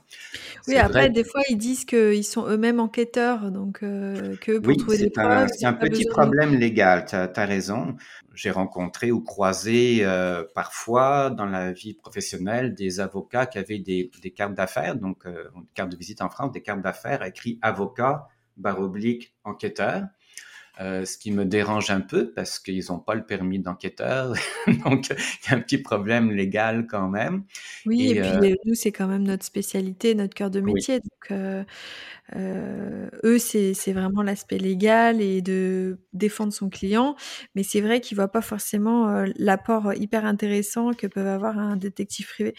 Oui, 0.67 0.77
après, 0.77 1.09
des 1.11 1.23
fois, 1.23 1.41
ils 1.49 1.57
disent 1.57 1.85
qu'ils 1.85 2.23
sont 2.23 2.47
eux-mêmes 2.47 2.79
enquêteurs, 2.79 3.51
donc 3.51 3.83
euh, 3.83 4.35
que 4.37 4.57
pour 4.57 4.75
trouver 4.77 4.97
des 4.97 5.09
preuves. 5.11 5.49
C'est 5.55 5.67
un 5.67 5.73
petit 5.73 6.05
problème 6.05 6.55
légal, 6.55 7.05
tu 7.05 7.15
as, 7.15 7.45
raison. 7.45 7.95
J'ai 8.33 8.51
rencontré 8.51 9.11
ou 9.11 9.21
croisé 9.21 9.99
euh, 10.01 10.43
parfois 10.55 11.29
dans 11.29 11.45
la 11.45 11.71
vie 11.71 11.93
professionnelle 11.93 12.73
des 12.73 12.99
avocats 12.99 13.45
qui 13.45 13.57
avaient 13.59 13.79
des, 13.79 14.09
des 14.21 14.31
cartes 14.31 14.53
d'affaires, 14.55 14.95
donc 14.95 15.25
euh, 15.25 15.45
une 15.55 15.65
carte 15.75 15.91
de 15.91 15.97
visite 15.97 16.21
en 16.21 16.29
France, 16.29 16.51
des 16.51 16.61
cartes 16.61 16.81
d'affaires 16.81 17.23
écrit 17.23 17.59
avocat, 17.61 18.27
barre 18.57 18.79
oblique, 18.79 19.35
enquêteur. 19.43 20.03
Euh, 20.79 21.05
ce 21.05 21.17
qui 21.17 21.31
me 21.31 21.43
dérange 21.43 21.89
un 21.89 22.01
peu 22.01 22.31
parce 22.31 22.59
qu'ils 22.59 22.85
n'ont 22.89 22.99
pas 22.99 23.15
le 23.15 23.25
permis 23.25 23.57
d'enquêteur, 23.57 24.33
donc 24.85 25.09
il 25.09 25.49
y 25.49 25.53
a 25.53 25.57
un 25.57 25.59
petit 25.59 25.79
problème 25.79 26.31
légal 26.31 26.85
quand 26.85 27.09
même. 27.09 27.45
Oui, 27.87 28.11
et, 28.11 28.21
puis 28.21 28.51
euh, 28.51 28.55
nous, 28.65 28.75
c'est 28.75 28.91
quand 28.91 29.07
même 29.07 29.23
notre 29.23 29.43
spécialité, 29.43 30.13
notre 30.13 30.35
cœur 30.35 30.51
de 30.51 30.61
métier. 30.61 30.99
Donc, 30.99 31.31
euh, 31.31 31.63
euh, 32.35 33.09
eux, 33.23 33.39
c'est 33.39 33.73
vraiment 33.93 34.21
l'aspect 34.21 34.57
légal 34.57 35.21
et 35.21 35.41
de 35.41 35.99
défendre 36.13 36.51
son 36.51 36.69
client, 36.69 37.15
mais 37.55 37.63
c'est 37.63 37.81
vrai 37.81 38.01
qu'ils 38.01 38.15
voient 38.17 38.31
pas 38.31 38.41
forcément 38.41 39.23
l'apport 39.37 39.93
hyper 39.93 40.25
intéressant 40.25 40.91
que 40.93 41.07
peuvent 41.07 41.27
avoir 41.27 41.57
un 41.57 41.77
détective 41.77 42.27
privé. 42.27 42.53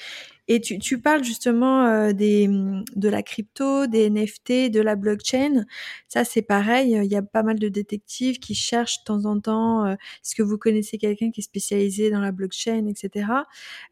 Et 0.50 0.62
tu, 0.62 0.78
tu 0.78 0.98
parles 0.98 1.22
justement 1.24 2.10
des, 2.12 2.48
de 2.96 3.08
la 3.10 3.22
crypto, 3.22 3.86
des 3.86 4.08
NFT, 4.08 4.70
de 4.70 4.80
la 4.80 4.96
blockchain. 4.96 5.66
Ça, 6.08 6.24
c'est 6.24 6.40
pareil. 6.40 6.92
Il 7.04 7.12
y 7.12 7.16
a 7.16 7.22
pas 7.22 7.42
mal 7.42 7.58
de 7.58 7.68
détectives 7.68 8.38
qui 8.38 8.54
cherchent 8.54 9.00
de 9.00 9.04
temps 9.04 9.26
en 9.26 9.38
temps. 9.40 9.86
Est-ce 9.86 10.34
que 10.34 10.42
vous 10.42 10.56
connaissez 10.56 10.96
quelqu'un 10.96 11.30
qui 11.30 11.40
est 11.40 11.44
spécialisé 11.44 12.10
dans 12.10 12.20
la 12.20 12.32
blockchain, 12.32 12.86
etc. 12.86 13.26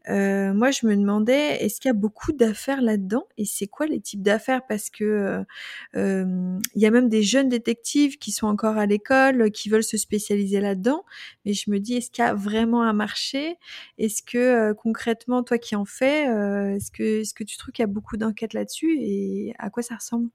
Moi, 0.07 0.71
je 0.71 0.87
me 0.87 0.95
demandais, 0.95 1.63
est-ce 1.63 1.79
qu'il 1.79 1.89
y 1.89 1.91
a 1.91 1.93
beaucoup 1.93 2.31
d'affaires 2.31 2.81
là-dedans 2.81 3.27
Et 3.37 3.45
c'est 3.45 3.67
quoi 3.67 3.85
les 3.85 3.99
types 3.99 4.23
d'affaires? 4.23 4.61
Parce 4.67 4.89
que 4.89 5.45
il 5.93 6.59
y 6.75 6.85
a 6.85 6.91
même 6.91 7.09
des 7.09 7.23
jeunes 7.23 7.49
détectives 7.49 8.17
qui 8.17 8.31
sont 8.31 8.47
encore 8.47 8.77
à 8.77 8.85
l'école, 8.85 9.51
qui 9.51 9.69
veulent 9.69 9.83
se 9.83 9.97
spécialiser 9.97 10.59
là-dedans. 10.61 11.03
Mais 11.45 11.53
je 11.53 11.69
me 11.69 11.79
dis, 11.79 11.95
est-ce 11.95 12.11
qu'il 12.11 12.23
y 12.23 12.27
a 12.27 12.33
vraiment 12.33 12.83
un 12.83 12.93
marché? 12.93 13.55
Est-ce 13.97 14.23
que 14.23 14.73
concrètement, 14.73 15.43
toi 15.43 15.57
qui 15.57 15.75
en 15.75 15.85
fais 15.85 16.27
euh, 16.29 16.75
est-ce 16.75 17.33
que, 17.33 17.43
tu 17.43 17.57
trouves 17.57 17.71
qu'il 17.71 17.83
y 17.83 17.89
a 17.89 17.91
beaucoup 17.91 18.17
d'enquêtes 18.17 18.53
là-dessus 18.53 18.97
et 18.99 19.53
à 19.59 19.69
quoi 19.69 19.83
ça 19.83 19.95
ressemble? 19.95 20.29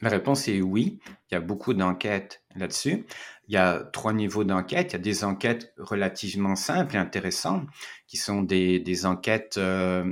La 0.00 0.10
réponse 0.10 0.46
est 0.46 0.60
oui. 0.60 1.00
Il 1.30 1.34
y 1.34 1.36
a 1.36 1.40
beaucoup 1.40 1.74
d'enquêtes 1.74 2.42
là-dessus. 2.54 3.04
Il 3.48 3.54
y 3.54 3.56
a 3.56 3.80
trois 3.92 4.12
niveaux 4.12 4.44
d'enquête. 4.44 4.92
Il 4.92 4.92
y 4.92 4.96
a 4.96 5.00
des 5.00 5.24
enquêtes 5.24 5.72
relativement 5.76 6.54
simples 6.54 6.94
et 6.94 6.98
intéressantes 6.98 7.66
qui 8.06 8.16
sont 8.16 8.42
des, 8.42 9.06
enquêtes 9.06 9.56
euh, 9.58 10.10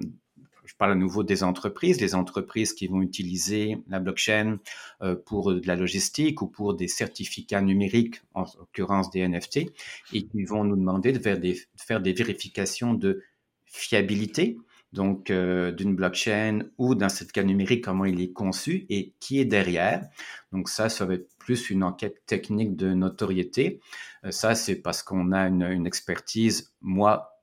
parle 0.78 0.92
à 0.92 0.96
nouveau 0.96 1.22
des 1.22 1.42
entreprises, 1.42 2.00
les 2.00 2.14
entreprises 2.14 2.72
qui 2.72 2.86
vont 2.86 3.02
utiliser 3.02 3.78
la 3.88 4.00
blockchain 4.00 4.58
euh, 5.02 5.16
pour 5.16 5.54
de 5.54 5.66
la 5.66 5.76
logistique 5.76 6.42
ou 6.42 6.46
pour 6.46 6.74
des 6.74 6.88
certificats 6.88 7.62
numériques, 7.62 8.20
en 8.34 8.44
l'occurrence 8.58 9.10
des 9.10 9.26
NFT, 9.26 9.72
et 10.12 10.26
qui 10.26 10.44
vont 10.44 10.64
nous 10.64 10.76
demander 10.76 11.12
de 11.12 11.18
faire 11.18 11.38
des, 11.38 12.12
vérifications 12.12 12.94
de 12.94 13.22
fiabilité 13.64 14.58
donc 14.92 15.30
euh, 15.30 15.72
d'une 15.72 15.94
blockchain 15.94 16.60
ou 16.78 16.94
d'un 16.94 17.08
certificat 17.08 17.42
numérique, 17.42 17.84
comment 17.84 18.04
il 18.04 18.20
est 18.20 18.32
conçu 18.32 18.86
et 18.88 19.14
qui 19.20 19.40
est 19.40 19.44
derrière. 19.44 20.08
Donc 20.52 20.68
ça, 20.68 20.88
ça 20.88 21.04
va 21.04 21.14
être 21.14 21.28
plus 21.38 21.70
une 21.70 21.82
enquête 21.82 22.24
technique 22.24 22.76
de 22.76 22.94
notoriété. 22.94 23.80
Euh, 24.24 24.30
ça, 24.30 24.54
c'est 24.54 24.76
parce 24.76 25.02
qu'on 25.02 25.32
a 25.32 25.48
une, 25.48 25.62
une, 25.62 25.86
expertise, 25.86 26.72
moi 26.80 27.35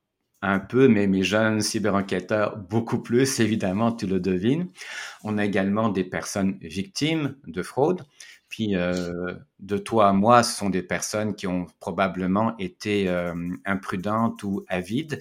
un 0.44 0.58
peu, 0.58 0.88
mais 0.88 1.06
mes 1.06 1.22
jeunes 1.22 1.60
cyber-enquêteurs 1.60 2.56
beaucoup 2.56 3.02
plus, 3.02 3.40
évidemment, 3.40 3.92
tu 3.92 4.06
le 4.06 4.20
devines. 4.20 4.68
On 5.22 5.38
a 5.38 5.44
également 5.44 5.88
des 5.88 6.04
personnes 6.04 6.58
victimes 6.60 7.36
de 7.46 7.62
fraude. 7.62 8.04
Puis 8.48 8.76
euh, 8.76 9.34
de 9.58 9.78
toi 9.78 10.10
à 10.10 10.12
moi, 10.12 10.42
ce 10.44 10.56
sont 10.56 10.70
des 10.70 10.82
personnes 10.82 11.34
qui 11.34 11.48
ont 11.48 11.66
probablement 11.80 12.56
été 12.58 13.08
euh, 13.08 13.34
imprudentes 13.64 14.44
ou 14.44 14.64
avides. 14.68 15.20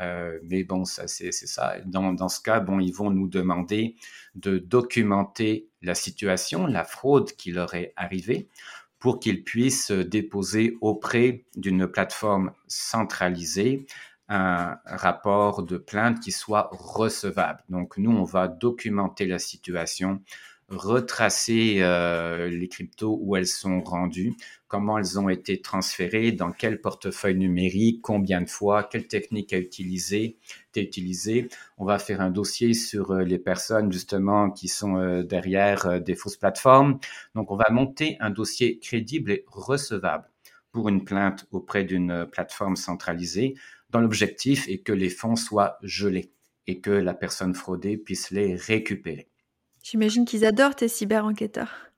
Euh, 0.00 0.38
mais 0.42 0.64
bon, 0.64 0.84
ça, 0.84 1.06
c'est 1.06 1.30
ça. 1.32 1.76
Dans, 1.84 2.12
dans, 2.12 2.28
ce 2.28 2.40
cas, 2.40 2.58
bon, 2.58 2.80
ils 2.80 2.92
vont 2.92 3.10
nous 3.10 3.28
demander 3.28 3.94
de 4.34 4.58
documenter 4.58 5.68
la 5.82 5.94
situation, 5.94 6.66
la 6.66 6.82
fraude 6.82 7.30
qui 7.32 7.52
leur 7.52 7.74
est 7.74 7.92
arrivée, 7.94 8.48
pour 8.98 9.20
qu'ils 9.20 9.44
puissent 9.44 9.92
déposer 9.92 10.76
auprès 10.80 11.44
d'une 11.56 11.86
plateforme 11.86 12.52
centralisée 12.68 13.86
un 14.32 14.78
rapport 14.86 15.62
de 15.62 15.76
plainte 15.76 16.20
qui 16.20 16.32
soit 16.32 16.70
recevable. 16.72 17.62
Donc, 17.68 17.98
nous, 17.98 18.10
on 18.10 18.24
va 18.24 18.48
documenter 18.48 19.26
la 19.26 19.38
situation, 19.38 20.22
retracer 20.68 21.78
euh, 21.80 22.48
les 22.48 22.68
cryptos 22.68 23.18
où 23.20 23.36
elles 23.36 23.46
sont 23.46 23.82
rendues, 23.82 24.34
comment 24.68 24.98
elles 24.98 25.18
ont 25.18 25.28
été 25.28 25.60
transférées, 25.60 26.32
dans 26.32 26.50
quel 26.50 26.80
portefeuille 26.80 27.36
numérique, 27.36 28.00
combien 28.02 28.40
de 28.40 28.48
fois, 28.48 28.84
quelle 28.84 29.06
technique 29.06 29.52
a 29.52 29.58
utilisé, 29.58 30.38
utilisée. 30.74 31.48
On 31.76 31.84
va 31.84 31.98
faire 31.98 32.22
un 32.22 32.30
dossier 32.30 32.72
sur 32.72 33.10
euh, 33.10 33.24
les 33.24 33.38
personnes 33.38 33.92
justement 33.92 34.50
qui 34.50 34.68
sont 34.68 34.96
euh, 34.96 35.22
derrière 35.22 36.00
des 36.00 36.14
fausses 36.14 36.38
plateformes. 36.38 36.98
Donc 37.34 37.50
on 37.50 37.56
va 37.56 37.70
monter 37.70 38.16
un 38.20 38.30
dossier 38.30 38.78
crédible 38.78 39.30
et 39.30 39.44
recevable 39.46 40.28
pour 40.72 40.88
une 40.88 41.04
plainte 41.04 41.46
auprès 41.50 41.84
d'une 41.84 42.26
plateforme 42.32 42.76
centralisée 42.76 43.54
dans 43.92 44.00
l'objectif 44.00 44.68
est 44.68 44.78
que 44.78 44.92
les 44.92 45.10
fonds 45.10 45.36
soient 45.36 45.78
gelés 45.82 46.32
et 46.66 46.80
que 46.80 46.90
la 46.90 47.14
personne 47.14 47.54
fraudée 47.54 47.96
puisse 47.96 48.30
les 48.30 48.56
récupérer. 48.56 49.28
J'imagine 49.82 50.24
qu'ils 50.24 50.44
adorent 50.44 50.76
tes 50.76 50.88
cyber-enquêteurs. 50.88 51.92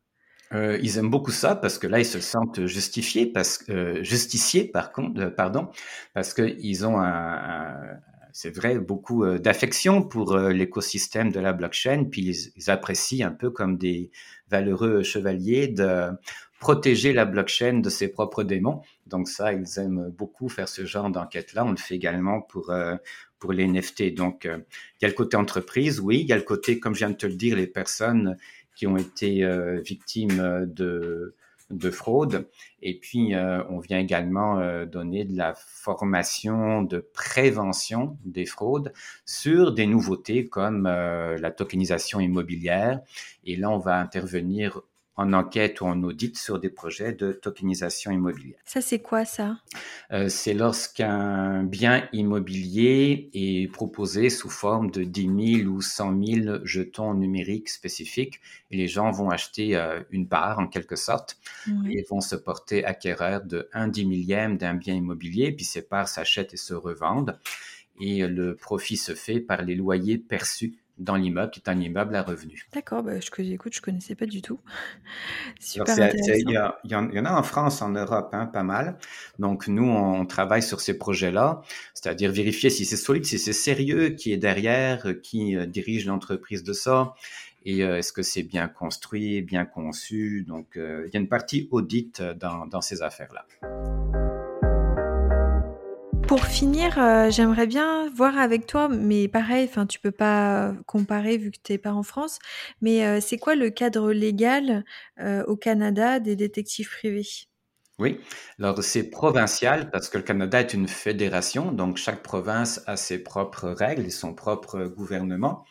Euh, 0.52 0.78
ils 0.82 0.98
aiment 0.98 1.10
beaucoup 1.10 1.32
ça 1.32 1.56
parce 1.56 1.78
que 1.78 1.86
là, 1.86 1.98
ils 1.98 2.06
se 2.06 2.20
sentent 2.20 2.66
justifiés, 2.66 3.26
parce, 3.26 3.64
euh, 3.70 4.02
par 4.72 4.92
contre, 4.92 5.20
euh, 5.20 5.30
pardon, 5.30 5.68
parce 6.12 6.34
qu'ils 6.34 6.86
ont 6.86 7.00
un, 7.00 7.72
c'est 8.36 8.50
vrai, 8.50 8.78
beaucoup 8.78 9.24
euh, 9.24 9.38
d'affection 9.38 10.02
pour 10.02 10.36
l'écosystème 10.36 11.32
de 11.32 11.40
la 11.40 11.52
blockchain, 11.52 12.04
puis 12.10 12.52
ils, 12.56 12.70
apprécient 12.70 13.26
un 13.26 13.30
peu 13.30 13.50
comme 13.50 13.78
des 13.78 14.10
valeureux 14.50 15.02
chevaliers 15.02 15.68
de 15.68 16.10
protéger 16.58 17.12
la 17.12 17.24
blockchain 17.24 17.78
de 17.78 17.88
ses 17.88 18.08
propres 18.08 18.42
démons. 18.42 18.82
Donc 19.06 19.28
ça, 19.28 19.52
ils 19.52 19.78
aiment 19.78 20.10
beaucoup 20.10 20.48
faire 20.48 20.68
ce 20.68 20.84
genre 20.84 21.10
d'enquête-là. 21.10 21.64
On 21.64 21.70
le 21.70 21.76
fait 21.76 21.94
également 21.94 22.40
pour, 22.40 22.72
pour 23.44 23.52
les 23.52 23.66
NFT. 23.66 24.14
Donc, 24.14 24.46
euh, 24.46 24.56
il 24.98 25.02
y 25.02 25.04
a 25.04 25.08
le 25.08 25.14
côté 25.14 25.36
entreprise, 25.36 26.00
oui. 26.00 26.20
Il 26.22 26.26
y 26.26 26.32
a 26.32 26.36
le 26.36 26.42
côté, 26.42 26.80
comme 26.80 26.94
je 26.94 27.00
viens 27.00 27.10
de 27.10 27.16
te 27.16 27.26
le 27.26 27.34
dire, 27.34 27.56
les 27.56 27.66
personnes 27.66 28.38
qui 28.74 28.86
ont 28.86 28.96
été 28.96 29.44
euh, 29.44 29.82
victimes 29.82 30.64
de, 30.66 31.34
de 31.70 31.90
fraude. 31.90 32.48
Et 32.82 32.98
puis, 32.98 33.34
euh, 33.34 33.62
on 33.70 33.78
vient 33.78 33.98
également 33.98 34.84
donner 34.86 35.24
de 35.24 35.36
la 35.36 35.54
formation 35.54 36.82
de 36.82 36.98
prévention 36.98 38.18
des 38.24 38.46
fraudes 38.46 38.92
sur 39.24 39.72
des 39.72 39.86
nouveautés 39.86 40.46
comme 40.46 40.84
la 40.84 41.50
tokenisation 41.50 42.20
immobilière. 42.20 43.00
Et 43.44 43.56
là, 43.56 43.70
on 43.70 43.78
va 43.78 43.98
intervenir 43.98 44.82
en 45.16 45.32
enquête 45.32 45.80
ou 45.80 45.86
en 45.86 46.02
audit 46.02 46.36
sur 46.36 46.58
des 46.58 46.70
projets 46.70 47.12
de 47.12 47.32
tokenisation 47.32 48.10
immobilière. 48.10 48.58
Ça, 48.64 48.80
c'est 48.80 48.98
quoi 48.98 49.24
ça? 49.24 49.58
Euh, 50.12 50.28
C'est 50.28 50.54
lorsqu'un 50.54 51.62
bien 51.62 52.08
immobilier 52.12 53.30
est 53.32 53.72
proposé 53.72 54.28
sous 54.28 54.50
forme 54.50 54.90
de 54.90 55.04
10 55.04 55.58
000 55.62 55.70
ou 55.70 55.80
100 55.80 56.24
000 56.24 56.58
jetons 56.64 57.14
numériques 57.14 57.68
spécifiques 57.68 58.40
et 58.70 58.76
les 58.76 58.88
gens 58.88 59.10
vont 59.12 59.30
acheter 59.30 59.76
euh, 59.76 60.00
une 60.10 60.26
part 60.26 60.58
en 60.58 60.66
quelque 60.66 60.96
sorte 60.96 61.38
et 61.88 62.04
vont 62.10 62.20
se 62.20 62.36
porter 62.36 62.84
acquéreurs 62.84 63.44
de 63.44 63.68
1 63.72 63.88
dix 63.88 64.06
millième 64.06 64.56
d'un 64.58 64.74
bien 64.74 64.94
immobilier, 64.94 65.52
puis 65.52 65.64
ces 65.64 65.82
parts 65.82 66.08
s'achètent 66.08 66.54
et 66.54 66.58
se 66.58 66.74
revendent 66.74 67.38
et 68.00 68.26
le 68.26 68.56
profit 68.56 68.96
se 68.96 69.14
fait 69.14 69.40
par 69.40 69.62
les 69.62 69.74
loyers 69.74 70.18
perçus 70.18 70.74
dans 70.98 71.16
l'immeuble, 71.16 71.50
qui 71.50 71.60
est 71.60 71.68
un 71.68 71.80
immeuble 71.80 72.14
à 72.14 72.22
revenus. 72.22 72.66
D'accord, 72.72 73.02
bah, 73.02 73.18
je, 73.18 73.42
écoute, 73.42 73.74
je 73.74 73.80
connaissais 73.80 74.14
pas 74.14 74.26
du 74.26 74.42
tout. 74.42 74.60
Super. 75.58 76.12
Il 76.14 76.50
y, 76.84 76.94
en 76.94 77.24
a 77.24 77.32
en 77.32 77.42
France, 77.42 77.82
en 77.82 77.90
Europe, 77.90 78.30
hein, 78.32 78.46
pas 78.46 78.62
mal. 78.62 78.98
Donc 79.38 79.66
nous, 79.66 79.84
on 79.84 80.24
travaille 80.26 80.62
sur 80.62 80.80
ces 80.80 80.96
projets-là, 80.96 81.62
c'est-à-dire 81.94 82.30
vérifier 82.30 82.70
si 82.70 82.84
c'est 82.84 82.96
solide, 82.96 83.24
si 83.24 83.38
c'est 83.38 83.52
sérieux, 83.52 84.10
qui 84.10 84.32
est 84.32 84.36
derrière, 84.36 85.06
qui 85.22 85.56
euh, 85.56 85.66
dirige 85.66 86.06
l'entreprise 86.06 86.62
de 86.62 86.72
ça, 86.72 87.14
et 87.64 87.82
euh, 87.82 87.98
est-ce 87.98 88.12
que 88.12 88.22
c'est 88.22 88.42
bien 88.42 88.68
construit, 88.68 89.42
bien 89.42 89.64
conçu. 89.64 90.44
Donc 90.46 90.76
euh, 90.76 91.04
il 91.08 91.14
y 91.14 91.16
a 91.16 91.20
une 91.20 91.28
partie 91.28 91.68
audit 91.72 92.22
dans, 92.22 92.66
dans 92.66 92.80
ces 92.80 93.02
affaires-là. 93.02 93.46
Pour 96.34 96.46
finir, 96.46 96.98
euh, 96.98 97.30
j'aimerais 97.30 97.68
bien 97.68 98.10
voir 98.10 98.36
avec 98.38 98.66
toi, 98.66 98.88
mais 98.88 99.28
pareil, 99.28 99.68
enfin, 99.70 99.86
tu 99.86 100.00
peux 100.00 100.10
pas 100.10 100.74
comparer 100.84 101.38
vu 101.38 101.52
que 101.52 101.58
tu 101.62 101.70
n'es 101.70 101.78
pas 101.78 101.92
en 101.92 102.02
France, 102.02 102.40
mais 102.80 103.06
euh, 103.06 103.20
c'est 103.20 103.38
quoi 103.38 103.54
le 103.54 103.70
cadre 103.70 104.10
légal 104.10 104.84
euh, 105.20 105.44
au 105.44 105.54
Canada 105.56 106.18
des 106.18 106.34
détectives 106.34 106.90
privés? 106.90 107.28
Oui, 108.00 108.18
alors 108.58 108.82
c'est 108.82 109.10
provincial 109.10 109.92
parce 109.92 110.08
que 110.08 110.18
le 110.18 110.24
Canada 110.24 110.58
est 110.58 110.74
une 110.74 110.88
fédération, 110.88 111.70
donc 111.70 111.98
chaque 111.98 112.24
province 112.24 112.82
a 112.88 112.96
ses 112.96 113.22
propres 113.22 113.68
règles 113.68 114.06
et 114.06 114.10
son 114.10 114.34
propre 114.34 114.86
gouvernement. 114.86 115.64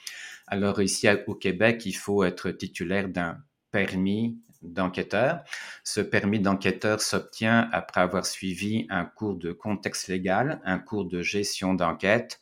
Alors 0.47 0.81
ici 0.81 1.09
au 1.27 1.35
Québec, 1.35 1.85
il 1.85 1.97
faut 1.97 2.23
être 2.23 2.51
titulaire 2.51 3.09
d'un 3.09 3.37
permis 3.71 4.39
d'enquêteur. 4.63 5.43
Ce 5.83 6.01
permis 6.01 6.39
d'enquêteur 6.39 7.01
s'obtient 7.01 7.69
après 7.71 8.01
avoir 8.01 8.25
suivi 8.25 8.87
un 8.89 9.05
cours 9.05 9.35
de 9.35 9.51
contexte 9.51 10.07
légal, 10.07 10.61
un 10.65 10.79
cours 10.79 11.05
de 11.05 11.21
gestion 11.21 11.73
d'enquête 11.73 12.41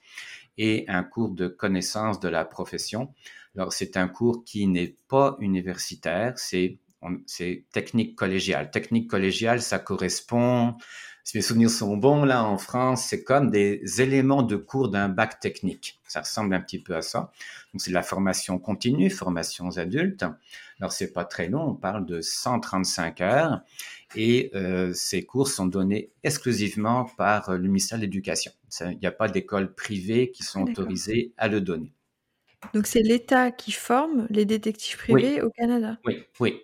et 0.57 0.85
un 0.87 1.03
cours 1.03 1.31
de 1.31 1.47
connaissance 1.47 2.19
de 2.19 2.29
la 2.29 2.45
profession. 2.45 3.13
Alors, 3.55 3.73
c'est 3.73 3.97
un 3.97 4.07
cours 4.07 4.43
qui 4.45 4.67
n'est 4.67 4.95
pas 5.09 5.35
universitaire, 5.39 6.37
c'est 6.37 6.79
technique 7.71 8.15
collégiale. 8.15 8.69
Technique 8.71 9.09
collégiale, 9.09 9.61
ça 9.61 9.79
correspond 9.79 10.75
si 11.23 11.37
mes 11.37 11.41
souvenirs 11.41 11.69
sont 11.69 11.97
bons, 11.97 12.25
là 12.25 12.43
en 12.43 12.57
France, 12.57 13.05
c'est 13.05 13.23
comme 13.23 13.51
des 13.51 14.01
éléments 14.01 14.41
de 14.41 14.55
cours 14.55 14.89
d'un 14.89 15.07
bac 15.07 15.39
technique. 15.39 15.99
Ça 16.07 16.21
ressemble 16.21 16.53
un 16.55 16.61
petit 16.61 16.81
peu 16.81 16.95
à 16.95 17.01
ça. 17.01 17.31
Donc 17.73 17.81
c'est 17.81 17.91
de 17.91 17.95
la 17.95 18.03
formation 18.03 18.57
continue, 18.57 19.09
formation 19.09 19.67
aux 19.67 19.79
adultes. 19.79 20.25
Alors 20.79 20.91
c'est 20.91 21.13
pas 21.13 21.25
très 21.25 21.47
long, 21.47 21.69
on 21.69 21.75
parle 21.75 22.05
de 22.05 22.21
135 22.21 23.21
heures 23.21 23.61
et 24.15 24.49
euh, 24.55 24.93
ces 24.93 25.23
cours 25.23 25.47
sont 25.47 25.67
donnés 25.67 26.11
exclusivement 26.23 27.05
par 27.17 27.51
le 27.53 27.67
ministère 27.67 27.99
de 27.99 28.03
l'Éducation. 28.03 28.51
Il 28.81 28.97
n'y 28.97 29.07
a 29.07 29.11
pas 29.11 29.27
d'écoles 29.27 29.73
privées 29.75 30.31
qui 30.31 30.43
sont 30.43 30.63
autorisées 30.63 31.33
à 31.37 31.47
le 31.47 31.61
donner. 31.61 31.93
Donc 32.73 32.87
c'est 32.87 33.01
l'État 33.01 33.51
qui 33.51 33.71
forme 33.71 34.27
les 34.29 34.45
détectives 34.45 34.97
privés 34.97 35.41
au 35.41 35.49
Canada? 35.51 35.97
Oui, 36.05 36.23
oui, 36.39 36.61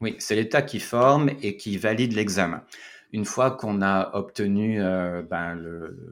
oui, 0.00 0.16
c'est 0.18 0.34
l'État 0.34 0.62
qui 0.62 0.80
forme 0.80 1.30
et 1.42 1.56
qui 1.56 1.76
valide 1.78 2.12
l'examen 2.12 2.64
une 3.14 3.24
fois 3.24 3.52
qu'on 3.52 3.80
a 3.80 4.10
obtenu, 4.14 4.82
euh, 4.82 5.22
ben, 5.22 5.56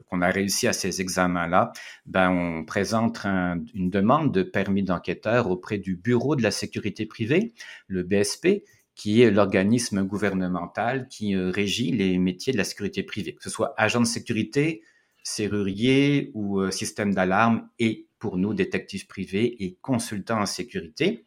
qu'on 0.09 0.21
a 0.21 0.29
réussi 0.29 0.69
à 0.69 0.73
ces 0.73 1.01
examens-là, 1.01 1.73
ben, 2.05 2.29
on 2.31 2.63
présente 2.63 3.25
une 3.25 3.89
demande 3.89 4.33
de 4.33 4.41
permis 4.41 4.83
d'enquêteur 4.83 5.49
auprès 5.49 5.77
du 5.77 5.97
Bureau 5.97 6.37
de 6.37 6.41
la 6.41 6.51
sécurité 6.51 7.05
privée, 7.05 7.53
le 7.87 8.03
BSP, 8.03 8.63
qui 8.95 9.21
est 9.21 9.31
l'organisme 9.31 10.03
gouvernemental 10.03 11.09
qui 11.09 11.35
euh, 11.35 11.49
régit 11.49 11.91
les 11.91 12.17
métiers 12.17 12.53
de 12.53 12.57
la 12.57 12.63
sécurité 12.63 13.03
privée, 13.03 13.35
que 13.35 13.43
ce 13.43 13.49
soit 13.49 13.73
agent 13.75 13.99
de 13.99 14.05
sécurité, 14.05 14.81
serrurier 15.23 16.31
ou 16.33 16.61
euh, 16.61 16.71
système 16.71 17.13
d'alarme 17.13 17.67
et 17.79 18.07
pour 18.17 18.37
nous, 18.37 18.53
détectives 18.53 19.07
privés 19.07 19.61
et 19.65 19.77
consultants 19.81 20.39
en 20.39 20.45
sécurité. 20.45 21.25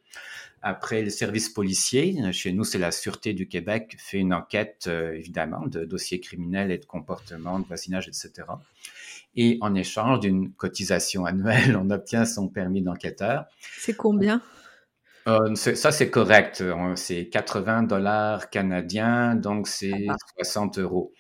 Après, 0.69 1.03
le 1.03 1.11
service 1.11 1.49
policier, 1.49 2.17
chez 2.33 2.53
nous, 2.53 2.65
c'est 2.65 2.79
la 2.79 2.91
Sûreté 2.91 3.35
du 3.35 3.47
Québec, 3.47 3.95
fait 4.01 4.19
une 4.19 4.35
enquête, 4.35 4.87
euh, 4.89 5.13
évidemment, 5.13 5.65
de 5.65 5.85
dossiers 5.85 6.19
criminels 6.19 6.73
et 6.73 6.79
de 6.79 6.85
comportement, 6.85 7.61
de 7.61 7.67
voisinage, 7.69 8.09
etc. 8.09 8.49
Et 9.37 9.59
en 9.61 9.77
échange 9.77 10.19
d'une 10.19 10.53
cotisation 10.53 11.25
annuelle, 11.25 11.77
on 11.81 11.89
obtient 11.91 12.25
son 12.25 12.49
permis 12.49 12.83
d'enquêteur. 12.83 13.45
C'est 13.79 13.95
combien? 13.95 14.43
Euh, 15.29 15.55
ça, 15.55 15.93
c'est 15.93 16.11
correct. 16.11 16.65
C'est 16.97 17.29
80 17.29 17.85
dollars 17.85 18.51
canadiens, 18.51 19.37
donc 19.37 19.69
c'est 19.69 20.09
60 20.39 20.81
euros. 20.81 21.13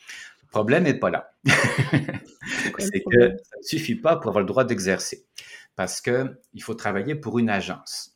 Le 0.42 0.48
problème 0.48 0.82
n'est 0.82 0.98
pas 0.98 1.10
là. 1.10 1.30
c'est 2.78 3.00
que 3.00 3.28
ça 3.28 3.58
ne 3.58 3.62
suffit 3.62 3.94
pas 3.94 4.16
pour 4.16 4.30
avoir 4.30 4.40
le 4.40 4.48
droit 4.48 4.64
d'exercer. 4.64 5.24
Parce 5.76 6.00
qu'il 6.00 6.62
faut 6.62 6.74
travailler 6.74 7.14
pour 7.14 7.38
une 7.38 7.48
agence. 7.48 8.15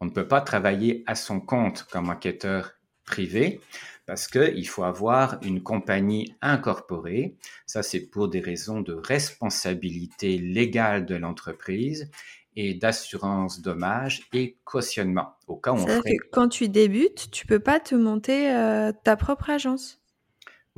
On 0.00 0.06
ne 0.06 0.10
peut 0.10 0.28
pas 0.28 0.40
travailler 0.40 1.02
à 1.06 1.14
son 1.14 1.40
compte 1.40 1.84
comme 1.90 2.08
enquêteur 2.08 2.72
privé 3.04 3.60
parce 4.06 4.26
qu'il 4.26 4.66
faut 4.66 4.84
avoir 4.84 5.38
une 5.42 5.62
compagnie 5.62 6.34
incorporée. 6.40 7.36
Ça, 7.66 7.82
c'est 7.82 8.00
pour 8.00 8.28
des 8.28 8.40
raisons 8.40 8.80
de 8.80 8.94
responsabilité 8.94 10.38
légale 10.38 11.04
de 11.04 11.14
l'entreprise 11.14 12.10
et 12.56 12.74
d'assurance 12.74 13.60
dommage 13.60 14.26
et 14.32 14.56
cautionnement. 14.64 15.36
Au 15.46 15.56
cas 15.56 15.72
où 15.72 15.76
on 15.76 15.86
ferait... 15.86 16.16
que 16.16 16.28
quand 16.32 16.48
tu 16.48 16.68
débutes, 16.68 17.30
tu 17.30 17.46
peux 17.46 17.60
pas 17.60 17.80
te 17.80 17.94
monter 17.94 18.50
euh, 18.50 18.92
ta 19.04 19.16
propre 19.16 19.50
agence. 19.50 19.97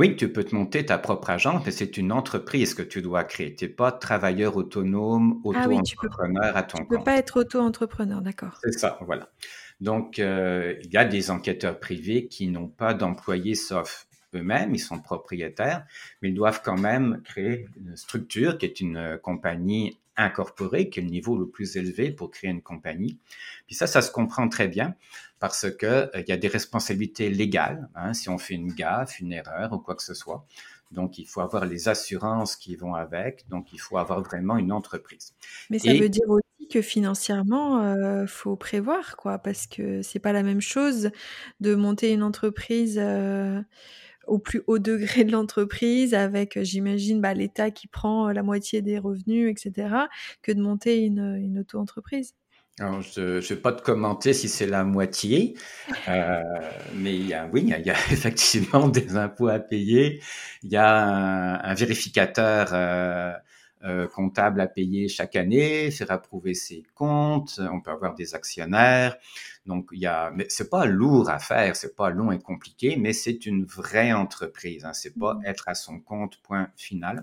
Oui, 0.01 0.17
tu 0.17 0.33
peux 0.33 0.45
te 0.45 0.55
monter 0.55 0.87
ta 0.87 0.97
propre 0.97 1.29
agence, 1.29 1.63
mais 1.67 1.73
c'est 1.73 1.99
une 1.99 2.11
entreprise 2.11 2.73
que 2.73 2.81
tu 2.81 3.03
dois 3.03 3.23
créer. 3.23 3.55
Tu 3.55 3.67
n'es 3.67 3.71
pas 3.71 3.93
travailleur 3.93 4.57
autonome, 4.57 5.43
auto-entrepreneur 5.45 6.57
à 6.57 6.63
ton 6.63 6.79
compte. 6.79 6.89
Tu 6.89 6.95
ne 6.95 6.99
peux 6.99 7.05
pas 7.05 7.19
être 7.19 7.41
auto-entrepreneur, 7.41 8.23
d'accord. 8.23 8.59
C'est 8.65 8.79
ça, 8.79 8.99
voilà. 9.03 9.29
Donc, 9.83 10.19
euh, 10.19 10.75
il 10.83 10.91
y 10.91 10.97
a 10.97 11.05
des 11.05 11.31
enquêteurs 11.31 11.79
privés 11.79 12.29
qui 12.29 12.49
n'ont 12.49 12.69
pas 12.69 12.95
d'employés 12.95 13.55
sauf 13.55 14.07
eux-mêmes, 14.35 14.75
ils 14.75 14.79
sont 14.79 15.01
propriétaires, 15.01 15.85
mais 16.23 16.31
ils 16.31 16.35
doivent 16.35 16.63
quand 16.65 16.79
même 16.79 17.21
créer 17.23 17.67
une 17.77 17.95
structure 17.95 18.57
qui 18.57 18.65
est 18.65 18.81
une 18.81 19.19
compagnie 19.23 20.00
incorporée, 20.17 20.91
qui 20.91 21.01
est 21.01 21.03
le 21.03 21.11
niveau 21.11 21.37
le 21.39 21.49
plus 21.49 21.77
élevé 21.77 22.11
pour 22.11 22.31
créer 22.31 22.51
une 22.51 22.63
compagnie. 22.63 23.19
Puis 23.67 23.75
ça, 23.75 23.87
ça 23.87 24.03
se 24.03 24.11
comprend 24.11 24.49
très 24.49 24.69
bien 24.69 24.95
parce 25.39 25.71
que 25.71 25.87
euh, 25.87 26.09
il 26.15 26.29
y 26.29 26.33
a 26.33 26.37
des 26.37 26.49
responsabilités 26.49 27.31
légales 27.31 27.89
hein, 27.95 28.13
si 28.15 28.29
on 28.29 28.39
fait 28.39 28.55
une 28.55 28.73
gaffe, 28.73 29.21
une 29.21 29.33
erreur 29.33 29.73
ou 29.73 29.79
quoi 29.79 29.95
que 29.95 30.03
ce 30.03 30.15
soit. 30.15 30.47
Donc, 30.91 31.19
il 31.19 31.27
faut 31.27 31.41
avoir 31.41 31.67
les 31.67 31.89
assurances 31.89 32.57
qui 32.57 32.75
vont 32.75 32.95
avec. 32.95 33.49
Donc, 33.49 33.73
il 33.73 33.81
faut 33.81 33.97
avoir 33.97 34.23
vraiment 34.23 34.57
une 34.57 34.73
entreprise. 34.73 35.35
Mais 35.71 35.79
ça 35.79 35.95
veut 35.95 36.09
dire 36.09 36.29
aussi 36.29 36.69
que 36.69 36.83
financièrement, 36.83 37.83
euh, 37.85 38.27
faut 38.27 38.57
prévoir, 38.57 39.17
quoi, 39.17 39.39
parce 39.39 39.67
que 39.67 40.03
c'est 40.03 40.19
pas 40.19 40.33
la 40.33 40.43
même 40.43 40.61
chose 40.61 41.11
de 41.61 41.75
monter 41.75 42.13
une 42.13 42.23
entreprise 42.23 42.99
euh, 43.01 43.61
au 44.31 44.39
plus 44.39 44.63
haut 44.67 44.79
degré 44.79 45.25
de 45.25 45.33
l'entreprise, 45.33 46.15
avec, 46.15 46.63
j'imagine, 46.63 47.21
bah, 47.21 47.35
l'État 47.35 47.71
qui 47.71 47.89
prend 47.89 48.31
la 48.31 48.43
moitié 48.43 48.81
des 48.81 48.99
revenus, 48.99 49.51
etc., 49.51 49.89
que 50.43 50.53
de 50.53 50.63
monter 50.63 51.01
une, 51.05 51.37
une 51.37 51.59
auto-entreprise. 51.59 52.35
Alors, 52.79 53.03
je 53.03 53.21
ne 53.21 53.41
vais 53.41 53.57
pas 53.57 53.73
te 53.73 53.83
commenter 53.83 54.33
si 54.33 54.49
c'est 54.49 54.67
la 54.67 54.85
moitié, 54.85 55.55
euh, 56.09 56.43
mais 56.95 57.15
il 57.15 57.27
y 57.27 57.35
a, 57.35 57.47
oui, 57.53 57.63
il 57.63 57.87
y, 57.87 57.91
a, 57.91 57.95
effectivement 58.11 58.89
des 58.89 59.17
impôts 59.17 59.49
à 59.49 59.59
payer. 59.59 60.23
Il 60.63 60.71
y 60.71 60.77
a 60.77 61.61
un, 61.63 61.75
vérificateur 61.75 62.69
euh, 62.73 63.33
euh, 63.85 64.07
comptable 64.09 64.63
à 64.63 64.67
payer 64.67 65.09
chaque 65.09 65.37
année, 65.37 65.91
faire 65.91 66.11
approuver 66.11 66.55
ses 66.55 66.83
comptes. 66.95 67.61
On 67.71 67.83
peut 67.83 67.91
avoir 67.91 68.15
des 68.15 68.35
actionnaires. 68.35 69.17
Donc, 69.67 69.91
il 69.93 70.01
y 70.01 70.07
a, 70.07 70.31
mais 70.31 70.47
c'est 70.49 70.71
pas 70.71 70.87
lourd 70.87 71.29
à 71.29 71.39
faire, 71.39 71.77
c'est 71.77 71.95
pas 71.95 72.11
long 72.11 72.33
et 72.33 72.39
compliqué, 72.39 72.97
mais 72.97 73.13
c'est 73.13 73.47
une 73.47 73.65
vraie 73.65 74.13
entreprise. 74.13 74.85
Hein, 74.85 74.93
c'est 74.93 75.19
pas 75.19 75.35
mmh. 75.35 75.47
être 75.47 75.69
à 75.69 75.75
son 75.75 76.01
compte, 76.01 76.41
point 76.43 76.71
final. 76.77 77.23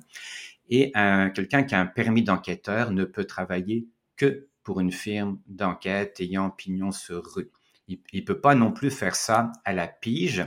Et 0.69 0.91
quelqu'un 1.33 1.63
qui 1.63 1.75
a 1.75 1.79
un 1.79 1.85
permis 1.85 2.23
d'enquêteur 2.23 2.91
ne 2.91 3.05
peut 3.05 3.25
travailler 3.25 3.87
que 4.17 4.47
pour 4.63 4.81
une 4.81 4.91
firme 4.91 5.39
d'enquête 5.47 6.19
ayant 6.19 6.49
pignon 6.49 6.91
sur 6.91 7.23
rue. 7.23 7.51
Il 7.87 8.01
ne 8.13 8.21
peut 8.21 8.41
pas 8.41 8.53
non 8.53 8.73
plus 8.73 8.91
faire 8.91 9.15
ça 9.15 9.53
à 9.63 9.71
la 9.71 9.87
pige. 9.87 10.45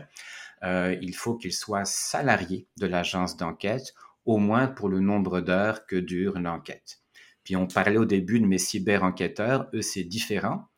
Euh, 0.62 0.94
il 1.00 1.14
faut 1.14 1.36
qu'il 1.36 1.54
soit 1.54 1.86
salarié 1.86 2.68
de 2.76 2.86
l'agence 2.86 3.38
d'enquête, 3.38 3.94
au 4.26 4.36
moins 4.36 4.68
pour 4.68 4.90
le 4.90 5.00
nombre 5.00 5.40
d'heures 5.40 5.86
que 5.86 5.96
dure 5.96 6.38
l'enquête. 6.38 7.00
Puis 7.44 7.56
on 7.56 7.66
parlait 7.66 7.96
au 7.96 8.04
début 8.04 8.40
de 8.40 8.46
mes 8.46 8.58
cyber-enquêteurs, 8.58 9.70
eux 9.72 9.80
c'est 9.80 10.04
différent 10.04 10.68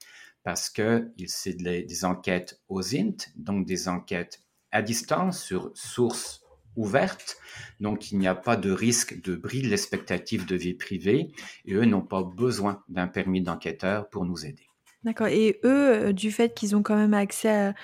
parce 0.45 0.71
que 0.71 1.11
c'est 1.27 1.57
des 1.57 2.05
enquêtes 2.05 2.61
aux 2.69 2.95
int, 2.95 3.17
donc 3.37 3.67
des 3.67 3.89
enquêtes 3.89 4.43
à 4.71 4.83
distance 4.83 5.43
sur 5.43 5.71
sources 5.75 6.43
ouverte, 6.77 7.37
donc 7.81 8.13
il 8.13 8.19
n'y 8.19 8.27
a 8.27 8.35
pas 8.35 8.57
de 8.57 8.71
risque 8.71 9.21
de 9.23 9.37
bris 9.37 9.63
de 9.63 9.69
l'expectative 9.69 10.47
de 10.47 10.57
vie 10.57 10.75
privée, 10.75 11.33
et 11.67 11.75
eux 11.75 11.85
n'ont 11.85 12.03
pas 12.03 12.23
besoin 12.23 12.83
d'un 12.89 13.09
permis 13.09 13.43
d'enquêteur 13.43 14.09
pour 14.09 14.25
nous 14.25 14.47
aider. 14.47 14.67
D'accord. 15.05 15.27
Et 15.27 15.61
eux, 15.65 16.09
euh, 16.09 16.13
du 16.13 16.31
fait 16.31 16.55
qu'ils 16.55 16.77
ont 16.77 16.83
quand 16.83 16.95
même 16.95 17.15
accès 17.15 17.75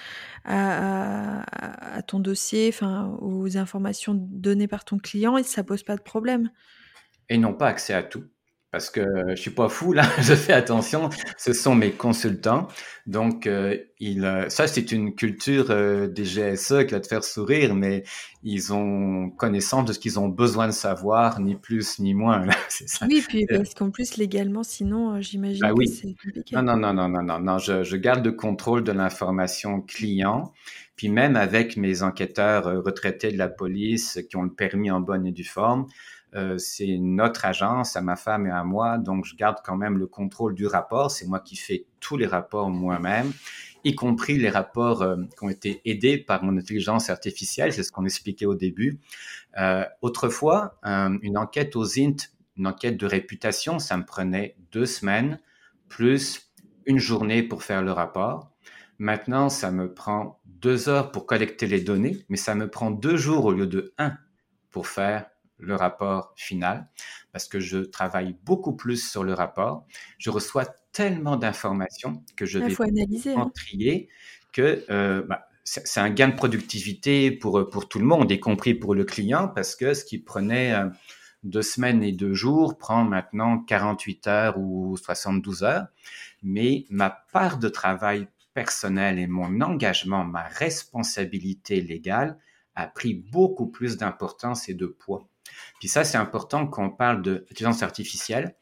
à, 0.45 2.03
ton 2.07 2.21
dossier, 2.21 2.69
enfin, 2.69 3.19
aux 3.21 3.57
informations 3.57 4.15
données 4.15 4.69
par 4.69 4.85
ton 4.85 4.99
client, 4.99 5.43
ça 5.43 5.65
pose 5.65 5.83
pas 5.83 5.97
de 5.97 6.03
problème? 6.03 6.51
Et 7.29 7.35
ils 7.35 7.41
n'ont 7.41 7.55
pas 7.55 7.67
accès 7.67 7.93
à 7.93 8.03
tout. 8.03 8.25
Parce 8.71 8.91
que 8.91 9.03
je 9.31 9.35
suis 9.37 9.51
pas 9.51 9.69
fou 9.69 9.93
là, 9.93 10.03
je 10.21 10.35
fais 10.35 10.53
attention. 10.53 11.09
Ce 11.39 11.53
sont 11.53 11.75
mes 11.75 11.91
consultants, 11.93 12.69
donc 13.07 13.47
euh, 13.47 13.77
euh, 14.03 14.49
ça 14.51 14.67
c'est 14.67 14.93
une 14.93 15.15
culture 15.15 15.71
euh, 15.71 16.07
des 16.07 16.25
GSE 16.25 16.85
qui 16.87 16.93
va 16.93 17.01
te 17.01 17.07
faire 17.07 17.25
sourire, 17.25 17.75
mais 17.75 18.05
ils 18.43 18.73
ont 18.75 19.31
connaissance 19.31 19.87
de 19.87 19.93
ce 19.95 19.99
qu'ils 19.99 20.19
ont 20.19 20.29
besoin 20.29 20.67
de 20.67 20.73
savoir, 20.73 21.41
ni 21.41 21.55
plus 21.55 21.99
ni 21.99 22.13
moins. 22.13 22.47
ça. 22.69 23.07
Oui, 23.09 23.25
puis 23.27 23.47
parce 23.47 23.75
qu'en 23.75 23.91
plus 23.91 24.17
légalement, 24.19 24.63
sinon 24.63 25.21
j'imagine 25.21 25.63
bah 25.63 25.73
que 25.73 25.87
c'est 25.87 26.15
compliqué. 26.23 26.55
Non, 26.57 26.63
non, 26.63 26.77
non, 26.77 26.93
non, 26.93 27.09
non, 27.09 27.23
non, 27.23 27.39
non. 27.41 27.59
Je, 27.59 27.83
je 27.83 27.97
garde 27.97 28.25
le 28.25 28.33
contrôle 28.33 28.85
de 28.85 28.93
l'information 28.93 29.81
client. 29.81 30.53
Puis 30.97 31.09
même 31.09 31.37
avec 31.37 31.77
mes 31.77 32.03
enquêteurs 32.03 32.65
retraités 32.85 33.31
de 33.31 33.39
la 33.39 33.49
police 33.49 34.19
qui 34.29 34.37
ont 34.37 34.43
le 34.43 34.53
permis 34.53 34.91
en 34.91 34.99
bonne 34.99 35.27
et 35.27 35.33
due 35.33 35.45
forme, 35.45 35.87
euh, 36.35 36.59
c'est 36.59 36.99
notre 36.99 37.45
agence, 37.47 37.97
à 37.97 38.03
ma 38.03 38.17
femme 38.17 38.47
et 38.47 38.51
à 38.51 38.63
moi, 38.65 38.99
donc 38.99 39.25
je 39.25 39.35
garde 39.35 39.59
quand 39.65 39.77
même 39.77 39.97
le 39.97 40.07
contrôle 40.07 40.55
du 40.55 40.67
rapport. 40.67 41.11
C'est 41.11 41.27
moi 41.27 41.41
qui 41.41 41.57
fais 41.57 41.87
tous 42.01 42.17
les 42.17 42.27
rapports 42.27 42.69
moi-même, 42.69 43.33
y 43.85 43.95
compris 43.95 44.37
les 44.37 44.51
rapports 44.51 45.03
euh, 45.03 45.17
qui 45.17 45.45
ont 45.45 45.49
été 45.49 45.81
aidés 45.85 46.19
par 46.19 46.45
mon 46.45 46.57
intelligence 46.59 47.09
artificielle. 47.09 47.73
C'est 47.73 47.83
ce 47.83 47.93
qu'on 47.93 48.05
expliquait 48.05 48.47
au 48.47 48.55
début. 48.55 49.01
Euh, 49.59 49.85
autrefois, 50.03 50.79
une 50.85 51.39
enquête 51.39 51.77
aux 51.77 51.99
INT, 51.99 52.17
une 52.57 52.67
enquête 52.67 52.97
de 52.97 53.07
réputation, 53.07 53.79
ça 53.79 53.97
me 53.97 54.05
prenait 54.05 54.57
deux 54.73 54.87
semaines 54.87 55.41
plus 55.89 56.53
une 56.87 56.99
journée 56.99 57.43
pour 57.43 57.63
faire 57.63 57.83
le 57.83 57.93
rapport. 57.93 58.51
Maintenant, 58.99 59.49
ça 59.49 59.71
me 59.71 59.93
prend 59.93 60.41
deux 60.45 60.89
heures 60.89 61.13
pour 61.13 61.27
collecter 61.27 61.67
les 61.67 61.81
données, 61.81 62.25
mais 62.29 62.37
ça 62.37 62.55
me 62.55 62.69
prend 62.69 62.91
deux 62.91 63.17
jours 63.17 63.45
au 63.45 63.53
lieu 63.53 63.67
de 63.67 63.95
un 63.97 64.17
pour 64.71 64.87
faire 64.87 65.27
le 65.59 65.75
rapport 65.75 66.33
final 66.37 66.89
parce 67.33 67.49
que 67.49 67.61
je 67.61 67.79
travaille 67.79 68.37
beaucoup 68.45 68.75
plus 68.75 69.09
sur 69.09 69.25
le 69.25 69.35
rapport. 69.35 69.87
Je 70.19 70.31
reçois 70.31 70.65
tellement 70.93 71.37
d'informations 71.37 72.25
que 72.37 72.47
je 72.47 72.59
vais 72.59 72.75
analyser, 72.83 73.35
en 73.35 73.43
hein. 73.43 73.53
trier 73.55 74.09
que 74.53 74.85
euh, 74.91 75.23
bah, 75.23 75.49
c'est 75.65 76.01
un 76.01 76.11
gain 76.11 76.29
de 76.29 76.35
productivité 76.35 77.31
pour, 77.31 77.69
pour 77.69 77.89
tout 77.89 77.99
le 77.99 78.07
monde, 78.07 78.31
y 78.31 78.41
compris 78.41 78.75
pour 78.75 78.95
le 78.95 79.05
client, 79.05 79.49
parce 79.49 79.77
que 79.77 79.93
ce 79.93 80.05
qui 80.05 80.19
prenait 80.19 80.73
euh, 80.73 80.89
deux 81.45 81.63
semaines 81.63 82.03
et 82.03 82.13
deux 82.13 82.33
jours 82.35 82.79
prend 82.79 83.05
maintenant 83.05 83.59
48 83.59 84.27
heures 84.27 84.59
ou 84.59 84.97
72 84.97 85.63
heures. 85.63 85.87
Mais 86.43 86.87
ma 86.91 87.11
part 87.33 87.59
de 87.59 87.69
travail 87.69 88.29
personnel 88.55 89.19
et 89.19 89.27
mon 89.27 89.61
engagement, 89.61 90.25
ma 90.25 90.43
responsabilité 90.43 91.81
légale 91.81 92.39
a 92.75 92.87
pris 92.87 93.15
beaucoup 93.15 93.67
plus 93.67 93.97
d'importance 93.97 94.69
et 94.69 94.75
de 94.75 94.87
poids. 94.87 95.29
Puis 95.79 95.89
ça, 95.89 96.05
c'est 96.05 96.19
important 96.19 96.67
quand 96.67 96.85
on 96.87 96.91
parle 96.91 97.23
d'intelligence 97.23 97.83
artificielle. 97.83 98.55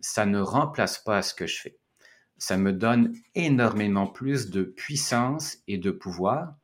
Ça 0.00 0.26
ne 0.26 0.40
remplace 0.40 0.98
pas 0.98 1.22
ce 1.22 1.34
que 1.34 1.46
je 1.46 1.60
fais. 1.60 1.78
Ça 2.36 2.56
me 2.56 2.72
donne 2.72 3.14
énormément 3.34 4.06
plus 4.06 4.50
de 4.50 4.62
puissance 4.62 5.58
et 5.66 5.78
de 5.78 5.90
pouvoir 5.90 6.54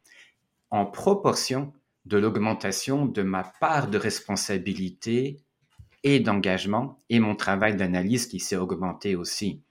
en 0.70 0.87
proportion 0.87 1.72
de 2.05 2.18
l'augmentation 2.18 3.07
de 3.07 3.22
ma 3.22 3.45
part 3.61 3.89
de 3.89 3.99
responsabilité 3.99 5.39
et 6.03 6.20
d'engagement 6.20 7.01
et 7.09 7.18
mon 7.18 7.35
travail 7.35 7.77
d'analyse 7.77 8.27
qui 8.27 8.39
s'est 8.39 8.57
augmenté 8.57 9.16
aussi. 9.16 9.62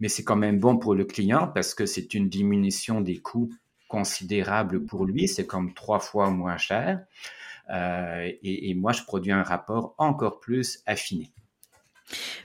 Mais 0.00 0.08
c'est 0.08 0.22
quand 0.22 0.36
même 0.36 0.60
bon 0.60 0.76
pour 0.76 0.94
le 0.94 1.04
client 1.04 1.48
parce 1.48 1.74
que 1.74 1.86
c'est 1.86 2.14
une 2.14 2.28
diminution 2.28 3.00
des 3.00 3.18
coûts 3.18 3.50
considérable 3.88 4.84
pour 4.84 5.06
lui. 5.06 5.26
C'est 5.26 5.46
comme 5.46 5.74
trois 5.74 5.98
fois 5.98 6.30
moins 6.30 6.58
cher. 6.58 7.00
Euh, 7.70 8.30
et, 8.42 8.74
moi, 8.74 8.92
je 8.92 9.02
produis 9.02 9.32
un 9.32 9.42
rapport 9.42 9.94
encore 9.98 10.40
plus 10.40 10.80
affiné. 10.86 11.30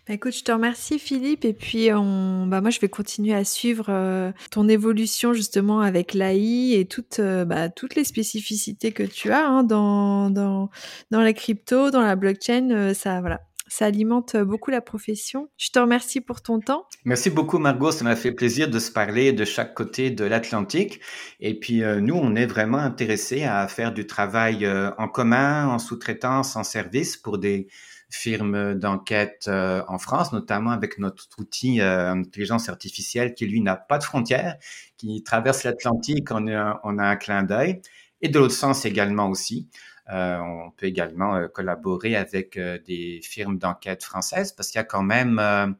Bah 0.05 0.13
écoute, 0.13 0.36
je 0.36 0.43
te 0.43 0.51
remercie 0.51 0.99
Philippe 0.99 1.45
et 1.45 1.53
puis 1.53 1.89
on, 1.93 2.45
bah 2.47 2.59
moi 2.59 2.69
je 2.69 2.82
vais 2.82 2.89
continuer 2.89 3.34
à 3.34 3.45
suivre 3.45 3.86
euh, 3.88 4.34
ton 4.51 4.67
évolution 4.67 5.32
justement 5.32 5.80
avec 5.80 6.13
l'AI 6.13 6.74
et 6.74 6.86
toutes, 6.86 7.19
euh, 7.19 7.45
bah, 7.45 7.69
toutes 7.69 7.95
les 7.95 8.03
spécificités 8.03 8.91
que 8.91 9.03
tu 9.03 9.32
as 9.32 9.47
hein, 9.47 9.63
dans, 9.63 10.30
dans, 10.30 10.69
dans 11.11 11.21
la 11.21 11.32
crypto, 11.32 11.91
dans 11.91 12.01
la 12.01 12.17
blockchain. 12.17 12.93
ça 12.93 13.21
voilà, 13.21 13.39
ça 13.74 13.88
alimente 13.88 14.38
beaucoup 14.38 14.69
la 14.69 14.82
profession. 14.82 15.49
Je 15.57 15.71
te 15.71 15.80
remercie 15.80 16.21
pour 16.21 16.43
ton 16.43 16.59
temps. 16.59 16.86
Merci 17.05 17.32
beaucoup 17.32 17.57
Margot, 17.57 17.91
ça 17.91 18.03
m'a 18.03 18.15
fait 18.15 18.32
plaisir 18.32 18.69
de 18.69 18.78
se 18.78 18.91
parler 18.91 19.34
de 19.34 19.45
chaque 19.45 19.74
côté 19.74 20.11
de 20.11 20.24
l'Atlantique. 20.26 21.01
Et 21.39 21.59
puis 21.59 21.82
euh, 21.82 21.99
nous, 21.99 22.13
on 22.13 22.36
est 22.36 22.45
vraiment 22.45 22.78
intéressés 22.78 23.43
à 23.43 23.67
faire 23.67 23.91
du 23.91 24.05
travail 24.05 24.63
euh, 24.63 24.91
en 24.99 25.07
commun, 25.07 25.67
en 25.69 25.80
sous-traitance, 25.80 26.55
en 26.55 26.63
service 26.63 27.17
pour 27.17 27.39
des 27.39 27.67
firmes 28.11 28.76
d'enquête 28.76 29.45
euh, 29.47 29.82
en 29.88 29.97
France, 29.97 30.34
notamment 30.34 30.69
avec 30.69 30.99
notre 30.99 31.28
outil 31.39 31.82
intelligence 31.82 32.69
artificielle 32.69 33.34
qui, 33.34 33.47
lui, 33.47 33.59
n'a 33.59 33.76
pas 33.76 33.97
de 33.97 34.03
frontières, 34.03 34.57
qui 34.97 35.24
traverse 35.24 35.63
l'Atlantique 35.63 36.30
en, 36.30 36.45
en 36.47 36.99
un 36.99 37.15
clin 37.15 37.41
d'œil. 37.41 37.82
Et 38.21 38.30
de 38.30 38.38
l'autre 38.38 38.53
sens 38.53 38.86
également 38.86 39.30
aussi. 39.30 39.67
Euh, 40.12 40.38
on 40.38 40.72
peut 40.72 40.86
également 40.86 41.36
euh, 41.36 41.47
collaborer 41.47 42.16
avec 42.16 42.58
euh, 42.58 42.78
des 42.86 43.22
firmes 43.24 43.58
d'enquête 43.58 44.04
françaises 44.04 44.51
parce 44.51 44.70
qu'il 44.70 44.80
y 44.80 44.82
a 44.82 44.84
quand 44.84 45.04
même 45.04 45.76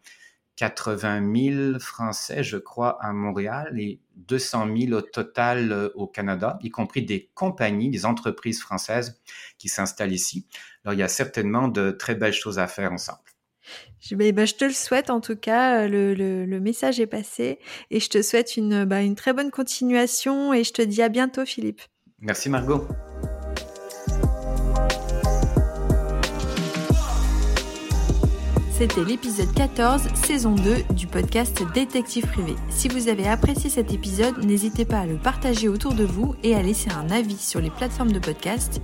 80 0.56 1.74
000 1.74 1.80
Français, 1.80 2.44
je 2.44 2.58
crois, 2.58 3.04
à 3.04 3.12
Montréal 3.12 3.80
et 3.80 4.00
200 4.16 4.68
000 4.78 4.94
au 4.94 5.02
total 5.02 5.92
au 5.96 6.08
Canada, 6.08 6.58
y 6.62 6.70
compris 6.70 7.04
des 7.04 7.32
compagnies, 7.34 7.90
des 7.90 8.06
entreprises 8.06 8.62
françaises 8.62 9.22
qui 9.58 9.68
s'installent 9.68 10.14
ici. 10.14 10.48
Alors, 10.86 10.94
il 10.94 11.00
y 11.00 11.04
a 11.04 11.08
certainement 11.08 11.68
de 11.68 11.92
très 11.92 12.16
belles 12.16 12.34
choses 12.34 12.60
à 12.60 12.68
faire 12.68 12.94
ensemble. 12.94 13.20
Je, 14.00 14.16
bah, 14.16 14.46
je 14.46 14.54
te 14.54 14.66
le 14.66 14.74
souhaite 14.74 15.10
en 15.10 15.22
tout 15.22 15.38
cas, 15.38 15.88
le, 15.88 16.60
message 16.60 17.00
est 17.00 17.08
passé 17.08 17.60
et 17.90 18.00
je 18.00 18.10
te 18.10 18.22
souhaite 18.22 18.56
une, 18.56 18.86
bah, 18.86 19.02
une 19.02 19.16
très 19.16 19.34
bonne 19.34 19.52
continuation 19.52 20.54
et 20.54 20.64
je 20.64 20.74
te 20.74 20.82
dis 20.82 21.02
à 21.02 21.10
bientôt 21.10 21.46
Philippe. 21.46 21.82
Merci 22.20 22.50
Margot. 22.50 22.88
C'était 28.76 29.04
l'épisode 29.04 29.54
14, 29.54 30.02
saison 30.16 30.56
2 30.56 30.96
du 30.96 31.06
podcast 31.06 31.62
Détective 31.76 32.26
Privé. 32.26 32.56
Si 32.72 32.88
vous 32.88 33.08
avez 33.08 33.28
apprécié 33.28 33.70
cet 33.70 33.94
épisode, 33.94 34.44
n'hésitez 34.44 34.84
pas 34.84 35.02
à 35.02 35.06
le 35.06 35.18
partager 35.18 35.70
autour 35.70 35.94
de 35.94 36.04
vous 36.04 36.34
et 36.42 36.56
à 36.56 36.64
laisser 36.64 36.90
un 36.90 37.12
avis 37.12 37.38
sur 37.38 37.62
les 37.62 37.70
plateformes 37.70 38.12
de 38.12 38.18
podcast. 38.18 38.82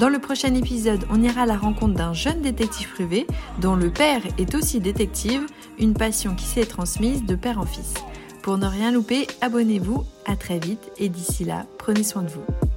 Dans 0.00 0.08
le 0.08 0.18
prochain 0.18 0.54
épisode, 0.54 1.04
on 1.10 1.22
ira 1.22 1.42
à 1.42 1.46
la 1.46 1.58
rencontre 1.58 1.92
d'un 1.92 2.14
jeune 2.14 2.40
détective 2.40 2.88
privé 2.94 3.26
dont 3.60 3.76
le 3.76 3.90
père 3.90 4.22
est 4.38 4.54
aussi 4.54 4.80
détective, 4.80 5.44
une 5.78 5.92
passion 5.92 6.34
qui 6.34 6.46
s'est 6.46 6.64
transmise 6.64 7.22
de 7.22 7.34
père 7.34 7.58
en 7.58 7.66
fils. 7.66 7.92
Pour 8.40 8.56
ne 8.56 8.66
rien 8.66 8.92
louper, 8.92 9.26
abonnez-vous, 9.42 10.04
à 10.24 10.36
très 10.36 10.58
vite 10.58 10.90
et 10.96 11.10
d'ici 11.10 11.44
là, 11.44 11.66
prenez 11.76 12.02
soin 12.02 12.22
de 12.22 12.30
vous. 12.30 12.71